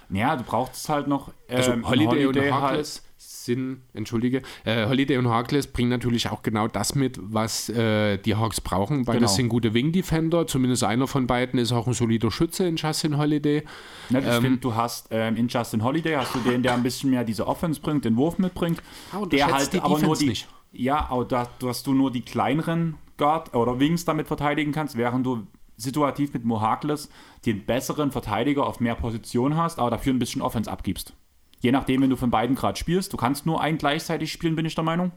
[0.10, 1.32] Ja, du brauchst halt noch.
[1.50, 6.44] Also ähm, Holiday, und halt- Harkless sind, entschuldige, äh, Holiday und Harkless bringen natürlich auch
[6.44, 9.04] genau das mit, was äh, die Hawks brauchen.
[9.06, 9.30] Beide Genau.
[9.32, 13.64] sind gute Wing-Defender, zumindest einer von beiden ist auch ein solider Schütze in Justin Holiday.
[14.10, 17.10] Ne, ich finde, du hast ähm, in Justin Holiday hast du den, der ein bisschen
[17.10, 18.82] mehr diese Offense bringt, den Wurf mitbringt.
[19.12, 20.28] Ah, der halt die aber nur die.
[20.30, 20.48] nicht.
[20.74, 24.98] Ja, aber da, du hast du nur die kleineren Guard oder Wings damit verteidigen kannst,
[24.98, 25.48] während du
[25.78, 27.10] situativ mit Mohakles
[27.45, 31.14] den besseren Verteidiger auf mehr Position hast, aber dafür ein bisschen Offense abgibst.
[31.60, 33.14] Je nachdem, wenn du von beiden gerade spielst.
[33.14, 35.12] Du kannst nur einen gleichzeitig spielen, bin ich der Meinung.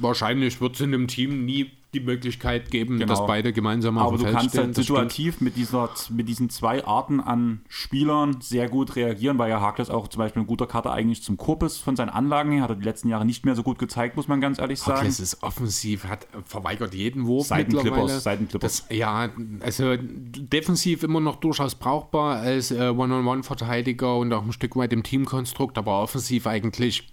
[0.00, 3.08] Wahrscheinlich wird es in einem Team nie die Möglichkeit geben, genau.
[3.08, 7.20] dass beide gemeinsam auf Aber du kannst halt situativ mit, dieser, mit diesen zwei Arten
[7.20, 11.22] an Spielern sehr gut reagieren, weil ja Harkless auch zum Beispiel ein guter Karte eigentlich
[11.22, 12.62] zum Korb ist von seinen Anlagen her.
[12.62, 14.98] Hat er die letzten Jahre nicht mehr so gut gezeigt, muss man ganz ehrlich sagen.
[14.98, 18.86] Harkless ist offensiv, hat verweigert jeden Wurf Seitenclippers, Seitenclippers.
[18.88, 19.30] Das, ja,
[19.60, 25.02] also defensiv immer noch durchaus brauchbar als äh, One-on-One-Verteidiger und auch ein Stück weit im
[25.02, 27.08] Teamkonstrukt, aber offensiv eigentlich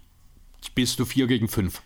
[0.74, 1.80] bist du 4 gegen 5.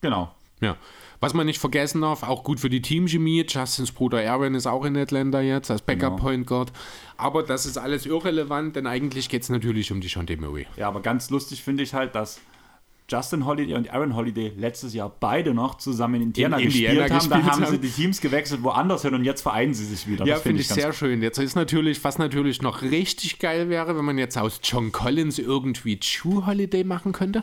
[0.00, 0.34] Genau.
[0.60, 0.76] Ja.
[1.20, 3.44] Was man nicht vergessen darf, auch gut für die Teamchemie.
[3.46, 6.22] Justins Bruder Erwin ist auch in Atlanta jetzt als Backup genau.
[6.22, 6.72] Point Guard.
[7.18, 10.66] Aber das ist alles irrelevant, denn eigentlich geht es natürlich um die Sean Murray.
[10.76, 12.40] Ja, aber ganz lustig finde ich halt, dass
[13.10, 17.14] Justin Holiday und Aaron Holiday letztes Jahr beide noch zusammen in Indiana, in gespielt Indiana
[17.14, 17.18] haben.
[17.18, 20.24] Gespielt da haben sie die Teams gewechselt woanders hin und jetzt vereinen sie sich wieder.
[20.24, 21.20] Ja, finde find ich, sehr schön.
[21.20, 25.38] Jetzt ist natürlich, was natürlich noch richtig geil wäre, wenn man jetzt aus John Collins
[25.38, 27.42] irgendwie True Holiday machen könnte.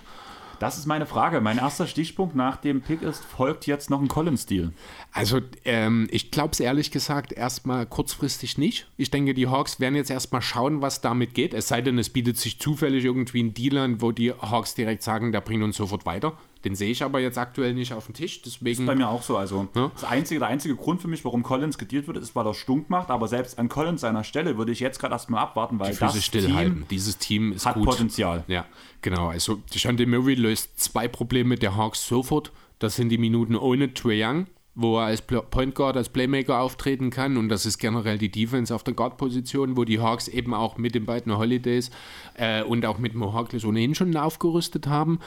[0.59, 1.41] Das ist meine Frage.
[1.41, 4.71] Mein erster Stichpunkt nach dem Pick ist, folgt jetzt noch ein Collins-Deal?
[5.11, 8.87] Also, ähm, ich glaube es ehrlich gesagt erstmal kurzfristig nicht.
[8.97, 11.53] Ich denke, die Hawks werden jetzt erstmal schauen, was damit geht.
[11.53, 15.03] Es sei denn, es bietet sich zufällig irgendwie ein Deal an, wo die Hawks direkt
[15.03, 16.37] sagen, der bringt uns sofort weiter.
[16.67, 18.41] Den sehe ich aber jetzt aktuell nicht auf dem Tisch.
[18.41, 19.37] Deswegen, das ist bei mir auch so.
[19.37, 19.89] Also ja?
[19.93, 22.89] das einzige, der einzige Grund für mich, warum Collins gedealt wird, ist, weil er stunk
[22.89, 23.09] macht.
[23.09, 26.83] Aber selbst an Collins seiner Stelle würde ich jetzt gerade erstmal abwarten, weil das Team
[26.91, 27.85] Dieses Team ist hat gut.
[27.85, 28.43] Potenzial.
[28.49, 28.65] Ja,
[29.01, 29.29] genau.
[29.29, 32.51] Also Deshante Murray löst zwei Probleme der Hawks sofort.
[32.79, 34.47] Das sind die Minuten ohne Trae Young
[34.79, 37.35] wo er als Point Guard, als Playmaker auftreten kann.
[37.37, 40.93] Und das ist generell die Defense auf der Guard-Position, wo die Hawks eben auch mit
[40.93, 41.89] den beiden Holidays
[42.35, 45.17] äh, und auch mit Mohawkless ohnehin schon aufgerüstet haben.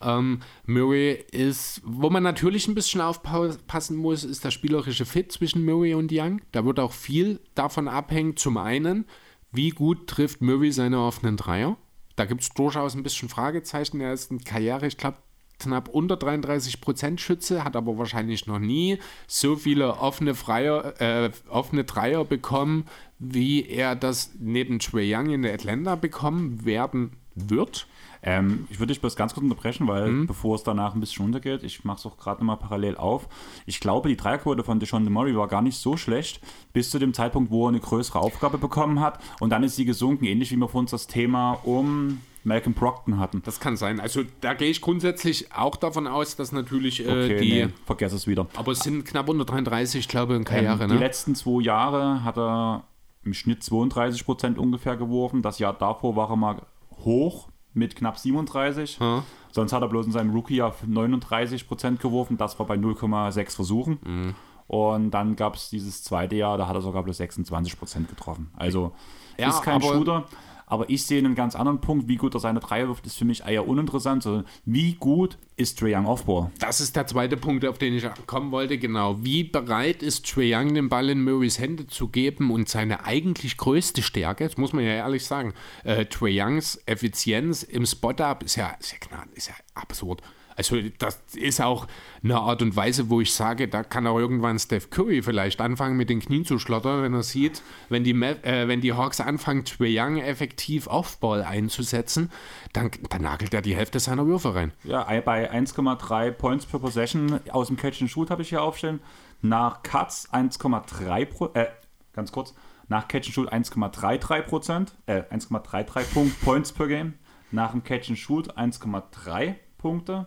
[0.00, 5.64] Ähm, Murray ist, wo man natürlich ein bisschen aufpassen muss, ist der spielerische Fit zwischen
[5.64, 6.40] Murray und Young.
[6.52, 8.36] Da wird auch viel davon abhängen.
[8.36, 9.06] Zum einen,
[9.52, 11.76] wie gut trifft Murray seine offenen Dreier?
[12.16, 14.00] Da gibt es durchaus ein bisschen Fragezeichen.
[14.00, 15.18] Er ist in Karriere, ich glaube,
[15.58, 21.30] knapp unter 33 Prozent Schütze, hat aber wahrscheinlich noch nie so viele offene, Freier, äh,
[21.48, 22.86] offene Dreier bekommen,
[23.18, 27.86] wie er das neben Trey Young in der Atlanta bekommen werden wird.
[28.22, 30.26] Ähm, ich würde dich bloß ganz kurz unterbrechen, weil mhm.
[30.26, 33.28] bevor es danach ein bisschen runtergeht, ich mache es auch gerade nochmal parallel auf.
[33.66, 36.40] Ich glaube, die Dreierquote von Deshaun Murray war gar nicht so schlecht,
[36.72, 39.20] bis zu dem Zeitpunkt, wo er eine größere Aufgabe bekommen hat.
[39.40, 43.18] Und dann ist sie gesunken, ähnlich wie wir vor uns das Thema um Malcolm Brockton
[43.18, 43.42] hatten.
[43.44, 44.00] Das kann sein.
[44.00, 47.64] Also da gehe ich grundsätzlich auch davon aus, dass natürlich äh, okay, die.
[47.64, 48.46] Nee, vergess es wieder.
[48.56, 50.84] Aber es sind knapp unter 33, ich glaube, in Karriere.
[50.84, 51.00] Ähm, die ne?
[51.00, 52.84] letzten zwei Jahre hat er
[53.24, 55.42] im Schnitt 32 Prozent ungefähr geworfen.
[55.42, 56.62] Das Jahr davor war er mal
[57.04, 58.98] hoch mit knapp 37.
[59.00, 59.22] Hm.
[59.50, 62.36] Sonst hat er bloß in seinem Rookie-Jahr 39 Prozent geworfen.
[62.36, 63.98] Das war bei 0,6 Versuchen.
[64.04, 64.34] Mhm.
[64.66, 68.50] Und dann gab es dieses zweite Jahr, da hat er sogar bloß 26 Prozent getroffen.
[68.54, 68.92] Also
[69.38, 70.26] ja, ist kein Shooter.
[70.68, 72.08] Aber ich sehe einen ganz anderen Punkt.
[72.08, 74.22] Wie gut er seine Dreier wirft, ist für mich eher uninteressant.
[74.22, 76.50] Sondern wie gut ist Trae Young Offball?
[76.58, 78.78] Das ist der zweite Punkt, auf den ich kommen wollte.
[78.78, 79.22] Genau.
[79.24, 83.56] Wie bereit ist Trae Young, den Ball in Murrays Hände zu geben und seine eigentlich
[83.56, 85.54] größte Stärke, das muss man ja ehrlich sagen,
[85.84, 88.98] äh, Trae Youngs Effizienz im Spot-Up ist ja, ist ja,
[89.34, 90.22] ist ja absurd.
[90.58, 91.86] Also das ist auch
[92.22, 95.96] eine Art und Weise, wo ich sage, da kann auch irgendwann Steph Curry vielleicht anfangen,
[95.96, 99.64] mit den Knien zu schlottern, wenn er sieht, wenn die, äh, wenn die Hawks anfangen,
[99.64, 102.30] Trae Young effektiv Offball einzusetzen,
[102.72, 104.72] dann, dann nagelt er die Hälfte seiner Würfe rein.
[104.82, 108.98] Ja, bei 1,3 Points per Possession aus dem Catch and Shoot habe ich hier aufstellen.
[109.40, 111.68] Nach Cuts 1,3% äh,
[112.12, 112.52] ganz kurz,
[112.88, 117.14] nach Catch and Shoot 1,33 Prozent, äh, 1,33 Points per Game.
[117.50, 120.26] Nach dem Catch and Shoot 1,3 Punkte.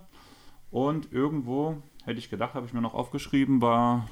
[0.72, 4.08] Und irgendwo, hätte ich gedacht, habe ich mir noch aufgeschrieben, war.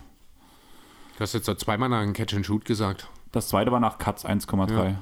[1.17, 3.09] Du hast jetzt so zweimal nach einem Catch and Shoot gesagt.
[3.31, 4.73] Das zweite war nach Cuts 1,3.
[4.73, 4.95] Ja.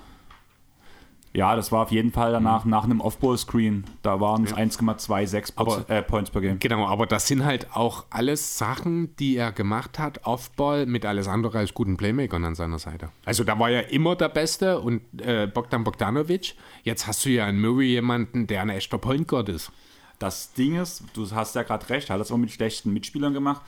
[1.34, 1.56] ja.
[1.56, 2.72] das war auf jeden Fall danach mhm.
[2.72, 3.86] nach einem Off-Ball-Screen.
[4.04, 4.58] Da waren es ja.
[4.58, 6.60] 1,26 äh, Points per Game.
[6.60, 11.28] Genau, aber das sind halt auch alles Sachen, die er gemacht hat, Off-Ball, mit alles
[11.28, 13.10] andere als guten Playmakern an seiner Seite.
[13.26, 16.56] Also da war er immer der Beste und äh, Bogdan Bogdanovic.
[16.84, 19.72] Jetzt hast du ja in Murray jemanden, der ein echter Point Guard ist.
[20.20, 23.34] Das Ding ist, du hast ja gerade recht, er hat das auch mit schlechten Mitspielern
[23.34, 23.62] gemacht.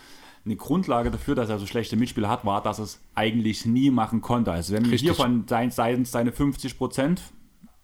[0.45, 4.21] Eine Grundlage dafür, dass er so schlechte Mitspieler hat, war, dass es eigentlich nie machen
[4.21, 4.51] konnte.
[4.51, 7.21] Also wenn wir hier von seitens seine 50 Prozent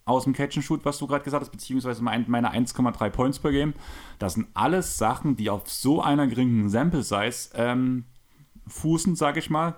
[0.04, 3.52] aus dem Catch and Shoot, was du gerade gesagt hast, beziehungsweise meine 1,3 Points per
[3.52, 3.74] Game,
[4.18, 8.04] das sind alles Sachen, die auf so einer geringen Sample Size ähm,
[8.66, 9.76] fußen, sage ich mal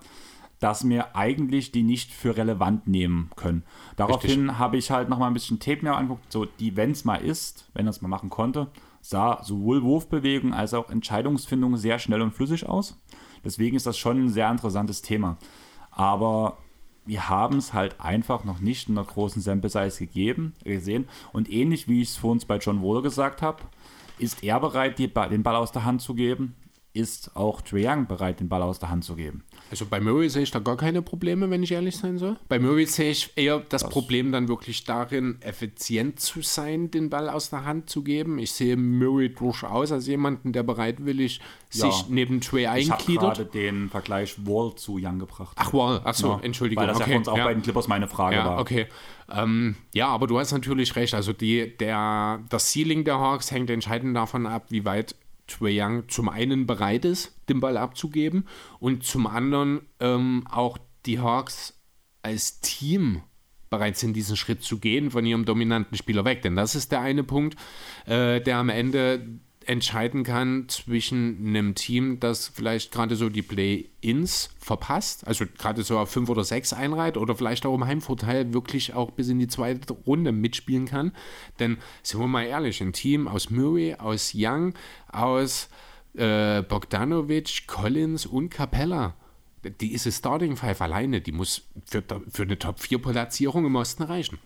[0.60, 3.62] dass wir eigentlich die nicht für relevant nehmen können.
[3.96, 7.22] Daraufhin habe ich halt nochmal ein bisschen Tape mir angeguckt, so die, wenn es mal
[7.22, 8.68] ist, wenn er es mal machen konnte,
[9.00, 13.00] sah sowohl Wurfbewegung als auch Entscheidungsfindung sehr schnell und flüssig aus.
[13.44, 15.38] Deswegen ist das schon ein sehr interessantes Thema.
[15.90, 16.58] Aber
[17.06, 21.08] wir haben es halt einfach noch nicht in einer großen Sample Size gegeben, gesehen.
[21.32, 23.62] Und ähnlich wie ich es vorhin bei John Waller gesagt habe,
[24.18, 26.54] ist er bereit, die, den Ball aus der Hand zu geben,
[26.92, 29.44] ist auch Trae Young bereit, den Ball aus der Hand zu geben.
[29.70, 32.36] Also bei Murray sehe ich da gar keine Probleme, wenn ich ehrlich sein soll.
[32.48, 37.10] Bei Murray sehe ich eher das, das, Problem dann wirklich darin, effizient zu sein, den
[37.10, 38.38] Ball aus der Hand zu geben.
[38.38, 41.40] Ich sehe Murray durchaus als jemanden, der bereitwillig
[41.72, 41.90] ja.
[41.90, 43.08] sich neben Trey eingliedert.
[43.08, 45.56] Ich habe gerade den Vergleich Wall zu Young gebracht.
[45.56, 46.40] Ach Wall, achso, ja.
[46.42, 46.82] Entschuldigung.
[46.82, 47.10] Weil das okay.
[47.12, 47.44] ja uns auch ja.
[47.44, 48.60] bei den Clippers meine Frage ja, war.
[48.60, 48.86] Okay,
[49.30, 51.14] ähm, ja, aber du hast natürlich recht.
[51.14, 55.14] Also die, der, das Ceiling der Hawks hängt entscheidend davon ab, wie weit
[55.48, 58.46] Trae Young zum einen bereit ist, den Ball abzugeben
[58.78, 61.80] und zum anderen ähm, auch die Hawks
[62.22, 63.22] als Team
[63.70, 66.42] bereit sind, diesen Schritt zu gehen von ihrem dominanten Spieler weg.
[66.42, 67.56] Denn das ist der eine Punkt,
[68.06, 74.48] äh, der am Ende entscheiden kann zwischen einem Team, das vielleicht gerade so die Play-Ins
[74.58, 78.94] verpasst, also gerade so auf 5 oder 6 einreiht oder vielleicht auch im Heimvorteil wirklich
[78.94, 81.12] auch bis in die zweite Runde mitspielen kann.
[81.58, 84.72] Denn, sind wir mal ehrlich, ein Team aus Murray, aus Young,
[85.12, 85.68] aus
[86.14, 89.14] äh, Bogdanovic, Collins und Capella,
[89.80, 94.38] die ist Starting Five alleine, die muss für, für eine Top-4-Platzierung im Osten reichen.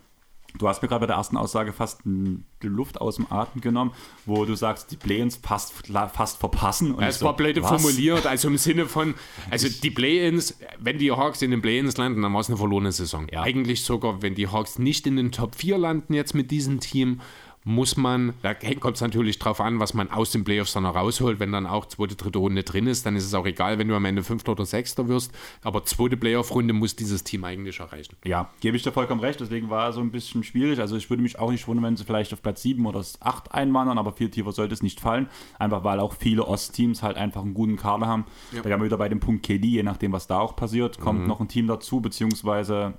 [0.57, 3.91] Du hast mir gerade bei der ersten Aussage fast die Luft aus dem Atem genommen,
[4.25, 5.73] wo du sagst, die Play-ins fast,
[6.13, 6.93] fast verpassen.
[6.93, 9.15] Und es so, war blöd formuliert, also im Sinne von,
[9.49, 12.91] also die Play-ins, wenn die Hawks in den Play-ins landen, dann war es eine verlorene
[12.91, 13.27] Saison.
[13.31, 13.41] Ja.
[13.41, 17.21] Eigentlich sogar, wenn die Hawks nicht in den Top 4 landen jetzt mit diesem Team
[17.63, 20.95] muss man, da kommt es natürlich drauf an, was man aus den Playoffs dann noch
[20.95, 21.39] rausholt.
[21.39, 23.95] Wenn dann auch zweite, dritte Runde drin ist, dann ist es auch egal, wenn du
[23.95, 25.31] am Ende Fünfter oder Sechster wirst.
[25.61, 28.15] Aber zweite Playoff-Runde muss dieses Team eigentlich erreichen.
[28.25, 29.39] Ja, gebe ich dir vollkommen recht.
[29.39, 30.79] Deswegen war es so ein bisschen schwierig.
[30.79, 33.53] Also ich würde mich auch nicht wundern, wenn sie vielleicht auf Platz 7 oder 8
[33.53, 35.29] einwandern, aber viel tiefer sollte es nicht fallen.
[35.57, 38.25] Einfach weil auch viele Ostteams halt einfach einen guten Kader haben.
[38.51, 38.61] Ja.
[38.61, 41.21] Da haben wir wieder bei dem Punkt KD, je nachdem, was da auch passiert, kommt
[41.21, 41.27] mhm.
[41.27, 42.95] noch ein Team dazu, beziehungsweise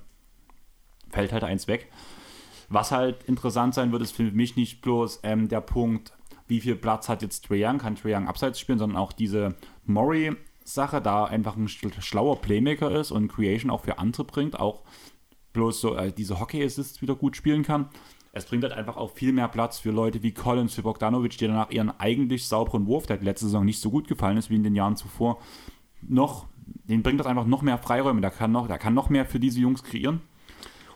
[1.11, 1.91] fällt halt eins weg.
[2.75, 6.13] Was halt interessant sein wird, ist für mich nicht bloß ähm, der Punkt,
[6.49, 9.55] wie viel Platz hat jetzt Trae Young, kann Trae Young abseits spielen, sondern auch diese
[9.87, 14.83] Murray-Sache, da einfach ein schlauer Playmaker ist und Creation auch für andere bringt, auch
[15.53, 17.91] bloß so äh, diese Hockey-Assists wieder gut spielen kann.
[18.33, 21.47] Es bringt halt einfach auch viel mehr Platz für Leute wie Collins, für Bogdanovic, die
[21.47, 24.65] danach ihren eigentlich sauberen Wurf, der letzte Saison nicht so gut gefallen ist wie in
[24.65, 25.39] den Jahren zuvor,
[26.03, 26.49] noch,
[26.89, 28.21] den bringt das einfach noch mehr Freiräume.
[28.21, 30.23] Der kann noch, der kann noch mehr für diese Jungs kreieren.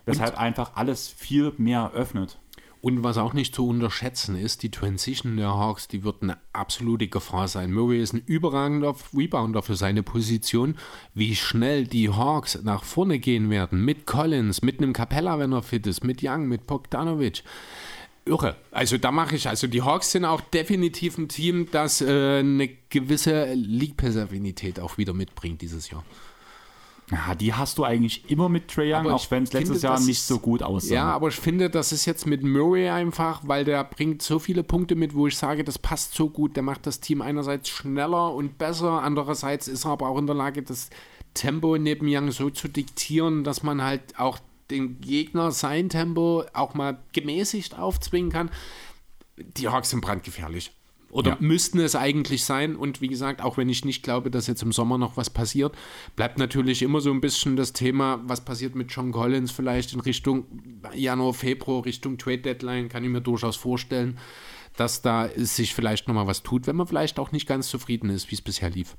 [0.08, 2.38] Weshalb und, einfach alles viel mehr öffnet.
[2.80, 7.08] Und was auch nicht zu unterschätzen ist, die Transition der Hawks, die wird eine absolute
[7.08, 7.72] Gefahr sein.
[7.72, 10.76] Murray ist ein überragender Rebounder für seine Position.
[11.12, 15.62] Wie schnell die Hawks nach vorne gehen werden, mit Collins, mit einem Capella, wenn er
[15.62, 17.42] fit ist, mit Young, mit Bogdanovic.
[18.24, 18.56] Irre.
[18.70, 22.68] Also da mache ich, also die Hawks sind auch definitiv ein Team, das äh, eine
[22.90, 26.04] gewisse League-Pass-Affinität auch wieder mitbringt dieses Jahr.
[27.10, 30.20] Ja, die hast du eigentlich immer mit Trae Young, auch wenn es letztes Jahr nicht
[30.20, 30.94] so gut aussah.
[30.94, 34.62] Ja, aber ich finde, das ist jetzt mit Murray einfach, weil der bringt so viele
[34.62, 36.56] Punkte mit, wo ich sage, das passt so gut.
[36.56, 40.36] Der macht das Team einerseits schneller und besser, andererseits ist er aber auch in der
[40.36, 40.90] Lage, das
[41.32, 44.38] Tempo neben Young so zu diktieren, dass man halt auch
[44.70, 48.50] den Gegner sein Tempo auch mal gemäßigt aufzwingen kann.
[49.36, 50.72] Die Hawks sind brandgefährlich.
[51.10, 51.36] Oder ja.
[51.40, 52.76] müssten es eigentlich sein.
[52.76, 55.76] Und wie gesagt, auch wenn ich nicht glaube, dass jetzt im Sommer noch was passiert,
[56.16, 60.00] bleibt natürlich immer so ein bisschen das Thema, was passiert mit John Collins vielleicht in
[60.00, 60.44] Richtung
[60.94, 64.18] Januar, Februar, Richtung Trade Deadline, kann ich mir durchaus vorstellen,
[64.76, 68.30] dass da sich vielleicht nochmal was tut, wenn man vielleicht auch nicht ganz zufrieden ist,
[68.30, 68.96] wie es bisher lief.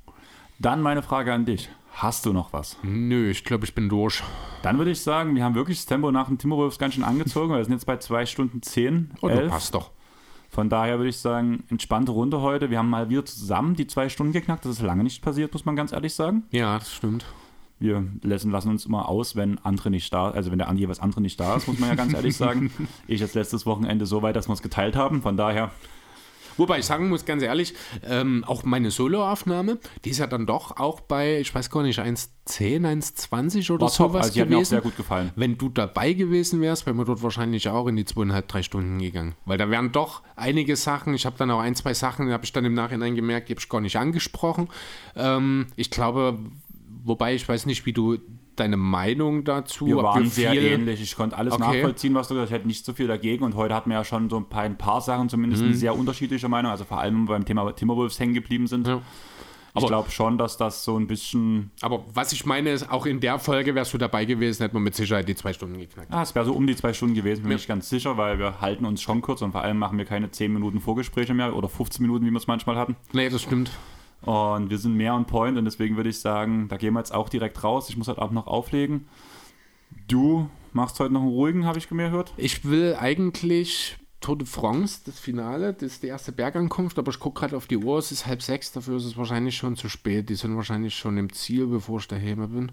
[0.59, 1.69] Dann meine Frage an dich.
[1.93, 2.77] Hast du noch was?
[2.83, 4.23] Nö, ich glaube, ich bin durch.
[4.61, 7.53] Dann würde ich sagen, wir haben wirklich das Tempo nach dem Timberwolves ganz schön angezogen.
[7.53, 9.11] Wir sind jetzt bei zwei Stunden zehn.
[9.21, 9.91] Oh, das passt doch.
[10.49, 12.69] Von daher würde ich sagen, entspannte Runde heute.
[12.69, 14.65] Wir haben mal wieder zusammen die zwei Stunden geknackt.
[14.65, 16.43] Das ist lange nicht passiert, muss man ganz ehrlich sagen.
[16.51, 17.25] Ja, das stimmt.
[17.79, 21.21] Wir lassen, lassen uns immer aus, wenn andere nicht da, also wenn der jeweils andere
[21.21, 22.71] nicht da ist, muss man ja ganz ehrlich sagen.
[23.07, 25.21] Ich jetzt letztes Wochenende so weit, dass wir es geteilt haben.
[25.21, 25.71] Von daher
[26.59, 27.73] Wobei ich sagen muss, ganz ehrlich,
[28.03, 31.99] ähm, auch meine Soloaufnahme, die ist ja dann doch auch bei, ich weiß gar nicht,
[31.99, 34.41] 1,10, 1,20 oder War sowas also die gewesen.
[34.41, 35.31] Hat mir auch sehr gut gefallen.
[35.35, 38.99] Wenn du dabei gewesen wärst, wären wir dort wahrscheinlich auch in die zweieinhalb, drei Stunden
[38.99, 39.35] gegangen.
[39.45, 42.51] Weil da wären doch einige Sachen, ich habe dann auch ein, zwei Sachen, habe ich
[42.51, 44.67] dann im Nachhinein gemerkt, die habe ich gar nicht angesprochen.
[45.15, 46.39] Ähm, ich glaube,
[47.03, 48.17] wobei ich weiß nicht, wie du
[48.59, 49.87] deine Meinung dazu?
[49.87, 51.01] Wir waren wir sehr ähnlich.
[51.01, 51.77] Ich konnte alles okay.
[51.77, 52.51] nachvollziehen, was du gesagt hast.
[52.51, 53.43] Ich hätte nicht so viel dagegen.
[53.43, 55.69] Und heute hatten wir ja schon so ein paar, ein paar Sachen zumindest mhm.
[55.69, 56.71] eine sehr unterschiedliche Meinung.
[56.71, 58.87] Also vor allem beim Thema Timberwolves hängen geblieben sind.
[58.87, 59.01] Ja.
[59.77, 61.71] ich glaube schon, dass das so ein bisschen.
[61.81, 64.83] Aber was ich meine ist, auch in der Folge wärst du dabei gewesen, hätte man
[64.83, 66.11] mit Sicherheit die zwei Stunden geknackt.
[66.11, 67.57] Ah, es wäre so um die zwei Stunden gewesen, bin ja.
[67.57, 70.31] ich ganz sicher, weil wir halten uns schon kurz und vor allem machen wir keine
[70.31, 72.95] 10 Minuten Vorgespräche mehr oder 15 Minuten, wie wir es manchmal hatten.
[73.13, 73.71] Nee, das stimmt.
[74.21, 77.13] Und wir sind mehr on point und deswegen würde ich sagen, da gehen wir jetzt
[77.13, 77.89] auch direkt raus.
[77.89, 79.07] Ich muss heute Abend noch auflegen.
[80.07, 82.33] Du machst heute noch einen ruhigen, habe ich mir gehört.
[82.37, 87.19] Ich will eigentlich Tour de France, das Finale, das ist die erste Bergankunft, aber ich
[87.19, 89.87] gucke gerade auf die Uhr, es ist halb sechs, dafür ist es wahrscheinlich schon zu
[89.87, 90.29] spät.
[90.29, 92.71] Die sind wahrscheinlich schon im Ziel, bevor ich daheim bin.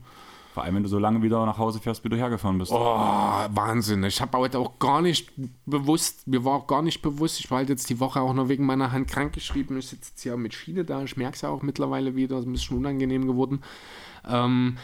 [0.57, 2.73] Vor allem, wenn du so lange wieder nach Hause fährst, wie du hergefahren bist.
[2.73, 4.03] Oh, Wahnsinn.
[4.05, 5.31] Ich habe heute auch gar nicht
[5.67, 8.49] bewusst, mir war auch gar nicht bewusst, ich war halt jetzt die Woche auch noch
[8.49, 9.77] wegen meiner Hand krankgeschrieben.
[9.77, 12.47] Ich sitze jetzt hier mit Schiene da, ich merke es ja auch mittlerweile wieder, ist
[12.47, 13.65] ein bisschen unangenehm geworden.
[14.27, 14.79] Ähm,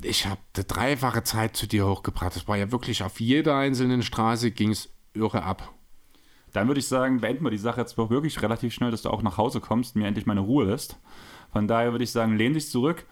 [0.00, 2.36] ich habe eine dreifache Zeit zu dir hochgebracht.
[2.36, 5.74] Es war ja wirklich auf jeder einzelnen Straße ging es irre ab.
[6.52, 9.22] Dann würde ich sagen, beenden wir die Sache jetzt wirklich relativ schnell, dass du auch
[9.22, 11.00] nach Hause kommst, mir endlich meine Ruhe lässt.
[11.50, 13.06] Von daher würde ich sagen, lehn dich zurück.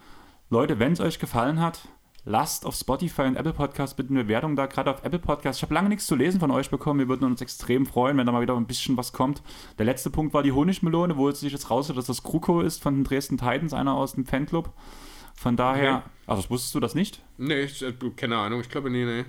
[0.53, 1.87] Leute, wenn es euch gefallen hat,
[2.25, 5.57] lasst auf Spotify und Apple Podcasts bitte eine Bewertung da, gerade auf Apple Podcasts.
[5.57, 6.99] Ich habe lange nichts zu lesen von euch bekommen.
[6.99, 9.41] Wir würden uns extrem freuen, wenn da mal wieder ein bisschen was kommt.
[9.79, 12.83] Der letzte Punkt war die Honigmelone, wo es sich jetzt raus dass das Kruko ist
[12.83, 14.71] von den Dresden Titans, einer aus dem Fanclub.
[15.33, 16.09] Von daher, okay.
[16.27, 17.23] also wusstest du das nicht?
[17.39, 19.25] Nee, ich, äh, keine Ahnung, ich glaube, nee, nee.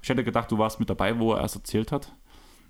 [0.00, 2.12] Ich hätte gedacht, du warst mit dabei, wo er erst erzählt hat.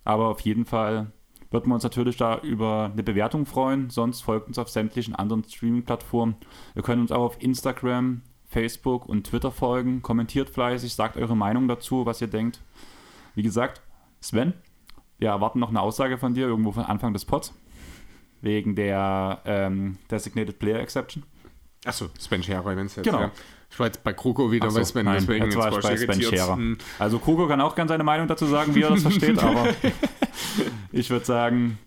[0.03, 1.13] Aber auf jeden Fall
[1.53, 3.91] würden wir uns natürlich da über eine Bewertung freuen.
[3.91, 6.37] Sonst folgt uns auf sämtlichen anderen Streaming-Plattformen.
[6.75, 10.03] Ihr könnt uns auch auf Instagram, Facebook und Twitter folgen.
[10.03, 12.61] Kommentiert fleißig, sagt eure Meinung dazu, was ihr denkt.
[13.35, 13.81] Wie gesagt,
[14.21, 14.55] Sven,
[15.19, 17.55] wir erwarten noch eine Aussage von dir irgendwo von Anfang des Pods.
[18.41, 21.23] Wegen der ähm, Designated Player Exception.
[21.85, 23.05] Achso, Sven Scherer, wenn es jetzt.
[23.05, 23.21] Genau.
[23.21, 23.31] Ja.
[23.73, 25.97] Ich war jetzt bei Kroko wieder, so, weil Sven nein, deswegen jetzt war ich bei
[25.97, 26.59] Sven Scherer.
[26.99, 29.69] Also Kroko kann auch gerne seine Meinung dazu sagen, wie er das versteht, aber
[30.93, 31.79] ich würde sagen,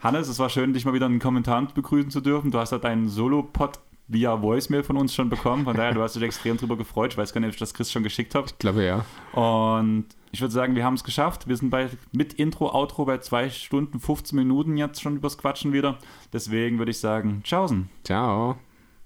[0.00, 2.50] Hannes, es war schön, dich mal wieder in den Kommentaren begrüßen zu dürfen.
[2.50, 5.64] Du hast ja deinen Solo-Pod via Voicemail von uns schon bekommen.
[5.64, 7.12] Von daher, du hast dich extrem drüber gefreut.
[7.12, 8.46] Ich weiß gar nicht, ob ich das Chris schon geschickt habe.
[8.46, 9.04] Ich glaube ja.
[9.38, 11.48] Und ich würde sagen, wir haben es geschafft.
[11.48, 15.72] Wir sind bei mit Intro, Outro bei 2 Stunden 15 Minuten jetzt schon übers Quatschen
[15.72, 15.98] wieder.
[16.32, 17.88] Deswegen würde ich sagen, tschaußen.
[18.02, 18.56] Ciao.